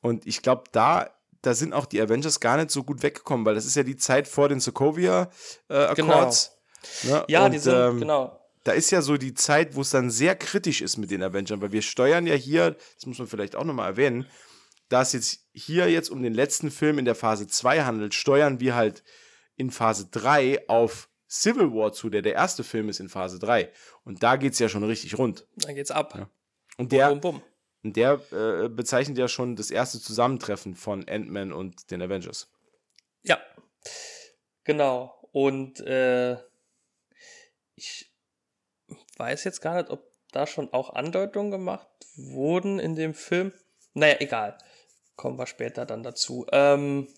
[0.00, 1.10] Und ich glaube, da,
[1.42, 3.96] da sind auch die Avengers gar nicht so gut weggekommen, weil das ist ja die
[3.96, 5.28] Zeit vor den Sokovia
[5.68, 6.56] äh, Accords.
[7.02, 7.24] Ne?
[7.28, 8.40] ja, Und, die sind, ähm, genau.
[8.64, 11.60] Da ist ja so die Zeit, wo es dann sehr kritisch ist mit den Avengers,
[11.60, 14.26] weil wir steuern ja hier, das muss man vielleicht auch nochmal erwähnen,
[14.88, 18.60] da es jetzt hier jetzt um den letzten Film in der Phase 2 handelt, steuern
[18.60, 19.04] wir halt
[19.56, 23.70] in Phase 3 auf Civil War zu, der der erste Film ist in Phase 3.
[24.04, 25.46] Und da geht es ja schon richtig rund.
[25.56, 26.14] Dann geht's ab.
[26.14, 26.30] Ja.
[26.76, 27.42] Und der, Bum, bum.
[27.82, 32.52] und der äh, bezeichnet ja schon das erste Zusammentreffen von Ant-Man und den Avengers.
[33.22, 33.40] Ja,
[34.64, 35.28] genau.
[35.32, 36.36] Und äh,
[37.74, 38.13] ich
[39.18, 43.52] weiß jetzt gar nicht, ob da schon auch Andeutungen gemacht wurden in dem Film.
[43.92, 44.58] Naja, egal.
[45.16, 46.46] Kommen wir später dann dazu.
[46.50, 47.08] Ähm,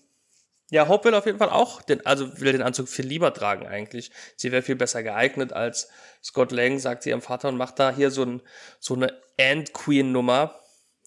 [0.69, 3.65] ja, Hope will auf jeden Fall auch den, also will den Anzug viel lieber tragen
[3.65, 4.11] eigentlich.
[4.35, 5.89] Sie wäre viel besser geeignet als
[6.21, 8.41] Scott Lang, sagt sie ihrem Vater und macht da hier so, ein,
[8.79, 10.59] so eine Ant-Queen-Nummer,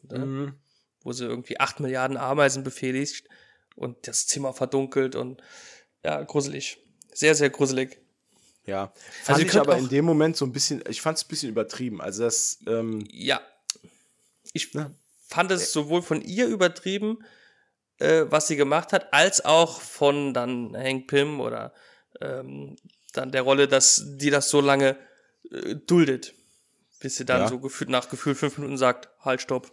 [0.04, 0.54] ne?
[1.02, 3.28] wo sie irgendwie acht Milliarden Ameisen befehligt
[3.76, 5.42] und das Zimmer verdunkelt und
[6.04, 6.78] ja, gruselig.
[7.12, 7.99] Sehr, sehr gruselig.
[8.70, 8.92] Ja.
[9.24, 11.50] Fand Also ich aber in dem Moment so ein bisschen, ich fand es ein bisschen
[11.50, 12.00] übertrieben.
[12.00, 13.40] Also das, ähm, Ja.
[14.52, 14.90] Ich Ja.
[15.28, 17.18] fand es sowohl von ihr übertrieben,
[17.98, 21.72] äh, was sie gemacht hat, als auch von dann Hank Pym oder
[22.20, 22.76] ähm,
[23.12, 24.96] dann der Rolle, dass die das so lange
[25.50, 26.32] äh, duldet,
[27.00, 27.48] bis sie dann Ja.
[27.48, 29.70] so gefühlt nach Gefühl fünf Minuten sagt, halt, stopp.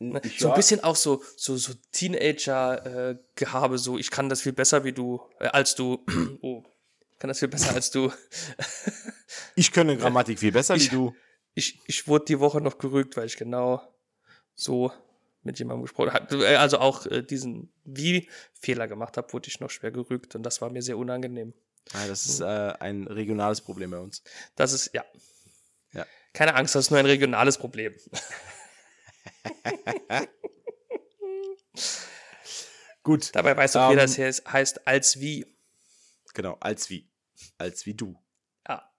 [0.00, 0.20] Ne?
[0.36, 4.92] So ein bisschen auch so, so, so Teenager-Gehabe, so ich kann das viel besser wie
[4.92, 6.04] du, äh, als du.
[6.42, 6.64] oh,
[7.22, 8.12] kann das viel besser als du.
[9.54, 11.14] Ich könne Grammatik viel besser Ich- wie du.
[11.54, 13.80] ich, ich wurde die Woche noch gerügt, weil ich genau
[14.56, 14.92] so
[15.42, 16.58] mit jemandem gesprochen habe.
[16.58, 20.70] Also auch äh, diesen Wie-Fehler gemacht habe, wurde ich noch schwer gerügt und das war
[20.70, 21.54] mir sehr unangenehm.
[21.94, 22.44] Ja, das ist äh,
[22.80, 24.24] ein regionales Problem bei uns.
[24.56, 25.04] Das ist, ja.
[25.92, 26.06] Ja.
[26.32, 27.94] Keine Angst, das ist nur ein regionales Problem.
[33.02, 35.46] Gut, Dabei weiß auch Ähm, jeder, es heißt als wie.
[36.34, 37.08] genau, als wie.
[37.58, 38.16] Als wie du.
[38.68, 38.90] Ja.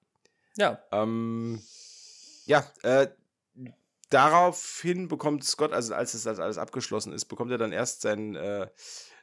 [0.57, 0.83] Ja.
[0.91, 1.61] Ähm,
[2.45, 3.07] ja, äh,
[4.09, 8.35] daraufhin bekommt Scott, also als es als alles abgeschlossen ist, bekommt er dann erst sein,
[8.35, 8.69] äh,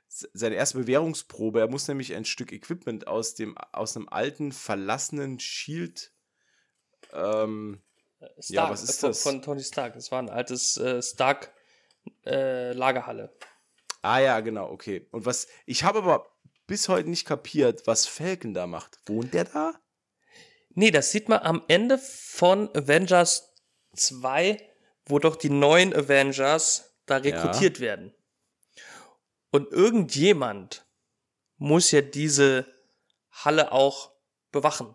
[0.08, 1.60] seine erste Bewährungsprobe.
[1.60, 6.12] Er muss nämlich ein Stück Equipment aus dem aus einem alten verlassenen Shield.
[7.12, 7.82] Ähm,
[8.38, 9.22] Stark, was ist von, das?
[9.22, 9.94] Von Tony Stark.
[9.94, 13.32] Das war ein altes äh, Stark-Lagerhalle.
[14.02, 15.06] ah ja, genau, okay.
[15.12, 16.26] Und was ich habe aber
[16.70, 19.00] bis heute nicht kapiert, was Falcon da macht.
[19.06, 19.74] Wohnt der da?
[20.74, 23.52] Nee, das sieht man am Ende von Avengers
[23.96, 24.56] 2,
[25.04, 28.14] wo doch die neuen Avengers da rekrutiert werden.
[29.50, 30.86] Und irgendjemand
[31.56, 32.66] muss ja diese
[33.32, 34.12] Halle auch
[34.52, 34.94] bewachen.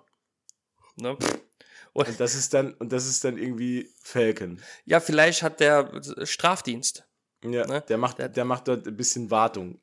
[0.96, 1.18] Ne?
[1.92, 4.62] Und, Und das ist dann und das ist dann irgendwie Falcon.
[4.86, 5.92] ja, vielleicht hat der
[6.24, 7.04] Strafdienst.
[7.44, 7.82] Ja, Ne?
[7.82, 9.82] der macht der macht dort ein bisschen Wartung.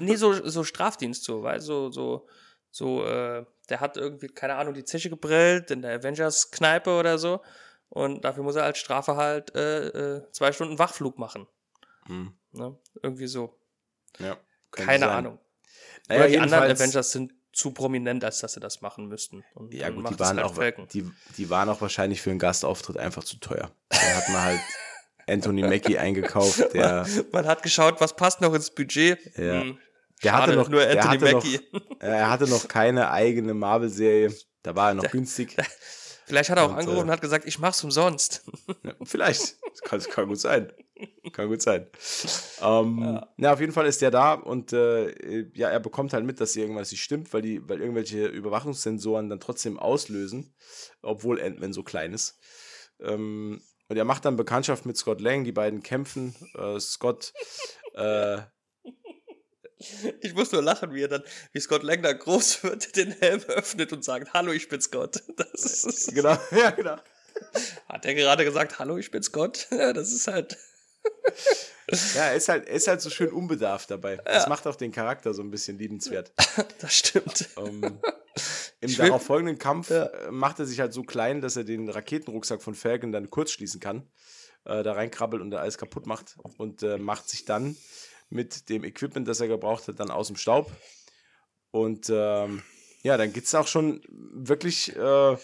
[0.00, 2.26] Nee, so, so Strafdienst so, weil so, so,
[2.70, 7.40] so, äh, der hat irgendwie, keine Ahnung, die Zeche gebrellt in der Avengers-Kneipe oder so.
[7.88, 11.46] Und dafür muss er als Strafe halt äh, äh, zwei Stunden Wachflug machen.
[12.06, 12.34] Hm.
[12.52, 12.76] Ne?
[13.02, 13.56] Irgendwie so.
[14.18, 14.36] Ja,
[14.70, 15.08] Keine sein.
[15.10, 15.38] Ahnung.
[16.08, 19.44] Naja, Oder die anderen Avengers sind zu prominent, als dass sie das machen müssten.
[19.54, 22.98] Und Ja, gut, die waren, halt auch, die, die waren auch wahrscheinlich für einen Gastauftritt
[22.98, 23.70] einfach zu teuer.
[23.88, 24.60] Da hat man halt,
[25.26, 27.06] Anthony Mackie eingekauft, der.
[27.32, 29.18] Man hat geschaut, was passt noch ins Budget.
[29.36, 29.62] Ja.
[29.62, 29.78] Hm,
[30.22, 31.60] Der schade, hatte noch, nur der Anthony hatte Mackie.
[31.72, 34.34] Noch, er hatte noch keine eigene Marvel-Serie.
[34.62, 35.56] Da war er noch günstig.
[36.26, 38.44] Vielleicht hat er auch Und, angerufen äh, und hat gesagt, ich mach's umsonst.
[38.82, 39.56] Ja, vielleicht.
[39.70, 40.72] Das kann, das kann gut sein.
[41.32, 41.86] Kann gut sein.
[42.62, 46.40] Ähm, Na, auf jeden Fall ist der da und äh, ja, er bekommt halt mit,
[46.40, 50.54] dass irgendwas nicht stimmt, weil, die, weil irgendwelche Überwachungssensoren dann trotzdem auslösen,
[51.02, 52.38] obwohl Ant-Man so klein ist.
[53.00, 56.34] Ähm, und er macht dann Bekanntschaft mit Scott Lang, die beiden kämpfen.
[56.56, 57.32] Äh, Scott
[57.94, 58.38] äh,
[60.20, 63.42] Ich muss nur lachen, wie er dann, wie Scott Lang da groß wird, den Helm
[63.48, 65.22] öffnet und sagt, hallo, ich bin Scott.
[65.36, 66.96] Das ist, genau, ja, genau.
[67.88, 69.66] hat er gerade gesagt, hallo, ich bin Scott?
[69.70, 70.56] Ja, das ist halt,
[72.14, 74.16] Ja, er ist halt, er ist halt so schön unbedarft dabei.
[74.24, 76.32] Das macht auch den Charakter so ein bisschen liebenswert.
[76.80, 77.48] das stimmt.
[77.58, 78.00] Ähm,
[78.84, 81.64] Im Ich will- darauf folgenden Kampf äh, macht er sich halt so klein, dass er
[81.64, 84.06] den Raketenrucksack von Falcon dann kurz schließen kann,
[84.64, 87.76] äh, da reinkrabbelt und da alles kaputt macht und äh, macht sich dann
[88.28, 90.70] mit dem Equipment, das er gebraucht hat, dann aus dem Staub.
[91.70, 92.62] Und ähm,
[93.02, 95.36] ja, dann geht es auch schon wirklich äh,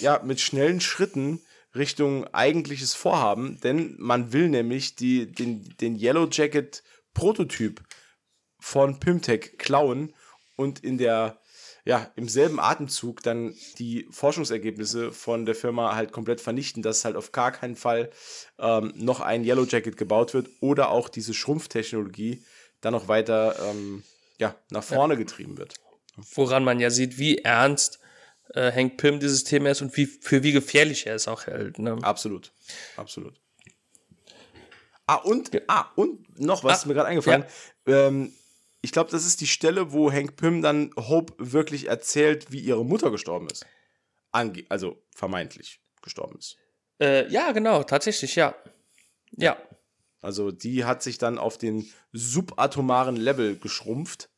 [0.00, 1.40] ja, mit schnellen Schritten
[1.74, 6.82] Richtung eigentliches Vorhaben, denn man will nämlich die, den, den Yellow Jacket
[7.14, 7.82] Prototyp
[8.60, 10.14] von Pymtech klauen
[10.56, 11.40] und in der
[11.84, 17.16] ja, im selben Atemzug dann die Forschungsergebnisse von der Firma halt komplett vernichten, dass halt
[17.16, 18.10] auf gar keinen Fall
[18.58, 22.44] ähm, noch ein Yellow Jacket gebaut wird oder auch diese Schrumpftechnologie
[22.80, 24.04] dann noch weiter ähm,
[24.38, 25.74] ja, nach vorne getrieben wird.
[26.34, 27.98] Woran man ja sieht, wie ernst
[28.54, 31.78] äh, Hank Pym dieses Thema ist und wie, für wie gefährlich er es auch hält.
[31.78, 31.98] Ne?
[32.02, 32.52] Absolut.
[32.96, 33.40] Absolut.
[35.06, 37.44] Ah, und, ah, und noch was Ah, ist mir gerade eingefallen.
[37.86, 38.32] Ähm,
[38.82, 42.84] ich glaube, das ist die Stelle, wo Hank Pym dann Hope wirklich erzählt, wie ihre
[42.84, 43.64] Mutter gestorben ist.
[44.32, 46.56] Ange also vermeintlich gestorben ist.
[47.00, 48.54] Äh, ja, genau, tatsächlich, ja.
[49.30, 49.56] Ja.
[50.20, 54.30] Also die hat sich dann auf den subatomaren Level geschrumpft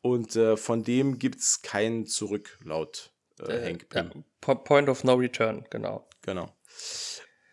[0.00, 4.02] und äh, von dem gibt es kein Zurück, laut äh, Hank ja.
[4.02, 4.24] Pym.
[4.40, 6.08] Po- Point of no return, genau.
[6.22, 6.54] Genau.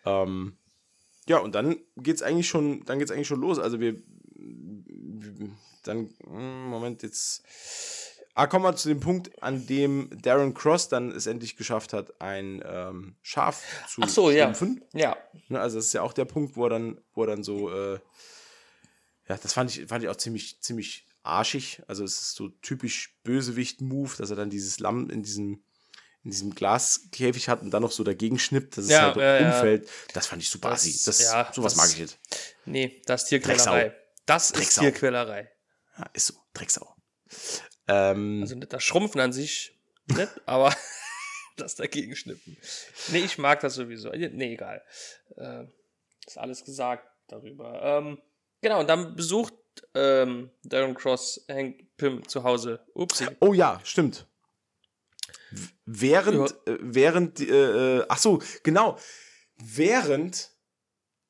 [0.05, 0.57] Ähm,
[1.27, 3.59] ja, und dann geht's eigentlich schon, dann geht's eigentlich schon los.
[3.59, 4.01] Also wir,
[5.83, 7.43] dann, Moment, jetzt.
[8.35, 12.21] Ah, kommen wir zu dem Punkt, an dem Darren Cross dann es endlich geschafft hat,
[12.21, 14.45] ein ähm, Schaf zu Ach so, ja.
[14.45, 14.85] schrumpfen.
[14.93, 15.17] Ja.
[15.49, 17.69] Ne, also das ist ja auch der Punkt, wo er dann, wo er dann so,
[17.73, 17.99] äh,
[19.27, 21.81] ja, das fand ich, fand ich auch ziemlich, ziemlich arschig.
[21.87, 25.61] Also es ist so typisch Bösewicht-Move, dass er dann dieses Lamm in diesem,
[26.23, 29.39] in diesem Glaskäfig hat und dann noch so dagegen schnippt, dass es Ja, halt ja,
[29.41, 29.53] ja.
[29.53, 29.89] umfällt.
[30.13, 30.97] Das fand ich super assi.
[31.03, 32.19] Das, ja, sowas das- mag ich nicht.
[32.65, 33.93] Nee, das Tierquälerei.
[34.29, 34.81] Das ist Drecksau.
[34.81, 35.51] Tierquälerei.
[35.97, 36.95] Ja, ist so, Drecksau.
[37.87, 39.75] Ähm, Also nicht das Schrumpfen an sich,
[40.05, 40.75] nicht, aber
[41.57, 42.55] das dagegen schnippen.
[43.07, 44.09] Nee, ich mag das sowieso.
[44.11, 44.83] Nee, egal.
[45.35, 45.65] Äh,
[46.27, 47.81] ist alles gesagt darüber.
[47.81, 48.21] Ähm,
[48.61, 49.55] genau, und dann besucht
[49.95, 52.85] ähm, Darren Cross Hank Pym zu Hause.
[52.93, 53.25] Upsi.
[53.39, 54.27] Oh ja, stimmt.
[55.85, 58.99] Während, äh, während, äh, äh, ach so, genau,
[59.57, 60.51] während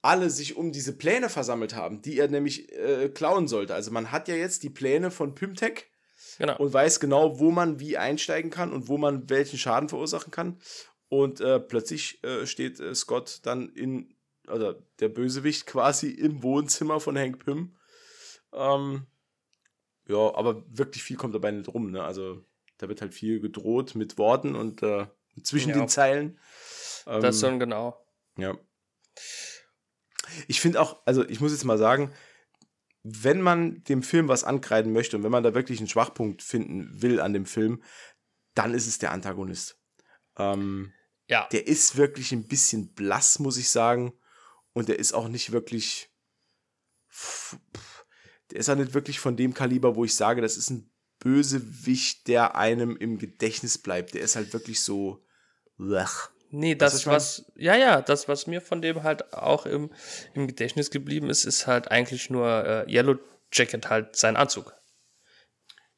[0.02, 3.74] alle sich um diese Pläne versammelt haben, die er nämlich äh, klauen sollte.
[3.76, 5.86] Also man hat ja jetzt die Pläne von Pymtech
[6.38, 6.58] Genau.
[6.58, 10.60] und weiß genau, wo man wie einsteigen kann und wo man welchen Schaden verursachen kann.
[11.10, 14.16] Und äh, plötzlich äh, steht äh, Scott dann in,
[14.48, 17.76] oder der Bösewicht quasi im Wohnzimmer von Hank Pym.
[18.54, 19.06] Ähm,
[20.08, 21.92] ja, aber wirklich viel kommt dabei nicht rum.
[21.92, 22.04] Ne?
[22.04, 22.46] Also
[22.78, 25.08] da wird halt viel gedroht mit Worten und äh,
[25.44, 25.76] zwischen Ja.
[25.78, 26.40] den Zeilen.
[27.06, 28.02] Ähm, das dann genau.
[28.38, 28.58] ja.
[30.48, 32.12] Ich finde auch, also ich muss jetzt mal sagen,
[33.04, 37.02] wenn man dem Film was ankreiden möchte und wenn man da wirklich einen Schwachpunkt finden
[37.02, 37.82] will an dem Film,
[38.56, 39.80] dann ist es der Antagonist.
[40.38, 40.94] Ähm,
[41.28, 41.48] Ja.
[41.52, 44.14] der ist wirklich ein bisschen blass, muss ich sagen.
[44.74, 46.10] Und der ist auch nicht wirklich.
[48.52, 52.28] Der ist auch nicht wirklich von dem Kaliber, wo ich sage, das ist ein Bösewicht,
[52.28, 54.14] der einem im Gedächtnis bleibt.
[54.14, 55.24] Der ist halt wirklich so.
[55.78, 56.30] Blech.
[56.52, 57.16] Nee, was das, mein?
[57.16, 59.92] was, ja, ja, das, was mir von dem halt auch im,
[60.34, 63.18] im Gedächtnis geblieben ist, ist halt eigentlich nur äh, Yellow
[63.52, 64.74] Jacket, halt sein Anzug.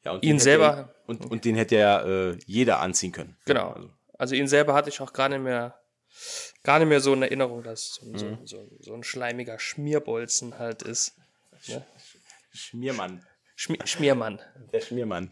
[0.03, 2.02] Ja, und Ihn selber- Er, und, und den hätte ja
[2.32, 3.38] äh, jeder anziehen können.
[3.45, 3.69] Genau.
[3.72, 5.80] Also, Also ihn selber hatte ich auch gar nicht mehr,
[6.64, 8.45] gar nicht mehr so in Erinnerung, dass so, Mhm.
[8.45, 11.14] so, so, so ein schleimiger Schmierbolzen halt ist.
[11.68, 11.86] Ne?
[12.53, 13.26] Schmiermann.
[13.56, 14.41] Schmi Schmiermann.
[14.73, 15.32] Der Schmiermann.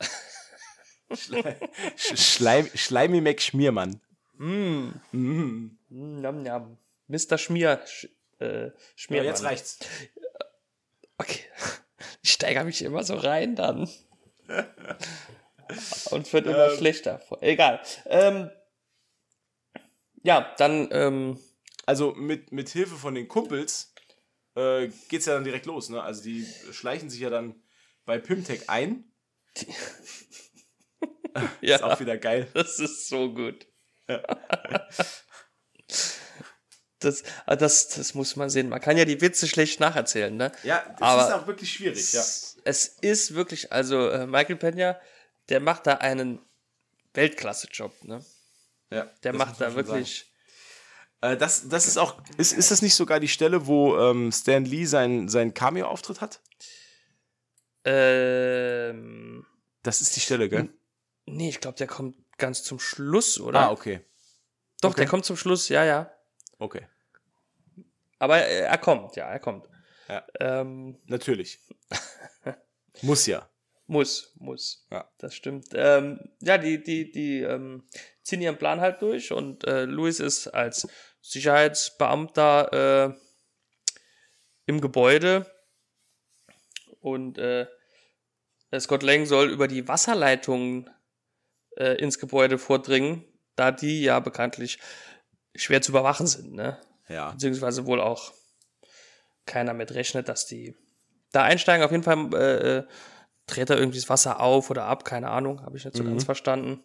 [1.14, 1.56] Schle
[1.96, 4.00] Sch- Schleim Schleimi Mac Schmiermann.
[4.38, 4.88] Mm.
[5.12, 6.78] Mm, Nam, nam.
[7.08, 7.38] Mr.
[7.38, 7.80] Schmier.
[7.86, 8.08] Sch
[8.40, 9.26] äh, Ja, Schmiermann.
[9.28, 9.78] jetzt reicht's.
[11.18, 11.40] Okay.
[12.22, 13.88] Ich steigere mich immer so rein dann.
[16.10, 17.20] Und wird immer schlechter.
[17.40, 17.80] Egal.
[18.06, 18.50] Ähm,
[20.22, 21.38] ja, dann ähm,
[21.86, 23.94] also mit, mit Hilfe von den Kumpels
[24.56, 26.02] äh, geht's ja dann direkt los, ne?
[26.02, 27.62] Also die schleichen sich ja dann
[28.04, 29.04] bei Pimtech ein.
[31.60, 32.48] ja, Ist auch wieder geil.
[32.54, 33.66] das ist so gut.
[37.00, 38.70] Das, ah, das, das muss man sehen.
[38.70, 40.50] Man kann ja die Witze schlecht nacherzählen, ne?
[40.62, 42.20] Ja, das Aber ist auch wirklich schwierig, ja.
[42.20, 44.98] Es, es ist wirklich, also äh, Michael Pena,
[45.50, 46.40] der macht da einen
[47.12, 48.24] Weltklasse-Job, ne?
[48.90, 50.32] ja Der macht da wirklich.
[51.20, 54.64] Äh, das, das ist auch, ist, ist das nicht sogar die Stelle, wo ähm, Stan
[54.64, 56.40] Lee seinen sein Cameo-Auftritt hat?
[57.84, 59.44] Ähm,
[59.82, 60.70] Das ist die Stelle, gell?
[61.26, 63.60] nee, ich glaube, der kommt ganz zum Schluss, oder?
[63.60, 64.00] Ah, okay.
[64.80, 65.02] Doch, okay.
[65.02, 66.10] der kommt zum Schluss, ja, ja.
[66.58, 66.86] Okay.
[68.18, 69.68] Aber äh, er kommt, ja, er kommt.
[70.08, 70.24] Ja.
[70.40, 71.58] Ähm, Natürlich.
[73.02, 73.48] Muss ja.
[73.86, 74.86] muss, muss.
[74.90, 75.10] Ja.
[75.18, 75.68] Das stimmt.
[75.74, 77.86] Ähm, ja, die, die, die ähm,
[78.22, 80.88] ziehen ihren Plan halt durch und äh, Louis ist als
[81.20, 83.14] Sicherheitsbeamter äh,
[84.66, 85.50] im Gebäude
[87.00, 87.66] und äh,
[88.78, 90.88] Scott Lang soll über die Wasserleitungen
[91.76, 93.24] äh, ins Gebäude vordringen,
[93.56, 94.78] da die ja bekanntlich
[95.54, 96.78] schwer zu überwachen sind, ne?
[97.08, 97.32] Ja.
[97.32, 98.32] beziehungsweise wohl auch
[99.46, 100.74] keiner mit rechnet, dass die
[101.32, 101.84] da einsteigen.
[101.84, 102.86] Auf jeden Fall äh, äh,
[103.46, 106.08] dreht er irgendwie das Wasser auf oder ab, keine Ahnung, habe ich nicht so Mhm.
[106.08, 106.82] ganz verstanden.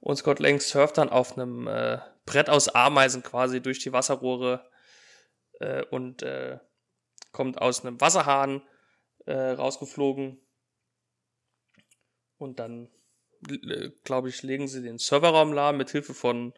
[0.00, 4.70] Und Scott Lang surft dann auf einem äh, Brett aus Ameisen quasi durch die Wasserrohre
[5.60, 6.58] äh, und äh,
[7.32, 8.62] kommt aus einem Wasserhahn
[9.26, 10.40] äh, rausgeflogen.
[12.38, 12.88] Und dann,
[14.04, 16.52] glaube ich, legen sie den Serverraum lahm mit Hilfe von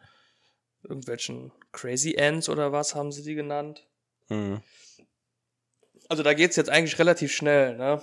[0.83, 3.87] irgendwelchen Crazy Ants oder was haben sie die genannt.
[4.29, 4.61] Mhm.
[6.09, 8.03] Also da geht's jetzt eigentlich relativ schnell, ne?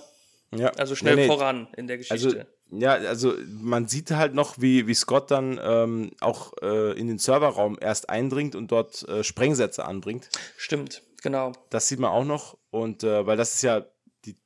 [0.52, 0.70] Ja.
[0.70, 1.26] Also schnell Nee, nee.
[1.28, 2.52] voran in der Also, Geschichte.
[2.72, 7.18] ja, also man sieht halt noch, wie, wie Scott dann ähm, auch äh, in den
[7.18, 10.28] Serverraum erst eindringt und dort äh, Sprengsätze anbringt.
[10.56, 11.52] Stimmt, genau.
[11.70, 12.58] Das sieht man auch noch.
[12.70, 13.86] Und äh, weil das ist ja
[14.24, 14.36] die,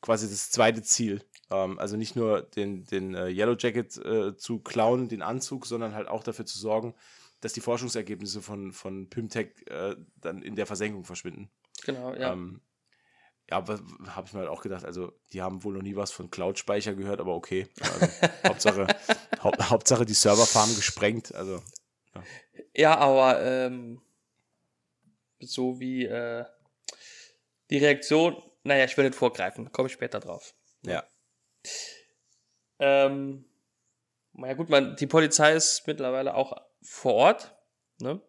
[0.00, 1.24] quasi das zweite Ziel.
[1.52, 5.94] Ähm, also nicht nur den, den äh, Yellow Jacket äh, zu klauen, den Anzug, sondern
[5.94, 6.94] halt auch dafür zu sorgen,
[7.40, 11.50] dass die Forschungsergebnisse von, von Pymtech äh, dann in der Versenkung verschwinden.
[11.84, 12.32] Genau, ja.
[12.32, 12.60] Ähm,
[13.50, 16.12] ja, aber habe ich mir halt auch gedacht, also die haben wohl noch nie was
[16.12, 17.66] von Cloud-Speicher gehört, aber okay.
[17.80, 18.06] Also,
[18.46, 18.86] Hauptsache,
[19.42, 21.34] Haupt, Hauptsache die Serverfarm gesprengt.
[21.34, 21.60] Also,
[22.74, 24.00] Ja, aber ähm,
[25.40, 26.44] so wie äh,
[27.70, 30.54] die Reaktion, naja, ich will nicht vorgreifen, komme ich später drauf.
[30.82, 31.02] ja.
[32.78, 33.44] Ähm,
[34.32, 37.54] naja gut, man, die Polizei ist mittlerweile auch vor Ort,
[38.00, 38.20] ne?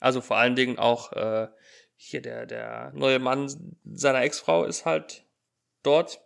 [0.00, 1.48] Also vor allen Dingen auch äh,
[1.96, 5.24] hier der, der neue Mann seiner Ex-Frau ist halt
[5.82, 6.20] dort.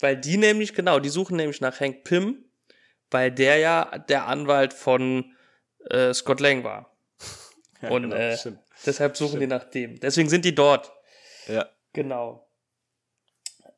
[0.00, 2.44] Weil die nämlich, genau, die suchen nämlich nach Hank Pym,
[3.10, 5.34] weil der ja der Anwalt von
[5.90, 6.96] äh, Scott Lang war.
[7.82, 8.60] ja Und genau, äh, stimmt.
[8.86, 9.98] deshalb suchen die nach dem.
[9.98, 10.92] Deswegen sind die dort.
[11.48, 11.68] Ja.
[11.92, 12.48] Genau.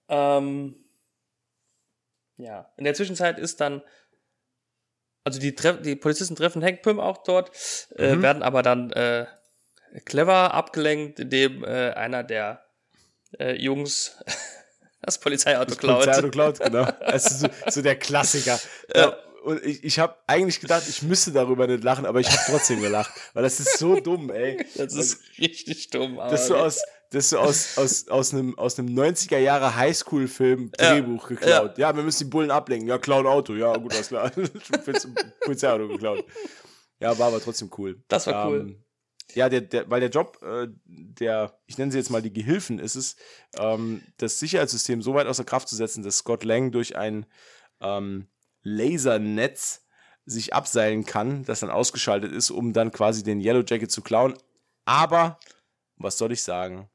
[0.09, 0.86] Ähm,
[2.39, 3.83] ja, in der Zwischenzeit ist dann,
[5.25, 7.51] also die, treff, die Polizisten treffen Hank Pym auch dort,
[7.97, 8.23] äh, Mhm.
[8.23, 9.27] werden aber dann äh,
[10.05, 12.65] clever abgelenkt, indem äh, einer der
[13.39, 14.17] äh, Jungs
[15.03, 16.03] das Polizeiauto Das klaut.
[16.05, 16.87] Polizeiauto klaut, genau.
[17.15, 18.59] Ist so, so der Klassiker.
[18.95, 19.17] Ja.
[19.45, 22.81] Und ich, ich habe eigentlich gedacht, ich müsste darüber nicht lachen, aber ich habe trotzdem
[22.81, 23.13] gelacht.
[23.33, 24.67] Weil das ist so dumm, ey.
[24.75, 26.19] Das ist richtig dumm.
[26.19, 26.83] Aber Das ist so aus,
[27.17, 31.79] das ist so aus, aus, aus einem, aus einem 90er Jahre Highschool-Film Drehbuch geklaut.
[31.79, 31.97] Ja.
[31.97, 32.87] wir müssen die Bullen ablenken.
[32.89, 33.55] Ja, klauen Auto.
[33.55, 34.31] Ja, gut, alles klar.
[35.41, 36.25] Polizeiauto geklaut.
[37.01, 38.03] Ja, war aber trotzdem cool.
[38.09, 38.61] Das war cool.
[38.61, 38.85] Ähm,
[39.35, 42.79] ja, der, der, weil der Job, äh, der, ich nenne sie jetzt mal die Gehilfen,
[42.79, 43.17] ist es,
[43.59, 47.25] ähm, das Sicherheitssystem so weit außer Kraft zu setzen, dass Scott Lang durch ein
[47.81, 48.29] ähm,
[48.63, 49.87] Lasernetz
[50.27, 54.35] sich abseilen kann, das dann ausgeschaltet ist, um dann quasi den Yellow Jacket zu klauen.
[54.85, 55.39] Aber,
[55.97, 56.91] was soll ich sagen?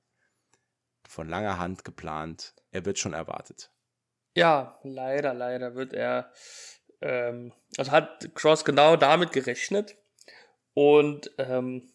[1.12, 2.54] Von langer Hand geplant.
[2.72, 3.70] Er wird schon erwartet.
[4.34, 6.32] Ja, leider, leider wird er,
[7.02, 9.98] ähm, also hat Cross genau damit gerechnet
[10.74, 11.92] und ähm,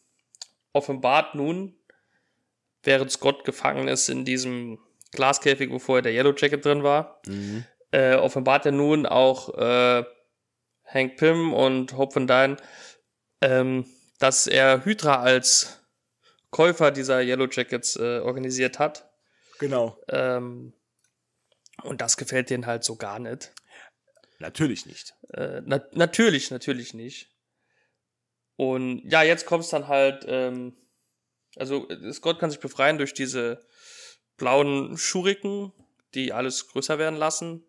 [0.75, 1.79] offenbart nun,
[2.83, 4.79] während Scott gefangen ist in diesem
[5.13, 7.23] Glaskäfig, wo vorher der Yellow Jacket drin war,
[7.93, 10.05] äh, offenbart er nun auch äh,
[10.85, 12.57] Hank Pym und Hope Van Dyne,
[13.41, 13.87] ähm,
[14.19, 15.81] dass er Hydra als
[16.51, 19.06] Käufer dieser Yellow Jackets äh, organisiert hat.
[19.59, 19.99] Genau.
[20.09, 20.73] Ähm,
[21.83, 23.53] und das gefällt denen halt so gar nicht.
[24.39, 25.15] Natürlich nicht.
[25.33, 27.31] Äh, na natürlich, natürlich nicht.
[28.57, 30.77] Und ja, jetzt kommt es dann halt, ähm,
[31.57, 33.67] also äh, Scott kann sich befreien durch diese
[34.37, 35.73] blauen Schuriken,
[36.15, 37.65] die alles größer werden lassen.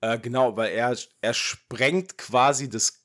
[0.00, 3.00] Äh, genau, weil er, er sprengt quasi das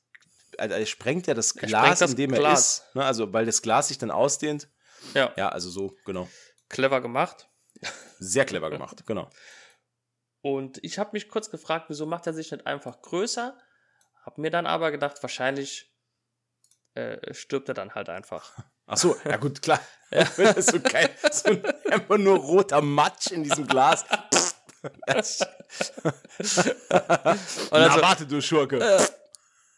[0.57, 2.83] also er sprengt ja das Er Glas, das in dem er Glas.
[2.85, 2.95] ist.
[2.95, 3.05] Ne?
[3.05, 4.67] Also, weil das Glas sich dann ausdehnt.
[5.13, 6.27] Ja, Ja, also so, genau.
[6.67, 7.48] clever gemacht.
[8.19, 9.29] Sehr clever gemacht, genau.
[10.41, 13.57] Und ich habe mich kurz gefragt, wieso macht er sich nicht einfach größer?
[14.25, 15.93] Hab mir dann aber gedacht, wahrscheinlich
[16.93, 18.57] äh, stirbt er dann halt einfach.
[18.85, 19.79] Ach so, ja gut, klar.
[20.11, 24.05] Das so geil, so ein, einfach nur roter Matsch in diesem Glas.
[24.09, 25.21] Na,
[27.71, 28.79] dann, so, warte, du Schurke.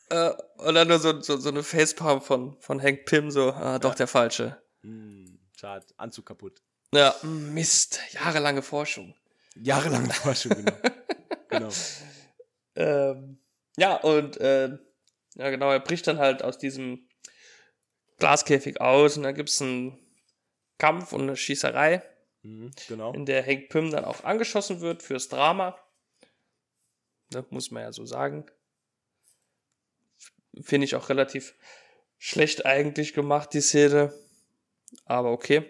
[0.09, 3.77] äh, und dann nur so, so, so eine Facepalm von, von Hank Pym, so, ah,
[3.79, 4.61] doch der falsche.
[4.83, 6.61] Hm, schade, Anzug kaputt.
[6.93, 9.15] Ja, Mist, jahrelange Forschung.
[9.55, 10.77] Jahrelang Forschung, genau.
[11.49, 11.69] genau.
[12.75, 13.39] Ähm,
[13.77, 14.77] ja, und äh,
[15.35, 17.07] ja, genau, er bricht dann halt aus diesem
[18.17, 19.97] Glaskäfig aus und dann gibt es einen
[20.77, 22.03] Kampf und eine Schießerei,
[22.43, 23.13] Mhm, genau.
[23.13, 25.77] in der Hank Pym dann auch angeschossen wird fürs Drama.
[27.31, 28.45] Ne, muss man ja so sagen.
[30.61, 31.55] Finde ich auch relativ
[32.17, 34.11] schlecht eigentlich gemacht, die Szene.
[35.05, 35.69] Aber okay.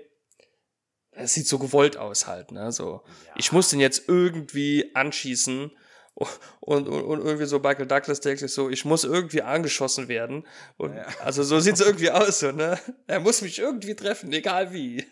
[1.12, 2.72] Es sieht so gewollt aus halt, ne?
[2.72, 3.04] So,
[3.36, 5.72] ich muss den jetzt irgendwie anschießen.
[6.14, 10.46] Und, und, und irgendwie so Michael Douglas denkt sich so, ich muss irgendwie angeschossen werden.
[10.78, 11.06] Und Ja.
[11.24, 12.78] also so sieht es irgendwie aus, so, ne?
[13.08, 15.06] Er muss mich irgendwie treffen, egal wie.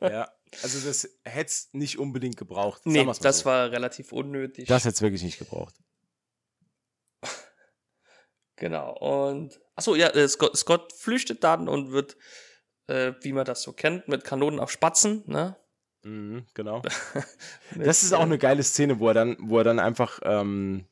[0.00, 0.30] Ja,
[0.62, 2.82] also das hätte es nicht unbedingt gebraucht.
[2.84, 3.44] Nee, das so.
[3.46, 4.68] war relativ unnötig.
[4.68, 5.74] Das hätte es wirklich nicht gebraucht.
[8.56, 8.96] Genau.
[8.98, 12.16] Und achso, ja, äh, Scott, Scott flüchtet dann und wird,
[12.88, 15.56] äh, wie man das so kennt, mit Kanonen auf Spatzen, ne?
[16.02, 16.82] Mhm, genau.
[17.76, 20.86] Das ist auch äh, eine geile Szene, wo er dann, wo er dann einfach ähm,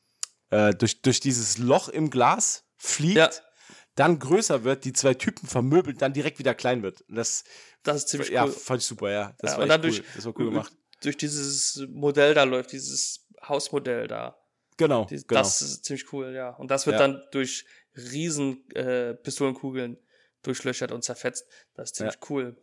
[0.49, 3.29] äh, durch, durch dieses Loch im Glas fliegt, Ja.
[3.95, 7.03] dann größer wird, die zwei Typen vermöbelt, dann direkt wieder klein wird.
[7.09, 7.43] Das,
[7.83, 8.51] Das ist ziemlich ja, cool.
[8.51, 9.35] fand ich super, ja.
[9.39, 9.97] Das Ja, war und echt dann cool.
[9.97, 10.73] durch- das war cool gemacht.
[11.03, 14.37] Durch dieses Modell da läuft, dieses Hausmodell da.
[14.77, 15.41] Genau, Die, genau.
[15.41, 16.51] Das ist ziemlich cool, ja.
[16.51, 17.07] Und das wird Ja.
[17.07, 17.65] dann durch
[17.95, 19.97] riesen äh, Pistolenkugeln
[20.43, 21.47] durchlöchert und zerfetzt.
[21.73, 22.57] Das ist ziemlich cool.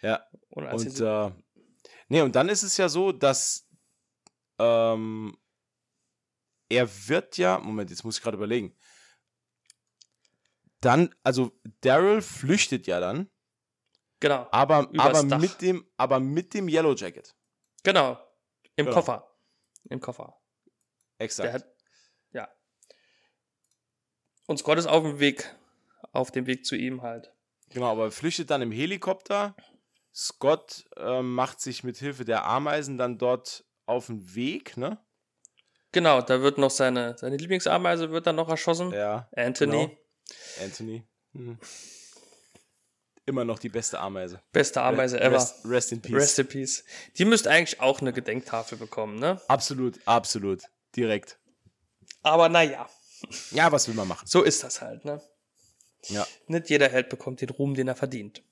[0.00, 0.26] Ja.
[0.48, 1.30] Und Und, äh,
[2.08, 3.68] nee, und dann ist es ja so, dass
[4.58, 5.36] ähm,
[6.68, 8.76] er wird ja, Moment, jetzt muss ich gerade überlegen.
[10.80, 13.28] Dann, also Daryl flüchtet ja dann,
[14.20, 15.40] genau, aber, aber Dach.
[15.40, 17.34] mit dem, aber mit dem Yellow Jacket.
[17.82, 18.18] genau.
[18.76, 18.94] Im Genau.
[18.96, 19.36] Koffer.
[19.90, 20.40] Im Koffer.
[21.18, 21.52] Exakt.
[21.52, 21.66] Hat,
[22.30, 22.48] ja.
[24.46, 25.52] Und Scott ist auf dem Weg,
[26.12, 27.32] auf dem Weg zu ihm halt.
[27.70, 29.54] Genau, aber er flüchtet dann im Helikopter.
[30.14, 34.98] Scott ähm, macht sich mit Hilfe der Ameisen dann dort auf den Weg, ne?
[35.92, 38.92] Genau, da wird noch seine, seine Lieblingsameise wird dann noch erschossen.
[38.92, 39.98] Ja, Anthony, genau.
[40.62, 41.06] Anthony.
[41.32, 41.58] Mhm.
[43.26, 44.40] Immer noch die beste Ameise.
[44.52, 45.36] beste Ameise ever.
[45.36, 46.14] Rest, rest in peace.
[46.14, 46.84] Rest in Peace.
[47.18, 49.38] Die müsste eigentlich auch eine Gedenktafel bekommen, ne?
[49.48, 50.62] Absolut, absolut.
[50.96, 51.38] Direkt.
[52.22, 52.88] Aber naja,
[53.50, 54.26] Ja, was will man machen?
[54.26, 55.20] so ist das halt, ne?
[56.06, 56.26] Ja.
[56.46, 58.42] Nicht jeder Held bekommt den Ruhm, den er verdient.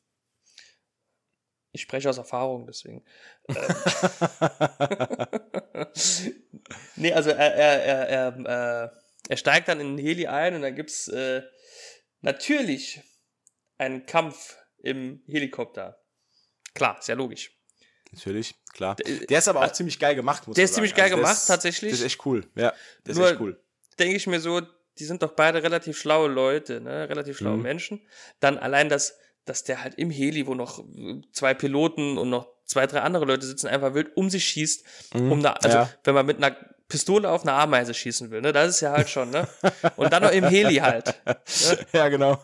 [1.72, 3.04] Ich spreche aus Erfahrung, deswegen.
[3.48, 3.56] Ähm.
[6.96, 8.88] nee, also er, er, er, er, äh,
[9.28, 11.42] er steigt dann in den Heli ein und dann gibt's äh,
[12.20, 13.00] natürlich
[13.78, 15.98] einen Kampf im Helikopter.
[16.74, 17.52] Klar, sehr logisch.
[18.12, 18.94] Natürlich, klar.
[18.96, 21.36] Der- Der ist aber auch ziemlich geil gemacht, muss der ist ziemlich geil der gemacht,
[21.36, 21.90] ist, tatsächlich.
[21.90, 22.46] Das ist echt cool.
[22.54, 22.72] Ja,
[23.04, 23.62] das ist Nur- echt cool.
[23.98, 24.62] denke ich mir so,
[24.98, 27.08] die sind doch beide relativ schlaue Leute, ne?
[27.08, 27.62] relativ schlaue Mhm.
[27.62, 28.00] Menschen.
[28.40, 32.48] Dann allein, dass, dass der halt im Heli, wo noch äh, zwei Piloten und noch
[32.64, 35.32] zwei, drei andere Leute sitzen, einfach wild um sich schießt, Mhm.
[35.32, 35.90] um da, also Ja.
[36.04, 36.56] wenn man mit einer
[36.88, 38.52] Pistole auf eine Ameise schießen will, ne?
[38.52, 39.48] Das ist ja halt schon, ne?
[39.96, 41.14] Und dann noch im Heli halt.
[41.92, 42.40] ja, genau.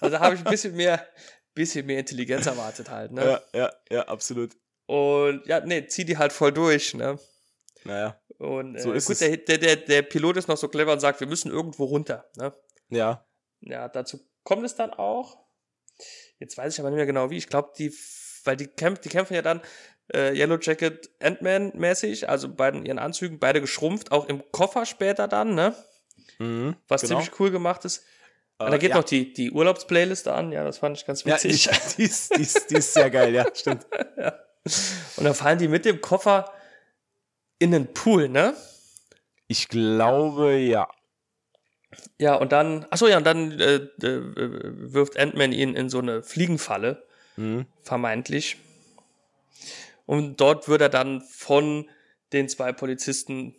[0.00, 1.06] Also da habe ich ein bisschen mehr,
[1.54, 3.42] bisschen mehr Intelligenz erwartet halt, ne?
[3.52, 4.56] Ja, ja, ja, absolut.
[4.86, 7.18] Und ja, nee, zieh die halt voll durch, ne?
[7.84, 9.18] Naja, Und äh, So ist gut, es.
[9.20, 12.28] der, der, der, der Pilot ist noch so clever und sagt, wir müssen irgendwo runter,
[12.36, 12.52] ne?
[12.88, 13.24] ja.
[13.64, 15.38] Ja, dazu kommt es dann auch.
[16.40, 17.36] Jetzt weiß ich aber nicht mehr genau wie.
[17.36, 17.94] Ich glaube, die,
[18.42, 19.62] weil die, kämpf, die kämpfen ja dann
[20.12, 25.28] äh, Yellow Jacket Ant-Man mäßig, also beiden ihren Anzügen, beide geschrumpft, auch im Koffer später
[25.28, 25.76] dann, ne?
[26.40, 27.20] Mhm, Was genau.
[27.20, 28.04] ziemlich cool gemacht ist.
[28.58, 28.96] Äh, Und da geht ja.
[28.96, 31.68] noch die, die Urlaubsplaylist an, ja, das fand ich ganz Ja, witzig.
[31.96, 33.86] die, ist, die, ist, die ist sehr geil, ja, stimmt.
[35.16, 36.52] Und dann fallen die mit dem Koffer
[37.62, 38.54] in den Pool, ne?
[39.46, 40.88] Ich glaube, ja.
[42.18, 44.22] Ja, und dann, achso, ja, und dann äh, äh,
[44.92, 47.06] wirft Ant-Man ihn in so eine Fliegenfalle.
[47.36, 47.66] Mhm.
[47.82, 48.58] vermeintlich.
[50.06, 51.88] Und dort wird er dann von
[52.32, 53.54] den zwei Polizisten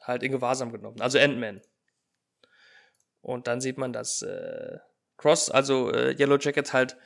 [0.00, 1.60] halt in Gewahrsam genommen, also Ant-Man.
[3.20, 4.78] Und dann sieht man, dass äh,
[5.16, 6.96] Cross, also äh, Yellow Jacket, halt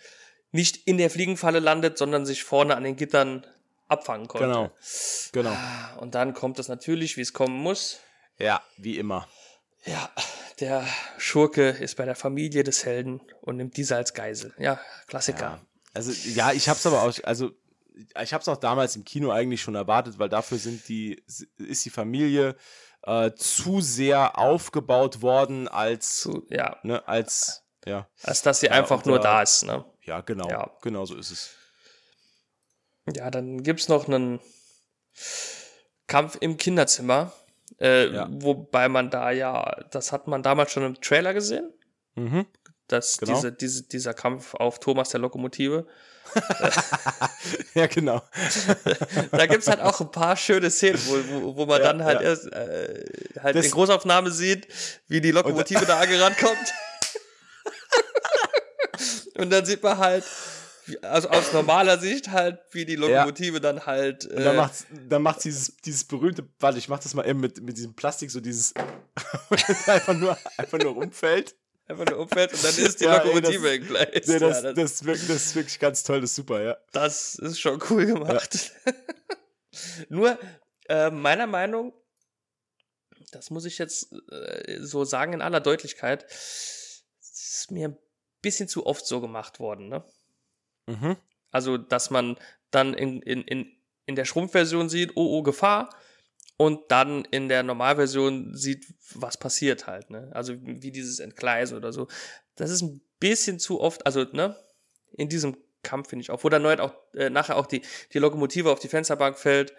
[0.52, 3.46] nicht in der Fliegenfalle landet, sondern sich vorne an den Gittern
[3.92, 4.46] abfangen konnte.
[4.46, 4.70] Genau.
[5.32, 5.56] Genau.
[6.00, 8.00] Und dann kommt es natürlich, wie es kommen muss.
[8.38, 9.28] Ja, wie immer.
[9.84, 10.10] Ja,
[10.60, 10.86] der
[11.18, 14.54] Schurke ist bei der Familie des Helden und nimmt diese als Geisel.
[14.58, 15.40] Ja, Klassiker.
[15.40, 15.66] Ja.
[15.94, 17.50] Also ja, ich hab's aber auch, also
[18.20, 21.22] ich hab's auch damals im Kino eigentlich schon erwartet, weil dafür sind die,
[21.58, 22.56] ist die Familie
[23.02, 28.08] äh, zu sehr aufgebaut worden als, Zu, ja, ne, als, ja.
[28.22, 29.64] als dass sie Ja, einfach nur äh, da ist.
[29.64, 29.84] Ne?
[30.04, 30.48] Ja, genau.
[30.48, 30.70] Ja.
[30.82, 31.50] Genau so ist es.
[33.14, 34.40] Ja, dann gibt's noch einen
[36.06, 37.32] Kampf im Kinderzimmer.
[37.80, 38.28] Äh, Ja.
[38.30, 41.72] Wobei man da ja, das hat man damals schon im Trailer gesehen,
[42.14, 42.46] Mhm.
[42.88, 43.34] dass Genau.
[43.34, 45.86] diese, diese, dieser Kampf auf Thomas der Lokomotive.
[47.74, 48.22] Ja, genau.
[49.32, 52.20] Da gibt's halt auch ein paar schöne Szenen, wo, wo, wo man Ja, dann halt
[52.20, 52.28] ja.
[52.28, 53.04] erst äh,
[53.40, 54.68] halt Das- in Großaufnahme sieht,
[55.08, 56.58] wie die Lokomotive da angerannt kommt.
[59.38, 60.24] Und dann sieht man halt,
[61.02, 64.24] also aus normaler Sicht halt, wie die Lokomotive dann halt.
[64.26, 64.72] Und dann Äh, macht
[65.08, 68.30] dann macht's dieses, dieses berühmte, warte, ich mach das mal eben mit, mit diesem Plastik,
[68.30, 68.74] so dieses
[69.86, 71.54] einfach nur, einfach nur umfällt.
[71.86, 74.26] einfach nur umfällt und dann ist die Ja, ey, Lokomotive das- im Gleis.
[74.26, 76.62] Nee, das, ja, das, das, ist wirklich, das ist wirklich ganz toll, das ist super,
[76.62, 76.76] ja.
[76.92, 78.72] das ist schon cool gemacht.
[80.08, 80.38] Nur,
[80.88, 81.94] äh, meiner Meinung,
[83.30, 87.98] das muss ich jetzt äh, so sagen in aller Deutlichkeit, ist mir ein
[88.42, 90.04] bisschen zu oft so gemacht worden, ne?
[90.86, 91.16] Mhm.
[91.50, 92.36] Also, dass man
[92.70, 93.72] dann in, in, in,
[94.06, 95.94] in der Schrumpfversion sieht, oh, oh, Gefahr.
[96.56, 100.30] Und dann in der Normalversion sieht, was passiert halt, ne?
[100.32, 102.08] Also, wie dieses Entgleisen oder so.
[102.54, 104.56] Das ist ein bisschen zu oft, also, ne?
[105.12, 106.44] In diesem Kampf finde ich auch.
[106.44, 107.82] Wo dann neu auch, äh, nachher auch die,
[108.12, 109.74] die Lokomotive auf die Fensterbank fällt.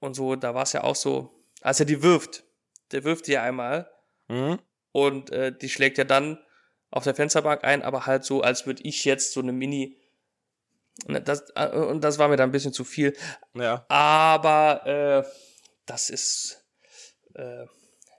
[0.00, 2.44] Und so, da war es ja auch so, als er die wirft.
[2.92, 3.90] Der wirft die ja einmal.
[4.28, 4.58] Mhm.
[4.92, 6.38] Und äh, die schlägt ja dann
[6.90, 9.98] auf der Fensterbank ein, aber halt so, als würde ich jetzt so eine Mini.
[11.06, 13.16] Ne, Das, äh, und das war mir dann ein bisschen zu viel.
[13.54, 13.84] Ja.
[13.88, 15.24] Aber äh,
[15.86, 16.64] das ist
[17.34, 17.66] äh,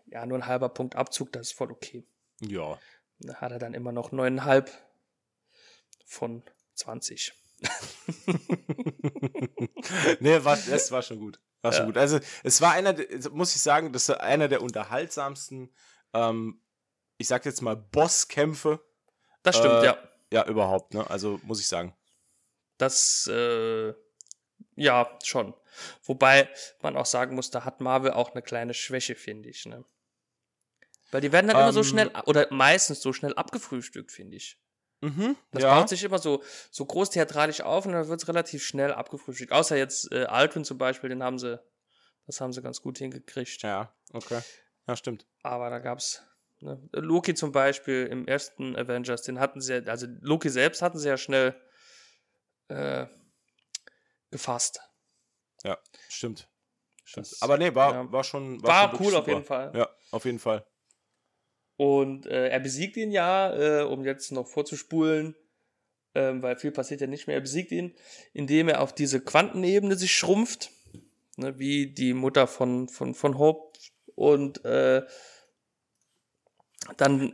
[0.08, 2.06] ja nur ein halber Punkt Abzug, das ist voll okay.
[2.42, 2.80] Ja.
[3.20, 4.72] Da hat er dann immer noch neuneinhalb
[6.06, 6.44] von
[6.76, 7.34] 20.
[10.20, 11.40] nee, war, das war schon gut.
[11.62, 11.86] War schon Ja.
[11.88, 11.98] gut.
[11.98, 12.96] Also, es war einer,
[13.32, 15.74] muss ich sagen, das war einer der unterhaltsamsten,
[16.14, 16.62] ähm,
[17.20, 18.80] ich sag jetzt mal, Bosskämpfe,
[19.44, 19.98] Das stimmt, Äh, ja.
[20.34, 21.08] ja, überhaupt, ne?
[21.10, 21.96] Also, muss ich sagen.
[22.78, 23.94] Das, äh,
[24.76, 25.54] ja, schon.
[26.04, 26.50] Wobei
[26.82, 29.86] man auch sagen muss, da hat Marvel auch eine kleine Schwäche, finde ich, ne?
[31.12, 34.58] Weil die werden dann immer so Ähm, schnell, oder meistens so schnell abgefrühstückt, finde ich.
[35.02, 35.36] Mhm.
[35.52, 35.76] Das ja.
[35.76, 39.52] baut sich immer so, so groß theatralisch auf und dann wird es relativ schnell abgefrühstückt.
[39.52, 41.60] Außer jetzt äh, Alvin zum Beispiel, den haben sie,
[42.28, 43.62] das haben sie ganz gut hingekriegt.
[43.64, 44.42] Ja, okay.
[44.88, 45.26] Ja, stimmt.
[45.42, 46.22] Aber da gab's
[46.62, 51.08] ne, Loki zum Beispiel im ersten Avengers, den hatten sie, also Loki selbst hatten sie
[51.10, 51.56] ja schnell
[52.68, 53.08] äh,
[54.32, 54.82] gefasst.
[55.64, 55.78] Ja,
[56.08, 56.48] stimmt.
[57.04, 57.32] stimmt.
[57.32, 58.12] Das- Aber nee, war, ja.
[58.12, 58.62] war schon.
[58.64, 59.32] War schon wirklich cool auf super.
[59.34, 59.72] jeden Fall.
[59.76, 60.66] Ja, auf jeden Fall.
[61.78, 65.36] Und äh, er besiegt ihn ja, äh, um jetzt noch vorzuspulen,
[66.14, 67.38] ähm, weil viel passiert ja nicht mehr.
[67.38, 67.96] Er besiegt ihn,
[68.34, 70.72] indem er auf diese Quantenebene sich schrumpft,
[71.38, 73.78] ne, wie die Mutter von, von, von Hope.
[74.16, 75.04] Und äh,
[76.98, 77.34] dann,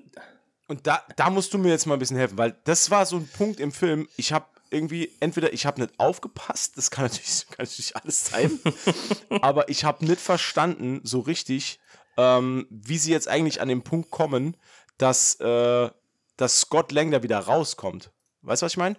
[0.67, 3.17] Und da, da musst du mir jetzt mal ein bisschen helfen, weil das war so
[3.17, 4.07] ein Punkt im Film.
[4.17, 8.59] Ich habe irgendwie, entweder ich habe nicht aufgepasst, das kann natürlich, kann natürlich alles sein,
[9.41, 11.79] aber ich habe nicht verstanden so richtig,
[12.17, 14.57] ähm, wie sie jetzt eigentlich an den Punkt kommen,
[14.97, 15.89] dass, äh,
[16.37, 18.11] dass Scott Lang da wieder rauskommt.
[18.41, 18.97] Weißt du, was ich meine?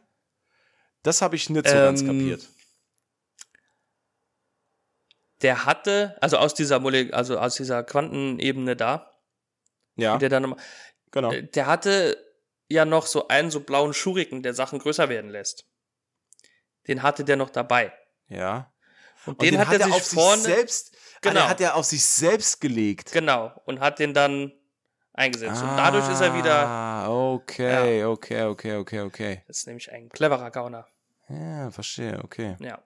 [1.02, 2.48] Das habe ich nicht so ganz Ähm, kapiert.
[5.42, 9.12] der hatte, also aus dieser Mole also aus dieser Quantenebene da,
[9.96, 10.54] Ja, der dann
[11.10, 11.32] genau.
[11.32, 12.16] äh, der hatte
[12.68, 15.66] ja noch so einen so blauen Schuriken, der Sachen größer werden lässt.
[16.86, 17.92] Den hatte der noch dabei.
[18.28, 18.72] Ja.
[19.24, 21.34] Und, Und den, hat er sich auf vorne, sich selbst, Genau.
[21.40, 21.48] genau.
[21.48, 23.10] hat er auf sich selbst gelegt.
[23.12, 24.52] genau, und hat den dann
[25.14, 25.62] eingesetzt.
[25.62, 29.42] Und dadurch ist er wieder, Ah, okay, okay, okay, okay, okay.
[29.48, 30.86] das ist nämlich ein cleverer Gauner.
[31.28, 32.56] Ja, verstehe, okay.
[32.60, 32.84] Ja.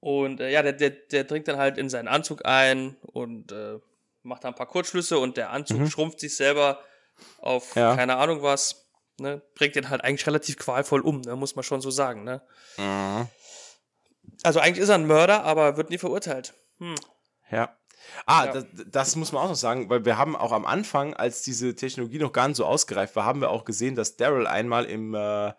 [0.00, 3.78] Und äh, ja, der, der, der dringt dann halt in seinen Anzug ein und äh,
[4.26, 5.90] macht da ein paar Kurzschlüsse und der Anzug Mhm.
[5.90, 6.80] schrumpft sich selber
[7.38, 7.94] auf Ja.
[7.96, 8.86] keine Ahnung was.
[9.18, 9.40] Ne?
[9.54, 11.36] Bringt den halt eigentlich relativ qualvoll um, ne?
[11.36, 12.24] muss man schon so sagen.
[12.24, 12.42] Ne?
[12.76, 13.28] Mhm.
[14.42, 16.52] Also eigentlich ist er ein Mörder, aber wird nie verurteilt.
[16.78, 16.94] Hm.
[17.50, 17.76] Ja.
[18.26, 18.52] Ah, Ja.
[18.52, 21.74] Das, das muss man auch noch sagen, weil wir haben auch am Anfang, als diese
[21.74, 25.14] Technologie noch gar nicht so ausgereift war, haben wir auch gesehen, dass Daryl einmal im,
[25.14, 25.52] äh,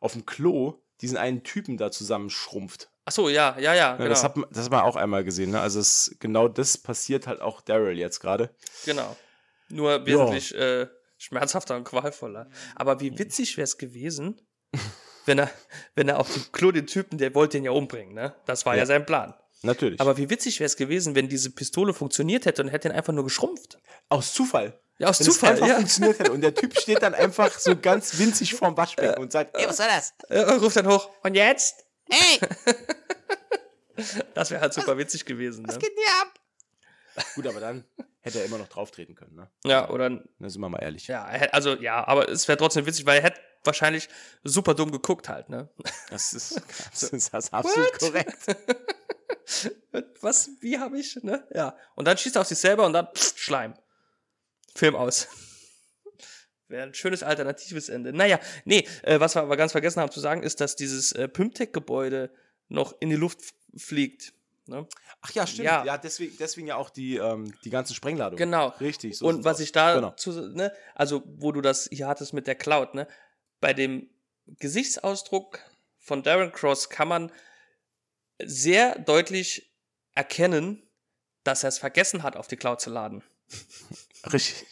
[0.00, 2.90] auf dem Klo diesen einen Typen da zusammenschrumpft.
[3.04, 4.08] Ach so, ja, ja, ja, Ja, genau.
[4.10, 5.50] das, hat, man- das hat man auch einmal gesehen.
[5.52, 5.60] Ne?
[5.60, 8.50] Also es, genau das passiert halt auch Daryl jetzt gerade.
[8.84, 9.16] genau.
[9.70, 10.86] Nur wesentlich äh,
[11.18, 12.48] schmerzhafter und qualvoller.
[12.74, 14.40] Aber wie witzig wäre es gewesen,
[15.26, 15.50] wenn er,
[15.94, 18.34] wenn er auf dem Klo den Typen, der wollte ihn ja umbringen, ne?
[18.46, 18.86] Das war ja, Ja.
[18.86, 19.34] sein Plan.
[19.62, 20.00] Natürlich.
[20.00, 23.12] Aber wie witzig wäre es gewesen, wenn diese Pistole funktioniert hätte und hätte ihn einfach
[23.12, 23.78] nur geschrumpft.
[24.08, 24.78] aus Zufall.
[24.98, 25.76] Ja, aus Wenn Zufall, es einfach ja.
[25.76, 29.56] funktioniert hätte und der Typ steht dann einfach so ganz winzig vorm Waschbecken und sagt,
[29.56, 30.12] ey, was soll das?
[30.28, 31.08] Er ruft dann hoch.
[31.22, 31.84] Und jetzt?
[32.08, 32.40] Ey,
[34.34, 35.62] Das wäre halt super witzig gewesen.
[35.62, 35.68] Ne?
[35.68, 37.26] was geht denn ab?
[37.34, 37.84] Gut, aber dann
[38.20, 39.50] hätte er immer noch drauftreten können, ne?
[39.64, 40.08] Ja, oder
[40.38, 41.08] Da sind wir mal ehrlich.
[41.08, 44.08] ja, also ja, aber es wäre trotzdem witzig, weil er hätte wahrscheinlich
[44.44, 45.68] super dumm geguckt halt, ne?
[46.10, 46.60] Das ist,
[46.92, 47.98] das ist, das ist absolut What?
[47.98, 48.38] korrekt.
[50.20, 51.46] Was, wie habe ich, ne?
[51.54, 51.76] Ja.
[51.94, 53.74] Und dann schießt er auf sich selber und dann pff, Schleim.
[54.74, 55.28] Film aus.
[56.68, 58.12] Wäre ein schönes alternatives Ende.
[58.12, 61.26] Naja, nee, äh, was wir aber ganz vergessen haben zu sagen, ist, dass dieses äh,
[61.26, 62.30] Pymtech-Gebäude
[62.68, 63.40] noch in die Luft
[63.74, 64.34] fliegt.
[64.66, 64.86] Ne?
[65.22, 65.64] Ach ja, stimmt.
[65.64, 65.84] Ja.
[65.84, 68.36] Ja, deswegen, deswegen ja auch die, ähm, die ganzen Sprengladungen.
[68.36, 68.68] Genau.
[68.80, 69.16] Richtig.
[69.16, 69.60] so und was aus.
[69.60, 70.10] ich da Genau.
[70.10, 73.08] zu, ne, also wo du das hier hattest mit der Cloud, ne,
[73.60, 74.10] bei dem
[74.58, 75.60] Gesichtsausdruck
[75.98, 77.32] von Darren Cross kann man
[78.44, 79.70] sehr deutlich
[80.14, 80.82] erkennen,
[81.44, 83.22] dass er es vergessen hat, auf die Cloud zu laden.
[84.32, 84.66] Richtig.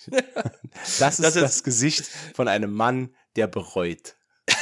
[0.98, 4.16] Das ist Das das, ist- Gesicht von einem Mann, der bereut.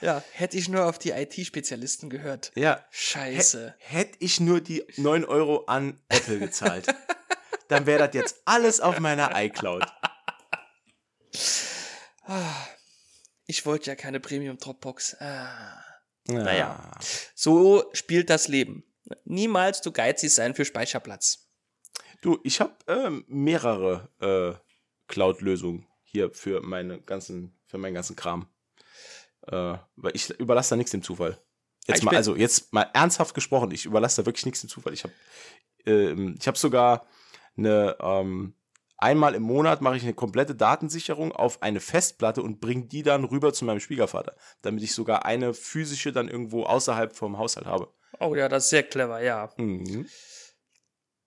[0.00, 2.52] Ja, hätte ich nur auf die IT-Spezialisten gehört.
[2.54, 2.84] Ja.
[2.90, 3.74] Scheiße.
[3.78, 6.86] Hätte ich nur die 9 Euro an Apple gezahlt,
[7.66, 9.84] dann wäre das jetzt alles auf meiner iCloud.
[13.48, 15.16] Ich wollte ja keine Premium Dropbox.
[15.20, 15.82] Ah.
[16.28, 16.42] Ja.
[16.42, 16.90] Naja.
[17.34, 18.84] So spielt das Leben.
[19.24, 21.48] Niemals du geizig sein für Speicherplatz.
[22.20, 24.60] Du, ich habe ähm, mehrere äh,
[25.10, 28.48] Cloud-Lösungen hier für meine ganzen, für meinen ganzen Kram.
[29.46, 31.40] Äh, weil ich überlasse da nichts dem Zufall.
[31.86, 34.92] Jetzt Ich mal, also jetzt mal ernsthaft gesprochen, ich überlasse da wirklich nichts dem Zufall.
[34.92, 35.14] Ich habe
[35.86, 37.06] ähm, ich habe sogar
[37.56, 38.54] eine ähm,
[38.98, 43.24] einmal im Monat mache ich eine komplette Datensicherung auf eine Festplatte und bringe die dann
[43.24, 47.92] rüber zu meinem Schwiegervater, damit ich sogar eine physische dann irgendwo außerhalb vom Haushalt habe.
[48.20, 49.50] Oh ja, das ist sehr clever, ja.
[49.56, 50.08] Mhm.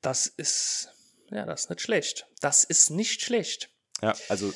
[0.01, 0.89] Das ist,
[1.29, 2.27] ja, das ist nicht schlecht.
[2.41, 3.69] Das ist nicht schlecht.
[4.01, 4.53] Ja, also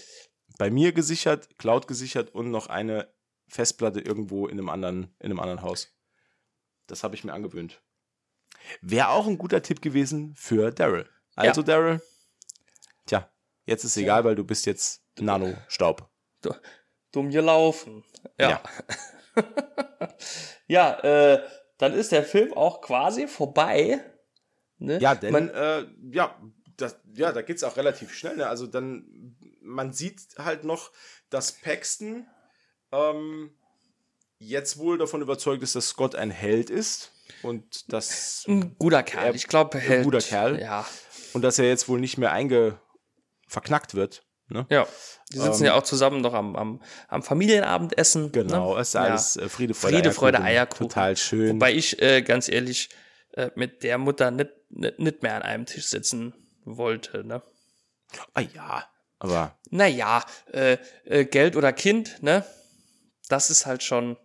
[0.58, 3.14] bei mir gesichert, Cloud gesichert und noch eine
[3.48, 5.94] Festplatte irgendwo in einem anderen, in einem anderen Haus.
[6.88, 7.82] Das habe ich mir angewöhnt.
[8.82, 11.08] Wäre auch ein guter Tipp gewesen für Daryl.
[11.36, 12.08] Also Daryl, tja,
[13.66, 16.08] jetzt ist egal, weil du bist jetzt Nano-Staub.
[16.42, 16.54] Du,
[17.12, 18.04] dumm gelaufen.
[18.40, 18.50] Ja.
[18.50, 18.64] Ja.
[20.68, 21.44] Ja, äh,
[21.78, 24.00] dann ist der Film auch quasi vorbei.
[24.78, 24.98] Ne?
[25.00, 26.40] Ja, denn, Man, äh, ja,
[26.78, 28.38] das, ja, da geht's auch relativ schnell.
[28.38, 28.48] Ne?
[28.48, 30.92] Also dann, man sieht halt noch,
[31.30, 32.26] dass Paxton
[32.92, 33.52] ähm,
[34.40, 37.12] jetzt wohl davon überzeugt ist, dass Scott ein Held ist
[37.44, 39.28] und dass ein guter Kerl.
[39.28, 40.04] Er- Ich glaube, ein hält.
[40.04, 40.60] guter Kerl.
[40.60, 40.86] Ja.
[41.34, 42.80] und dass er jetzt wohl nicht mehr einge
[43.48, 44.24] verknackt wird.
[44.48, 44.66] Ne?
[44.70, 44.86] Ja.
[45.34, 48.32] Die sitzen Ähm, ja auch zusammen noch am, am, am Familienabendessen.
[48.32, 48.82] Genau, Ne?
[48.82, 49.02] es ist Ja.
[49.02, 50.88] alles äh, Friede, Freude, Friede, Freude, Eierkuchen.
[50.90, 51.56] Total schön.
[51.56, 52.90] Wobei ich, äh, ganz ehrlich,
[53.34, 57.24] äh, mit der Mutter nicht, nicht, nicht mehr an einem Tisch sitzen wollte.
[57.24, 57.42] Ne?
[58.34, 58.86] ah ja,
[59.20, 60.24] aber Naja,
[60.54, 62.46] äh, äh, Geld oder Kind, ne?
[63.30, 64.16] Das ist halt schon.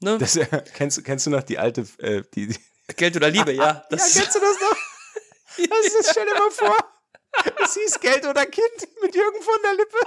[0.00, 0.18] Ne?
[0.20, 0.38] das,
[0.74, 2.58] kennst, du- kennst du noch die alte, äh, die, die
[2.96, 3.84] Geld oder Liebe, ja.
[3.90, 4.76] Das, ja, kennst du das noch?
[5.68, 6.76] Das ist, stell dir mal vor,
[7.64, 9.98] es hieß Geld oder Kind mit Jürgen von der Lippe.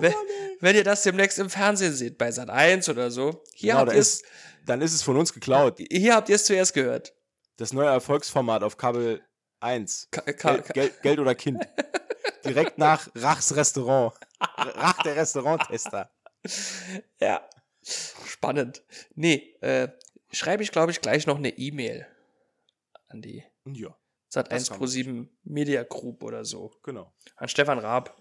[0.00, 0.14] wenn,
[0.60, 3.92] wenn ihr das demnächst im Fernsehen seht, bei Sat 1 oder so, hier Genau, habt
[3.92, 4.22] ihr es
[4.66, 5.78] dann ist es von uns geklaut.
[5.90, 7.14] hier habt ihr es zuerst gehört.
[7.56, 9.22] Das neue Erfolgsformat auf Kabel
[9.60, 10.08] 1.
[10.10, 11.66] Ka Ka Geld, Geld, Geld oder Kind.
[12.44, 14.14] Direkt nach Rachs Restaurant.
[14.40, 16.10] Rach der Restauranttester.
[17.20, 17.48] Ja.
[18.26, 18.82] Spannend.
[19.14, 19.88] Nee, äh,
[20.32, 22.06] schreibe ich, glaube ich, gleich noch eine E-Mail
[23.08, 23.96] an die Ja,
[24.28, 26.72] Sat Das 1 kann Pro 7 Media Group oder so.
[26.82, 27.12] genau.
[27.36, 28.20] An Stefan Raab.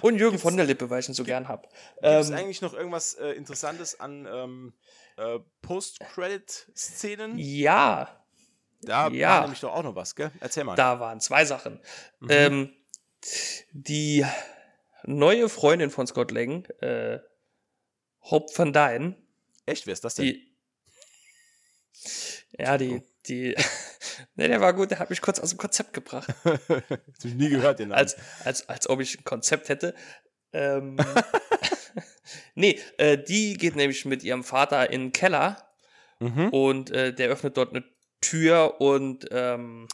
[0.00, 1.64] Und Jürgen von der Lippe, weil ich ihn so gern hab.
[1.70, 4.72] Gibt es Ähm, eigentlich noch irgendwas äh, Interessantes an ähm,
[5.16, 7.36] äh, Post-Credit-Szenen?
[7.36, 8.24] ja,
[8.80, 9.28] Da ja.
[9.30, 10.30] war nämlich doch auch noch was, gell?
[10.40, 10.76] Erzähl mal.
[10.76, 11.80] da waren zwei Sachen.
[12.20, 12.28] Mhm.
[12.30, 12.72] Ähm,
[13.72, 14.24] die
[15.04, 17.18] neue Freundin von Scott Lang, äh,
[18.30, 19.16] Hope van Dyne,
[19.68, 20.24] Echt, wer ist das denn?
[20.24, 20.48] die.
[22.58, 23.54] Ja, die, die.
[24.34, 26.28] ne, der war gut, der hat mich kurz aus dem Konzept gebracht.
[26.44, 26.90] Hab
[27.22, 27.98] ich nie gehört, den Namen.
[27.98, 29.94] als, als, als ob ich ein Konzept hätte.
[30.54, 30.96] Ähm,
[32.54, 35.68] nee, äh, die geht nämlich mit ihrem Vater in den Keller
[36.18, 36.48] mhm.
[36.48, 37.84] und äh, der öffnet dort eine
[38.22, 39.86] Tür und ähm,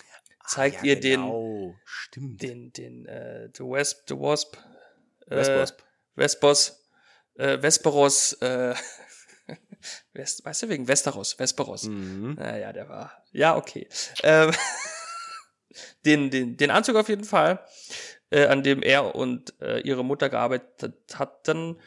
[0.47, 1.74] zeigt Ah, ja, ihr den, genau.
[1.85, 2.43] Stimmt.
[2.43, 4.56] den, den, äh, The Wasp, The Wasp,
[5.27, 5.66] äh,
[6.15, 6.84] Westwasp.
[7.35, 8.74] Äh, Vesperos, äh,
[10.12, 11.85] West, weißt du, wegen Westeros, Vesperos.
[11.85, 12.35] Mhm.
[12.35, 13.24] Naja, der war.
[13.32, 13.89] Ja, okay.
[14.23, 14.52] Ähm,
[16.05, 17.65] den, den, den Anzug auf jeden Fall.
[18.35, 21.78] äh, an dem er und äh, ihre Mutter gearbeitet hatten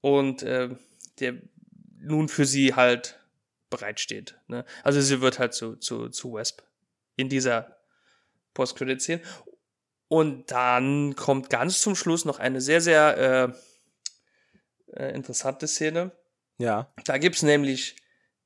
[0.00, 0.70] und äh,
[1.20, 1.34] der
[2.00, 3.20] nun für sie halt
[3.68, 4.36] bereitsteht.
[4.48, 4.64] Ne?
[4.82, 6.62] Also sie wird halt zu, zu, zu Wesp
[7.16, 7.76] in dieser
[8.54, 9.22] Post-Credit-Szene.
[10.08, 13.54] Und dann kommt ganz zum Schluss noch eine sehr, sehr
[14.94, 16.12] äh, interessante Szene.
[16.58, 16.92] Ja.
[17.04, 17.96] Da gibt's nämlich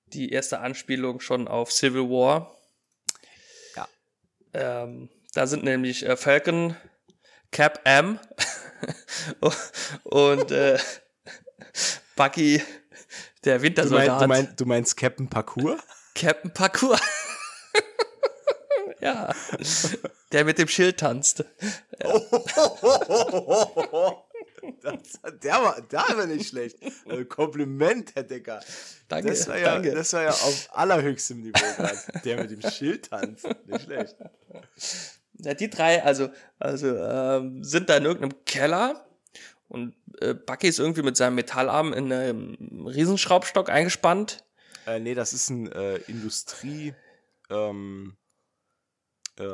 [0.06, 2.56] die erste Anspielung schon auf Civil War.
[3.76, 3.88] Ja.
[4.52, 6.76] Ähm, da sind nämlich äh, Falcon,
[7.50, 8.18] Cap M
[10.04, 10.78] und äh,
[12.16, 12.62] Bucky,
[13.44, 14.08] der Du, Wintersoldat.
[14.08, 15.78] mein, du, mein, du meinst Captain Parkour?
[16.14, 16.98] Captain Parkour.
[19.00, 19.32] ja.
[20.32, 21.44] Der mit dem Schild tanzt.
[24.82, 26.78] Das, der war, der war nicht schlecht.
[27.08, 28.60] Also Kompliment, Herr Decker.
[29.08, 29.92] Danke, Das war ja, danke.
[29.92, 31.98] das war ja auf allerhöchstem Niveau gerade.
[32.24, 33.46] Der mit dem Schild tanzt.
[33.66, 34.16] Nicht schlecht.
[35.38, 36.28] Ja, die drei, also,
[36.58, 39.06] also ähm, sind da in irgendeinem Keller
[39.68, 44.44] und äh, Bucky ist irgendwie mit seinem Metallarm in einem Riesenschraubstock eingespannt.
[44.86, 46.94] Äh, nee, das ist ein äh, Industrie.
[47.50, 48.16] Ähm,
[49.38, 49.44] äh,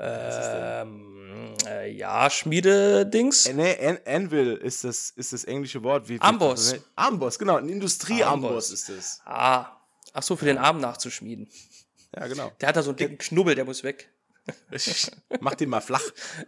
[0.00, 3.46] Ähm, äh, ja, Schmiede-Dings.
[3.46, 6.08] äh, nee, An Anvil ist das, ist das englische Wort.
[6.08, 6.76] Wie, wie- Amboss.
[6.96, 7.56] Amboss, genau.
[7.56, 8.70] Ein Industrieamboss Amboss.
[8.70, 9.20] ist es.
[9.24, 9.76] Ah,
[10.12, 11.48] ach so, für den Arm nachzuschmieden.
[12.16, 12.50] Ja, genau.
[12.60, 14.10] Der hat da so einen dicken Knubbel, der muss weg.
[15.40, 16.02] Mach den mal flach.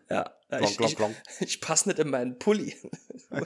[0.08, 1.16] Ja, Klonk, ich, klonk, ich, klonk.
[1.40, 2.74] ich passe nicht in meinen Pulli.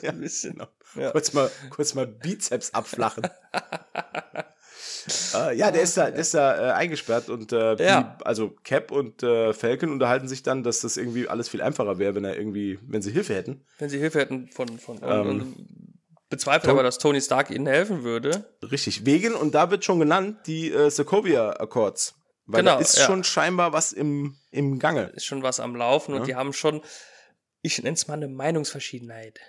[0.01, 0.53] Ja, Ein bisschen.
[0.55, 0.69] Genau.
[0.95, 1.11] Ja.
[1.11, 3.29] Kurz, mal, kurz mal Bizeps abflachen.
[5.35, 8.17] äh, ja, der ist da, der ist da äh, eingesperrt und äh, Ja.
[8.21, 11.99] die, also Cap und äh, Falcon unterhalten sich dann, dass das irgendwie alles viel einfacher
[11.99, 13.65] wäre, wenn er irgendwie, wenn sie Hilfe hätten.
[13.79, 15.55] Wenn sie Hilfe hätten von, von Ähm,
[16.31, 18.45] bezweifelt aber, dass Tony Stark ihnen helfen würde.
[18.71, 22.15] Richtig, wegen, und da wird schon genannt, die äh, Sokovia Accords.
[22.47, 23.05] Weil Genau, da ist ja.
[23.05, 25.05] schon scheinbar was im, im Gange.
[25.15, 26.21] Ist schon was am Laufen Ja.
[26.21, 26.83] und die haben schon,
[27.63, 29.41] ich nenne es mal eine Meinungsverschiedenheit.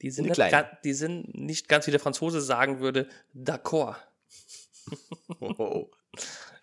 [0.00, 0.40] Die sind, nicht,
[0.84, 3.96] die sind nicht ganz, wie der Franzose sagen würde, d'accord.
[5.40, 5.90] Oh.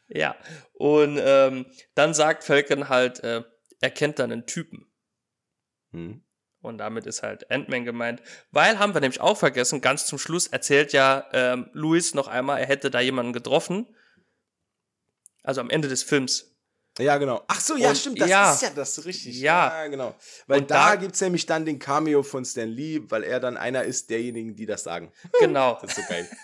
[0.08, 0.36] Ja.
[0.74, 1.66] Und ähm,
[1.96, 3.44] dann sagt Falcon halt, äh,
[3.82, 4.92] er kennt dann einen Typen.
[5.92, 6.24] Hm.
[6.62, 8.22] Und damit ist halt Ant-Man gemeint.
[8.52, 12.60] Weil, haben wir nämlich auch vergessen, ganz zum Schluss erzählt ja ähm, Louis noch einmal,
[12.60, 13.96] er hätte da jemanden getroffen.
[15.44, 16.52] Also am Ende des Films.
[16.98, 17.44] Ja, genau.
[17.48, 18.54] Ach so, ja, Und- stimmt, das ja.
[18.54, 19.40] ist ja das richtig.
[19.40, 19.86] Ja.
[19.88, 20.16] genau.
[20.48, 23.58] Weil Und da, da- gibt's nämlich dann den Cameo von Stan Lee, weil er dann
[23.58, 25.12] einer ist derjenigen, die das sagen.
[25.40, 25.78] Genau.
[25.82, 26.28] Das ist so geil.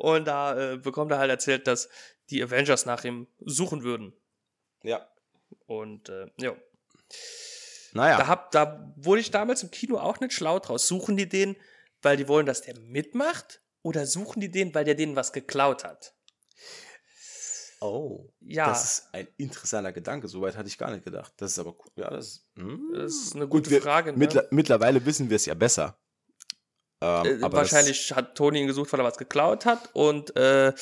[0.00, 1.88] Und da äh, bekommt er halt erzählt, dass
[2.30, 4.12] die Avengers nach ihm suchen würden.
[4.82, 5.06] ja.
[5.66, 6.54] Und äh, ja.
[7.92, 8.18] Naja.
[8.18, 10.86] Da, hab, da wurde ich damals im Kino auch nicht schlau draus.
[10.86, 11.56] Suchen die den,
[12.02, 13.60] weil die wollen, dass der mitmacht?
[13.82, 16.14] Oder suchen die den, weil der denen was geklaut hat?
[17.80, 18.28] Oh.
[18.40, 18.68] Ja.
[18.68, 20.28] Das ist ein interessanter Gedanke.
[20.28, 21.32] Soweit hatte ich gar nicht gedacht.
[21.38, 21.90] Das ist aber cool.
[21.96, 22.92] Ja, das, hm.
[22.94, 24.12] Das ist eine Gut, gute wir- Frage.
[24.12, 24.18] Ne?
[24.18, 25.98] Mittler, mittlerweile wissen wir es ja besser.
[27.02, 30.72] Ähm, Äh, aber wahrscheinlich hat Tony ihn gesucht, weil er was geklaut hat und äh,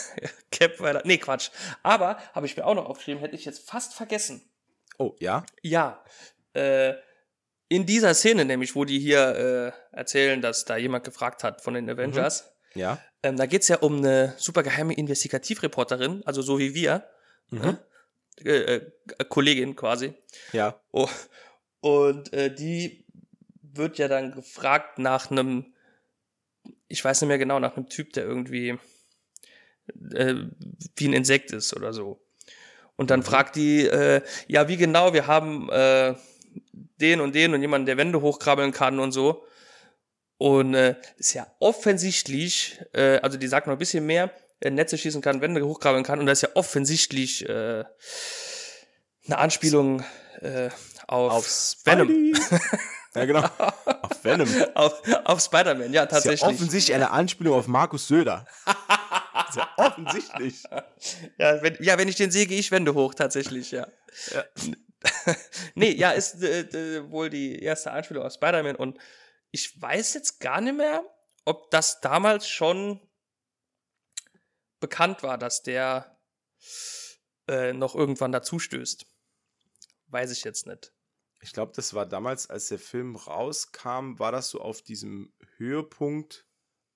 [0.50, 1.02] Cap, weil er.
[1.06, 1.50] Nee, Quatsch.
[1.82, 4.42] Aber, habe ich mir auch noch aufgeschrieben, hätte ich jetzt fast vergessen.
[4.98, 5.44] Oh, ja.
[5.62, 6.02] Ja.
[6.54, 6.94] Äh,
[7.68, 11.74] in dieser Szene, nämlich, wo die hier äh, erzählen, dass da jemand gefragt hat von
[11.74, 12.98] den Avengers, Ja.
[13.22, 17.04] ähm, da geht's ja um eine super geheime Investigativreporterin, also so wie wir,
[17.50, 17.78] Mhm.
[18.44, 18.90] äh, äh,
[19.28, 20.14] Kollegin quasi.
[20.52, 20.80] Ja.
[20.92, 21.08] Oh,
[21.80, 23.04] und äh, die
[23.78, 25.72] wird ja dann gefragt nach einem,
[26.88, 28.78] ich weiß nicht mehr genau, nach einem Typ, der irgendwie
[30.12, 30.34] äh,
[30.96, 32.20] wie ein Insekt ist oder so.
[32.96, 36.14] Und dann fragt die, äh, ja, wie genau, wir haben äh,
[37.00, 39.44] den und den und jemanden, der Wände hochkrabbeln kann und so.
[40.36, 44.98] Und äh, ist ja offensichtlich, äh, also die sagt noch ein bisschen mehr, äh, Netze
[44.98, 47.84] schießen kann, Wände hochkrabbeln kann und das ist ja offensichtlich äh,
[49.26, 50.04] eine Anspielung
[50.40, 50.70] äh,
[51.06, 52.34] auf, Auf Venom.
[53.14, 53.40] Ja, genau.
[54.02, 54.48] Auf Venom.
[54.74, 56.40] Auf, auf Spider-Man, ja, Das ist tatsächlich.
[56.40, 58.46] ja offensichtlich eine Anspielung auf Markus Söder.
[58.66, 60.62] Das ist ja offensichtlich.
[61.38, 63.86] Ja, wenn, ja, wenn ich den sehe, gehe ich Wände hoch, tatsächlich, ja.
[64.32, 64.44] Ja.
[65.74, 68.98] nee, ja, ist äh, äh, wohl die erste Anspielung auf Spider-Man und
[69.52, 71.02] ich weiß jetzt gar nicht mehr,
[71.44, 73.00] ob das damals schon
[74.80, 76.18] bekannt war, dass der
[77.48, 79.06] äh, noch irgendwann dazu stößt.
[80.08, 80.92] Weiß ich jetzt nicht.
[81.40, 86.46] Ich glaube, das war damals, als der Film rauskam, war das so auf diesem Höhepunkt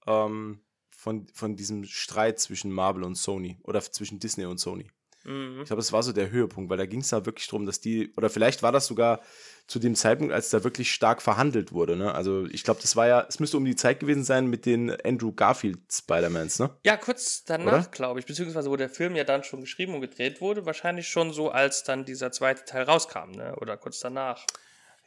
[0.06, 4.90] ähm, von, von diesem Streit zwischen Marvel und Sony oder zwischen Disney und Sony.
[5.24, 5.60] Mhm.
[5.60, 7.80] Ich glaube, das war so der Höhepunkt, weil da ging es da wirklich drum, dass
[7.80, 9.20] die, oder vielleicht war das sogar
[9.66, 11.96] zu dem Zeitpunkt, als da wirklich stark verhandelt wurde.
[11.96, 12.14] Ne?
[12.14, 14.90] Also ich glaube, das war ja, es müsste um die Zeit gewesen sein mit den
[15.04, 16.70] Andrew Garfield Spider-Mans, ne?
[16.84, 20.40] Ja, kurz danach, glaube ich, beziehungsweise wo der Film ja dann schon geschrieben und gedreht
[20.40, 23.54] wurde, wahrscheinlich schon so, als dann dieser zweite Teil rauskam, ne?
[23.60, 24.44] Oder kurz danach.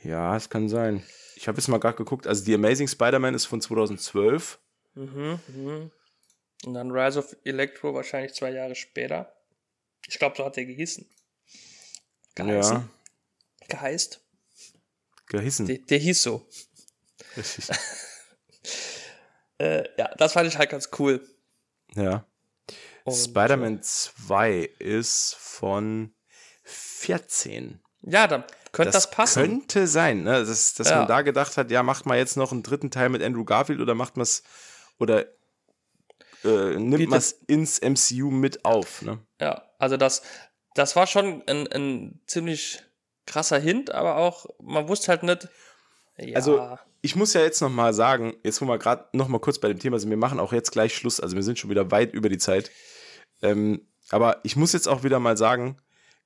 [0.01, 1.03] Ja, es kann sein.
[1.35, 4.59] Ich habe jetzt mal gerade geguckt, also die Amazing Spider-Man ist von 2012.
[4.95, 5.91] Mhm, mhm.
[6.65, 9.33] Und dann Rise of Electro wahrscheinlich zwei Jahre später.
[10.07, 11.07] Ich glaube, so hat der gehießen.
[12.35, 12.75] Geheißen.
[12.77, 12.89] Ja,
[13.67, 14.21] Geheißt.
[15.27, 15.65] gehissen.
[15.67, 16.47] Der, der hieß so.
[17.37, 17.65] Richtig.
[19.57, 21.25] Äh, ja, das fand ich halt ganz cool.
[21.95, 22.25] Ja.
[23.09, 26.13] Spider-Man 2 ist von
[26.63, 27.79] 14.
[28.01, 29.41] Ja, dann könnte das, passen.
[29.43, 30.43] Könnte sein, ne?
[30.45, 30.97] dass, dass Ja.
[30.97, 33.79] man da gedacht hat, ja, macht mal jetzt noch einen dritten Teil mit Andrew Garfield
[33.79, 34.43] oder macht man es
[34.99, 35.25] oder
[36.45, 39.01] äh, nimmt Bietet- man es ins MCU mit auf.
[39.01, 39.19] Ne?
[39.41, 40.21] Ja, also das,
[40.75, 42.81] das war schon ein, ein ziemlich
[43.25, 45.47] krasser Hint, aber auch, man wusste halt nicht.
[46.17, 49.39] Ja, Also, Ich muss ja jetzt noch mal sagen, jetzt wo wir gerade noch mal
[49.39, 51.69] kurz bei dem Thema sind, wir machen auch jetzt gleich Schluss, also wir sind schon
[51.69, 52.71] wieder weit über die Zeit.
[53.41, 55.77] Ähm, aber ich muss jetzt auch wieder mal sagen,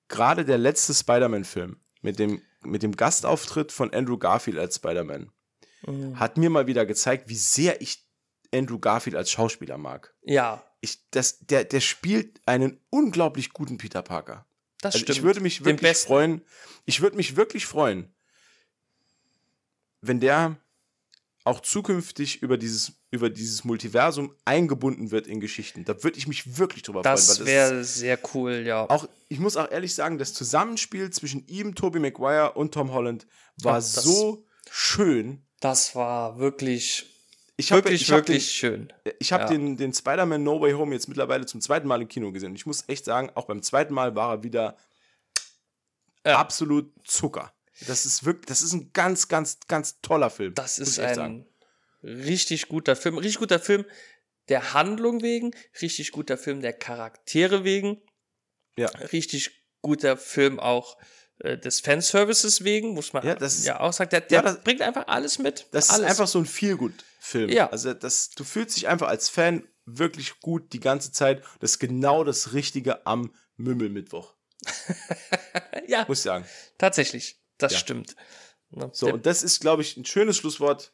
[0.09, 5.31] gerade der letzte Spider-Man-Film mit dem, mit dem Gastauftritt von Andrew Garfield als Spider-Man
[5.87, 6.19] Mhm.
[6.19, 8.05] hat mir mal wieder gezeigt, wie sehr ich
[8.53, 10.13] Andrew Garfield als Schauspieler mag.
[10.23, 14.45] ja, Ich, das, der, der spielt einen unglaublich guten Peter Parker.
[14.81, 15.17] das Also stimmt.
[15.17, 16.41] ich würde mich wirklich freuen,
[16.85, 18.13] ich würde mich wirklich freuen,
[20.01, 20.57] wenn der
[21.45, 25.83] auch zukünftig über dieses, über dieses Multiversum eingebunden wird in Geschichten.
[25.85, 27.15] Da würde ich mich wirklich drüber freuen.
[27.15, 28.89] Das wäre sehr cool, ja.
[28.89, 33.25] auch, ich muss auch ehrlich sagen, das Zusammenspiel zwischen ihm, Tobey Maguire und Tom Holland
[33.61, 35.45] war Ach, das- so schön.
[35.59, 37.05] Das war wirklich,
[37.59, 38.93] Ich habe wirklich, ich hab wirklich schön.
[39.05, 39.49] Den, ich habe Ja.
[39.49, 42.51] den, den Spider-Man No Way Home jetzt mittlerweile zum zweiten Mal im Kino gesehen.
[42.51, 44.77] Und ich muss echt sagen, auch beim zweiten Mal war er wieder
[46.25, 46.37] Ja.
[46.39, 47.53] absolut Zucker.
[47.87, 50.53] Das ist wirklich, das ist ein ganz, ganz, ganz toller Film.
[50.53, 51.45] Das ist ein
[52.03, 53.17] richtig guter Film.
[53.17, 53.85] Richtig guter Film
[54.47, 58.01] der Handlung wegen, richtig guter Film der Charaktere wegen,
[58.77, 58.87] Ja.
[59.11, 60.97] richtig guter Film auch
[61.43, 64.09] des Fanservices wegen, muss man Ja, das ja auch sagen.
[64.09, 65.67] Der, der Ja, das- bringt einfach alles mit.
[65.71, 66.01] Das alles.
[66.05, 67.49] ist einfach so ein Feelgood-Film.
[67.49, 67.69] Ja.
[67.69, 71.43] Also das, du fühlst dich einfach als Fan wirklich gut die ganze Zeit.
[71.59, 74.35] Das ist genau das Richtige am Mümmelmittwoch,
[75.87, 76.45] ja, muss ich sagen.
[76.77, 77.41] tatsächlich.
[77.57, 77.79] Das Ja.
[77.79, 78.15] stimmt.
[78.71, 80.91] Ne, So, der- und das ist, glaube ich, ein schönes Schlusswort.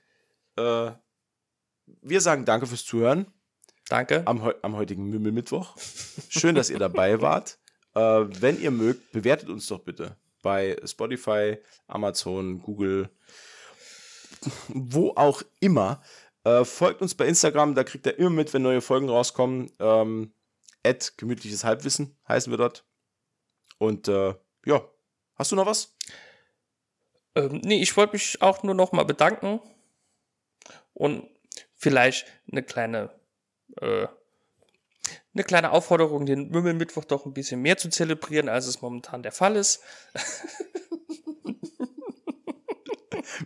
[0.57, 0.91] Äh,
[2.01, 3.27] wir sagen danke fürs Zuhören
[3.89, 4.23] danke.
[4.25, 5.75] am, am heutigen Mümmelmittwoch.
[6.29, 7.59] Schön, dass ihr dabei wart.
[7.93, 11.57] Äh, wenn ihr mögt, bewertet uns doch bitte bei Spotify,
[11.87, 13.09] Amazon, Google,
[14.67, 16.03] wo auch immer.
[16.43, 19.71] Äh, folgt uns bei Instagram, da kriegt ihr immer mit, wenn neue Folgen rauskommen.
[19.79, 20.35] Ähm,
[21.17, 22.85] gemütliches Halbwissen heißen wir dort.
[23.79, 24.35] Und äh,
[24.67, 24.87] ja,
[25.33, 25.95] hast du noch was?
[27.33, 29.59] Ähm, nee, ich wollte mich auch nur noch mal bedanken
[30.93, 31.27] und
[31.73, 33.19] vielleicht eine kleine,
[33.81, 34.07] äh,
[35.35, 39.33] eine kleine Aufforderung, den Mümmelmittwoch doch ein bisschen mehr zu zelebrieren, als es momentan der
[39.33, 39.81] Fall ist.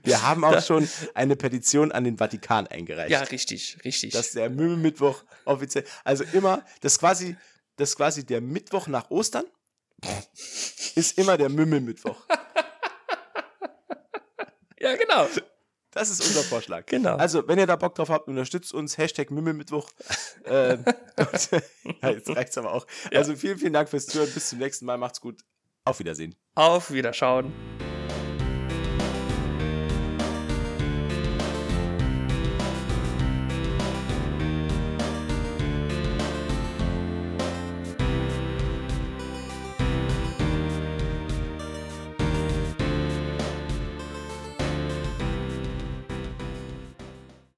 [0.03, 3.09] Wir haben auch schon eine Petition an den Vatikan eingereicht.
[3.09, 4.13] Ja, richtig, richtig.
[4.13, 7.35] dass der Mümmelmittwoch offiziell, also immer, das quasi,
[7.77, 9.45] das quasi der Mittwoch nach Ostern,
[10.95, 12.23] ist immer der Mümmelmittwoch.
[14.79, 15.27] ja, genau.
[15.99, 16.85] Das ist unser Vorschlag.
[16.89, 17.17] Genau.
[17.17, 19.89] Also, wenn ihr da Bock drauf habt, unterstützt uns, Hashtag Mümmelmittwoch.
[20.45, 20.85] ähm,
[22.01, 22.87] ja, jetzt reicht's aber auch.
[23.13, 24.31] Also, vielen, vielen Dank fürs Zuhören.
[24.33, 24.97] Bis zum nächsten Mal.
[24.97, 25.41] Macht's gut.
[25.83, 26.35] Auf Wiedersehen.
[26.55, 27.53] Auf Wiederschauen.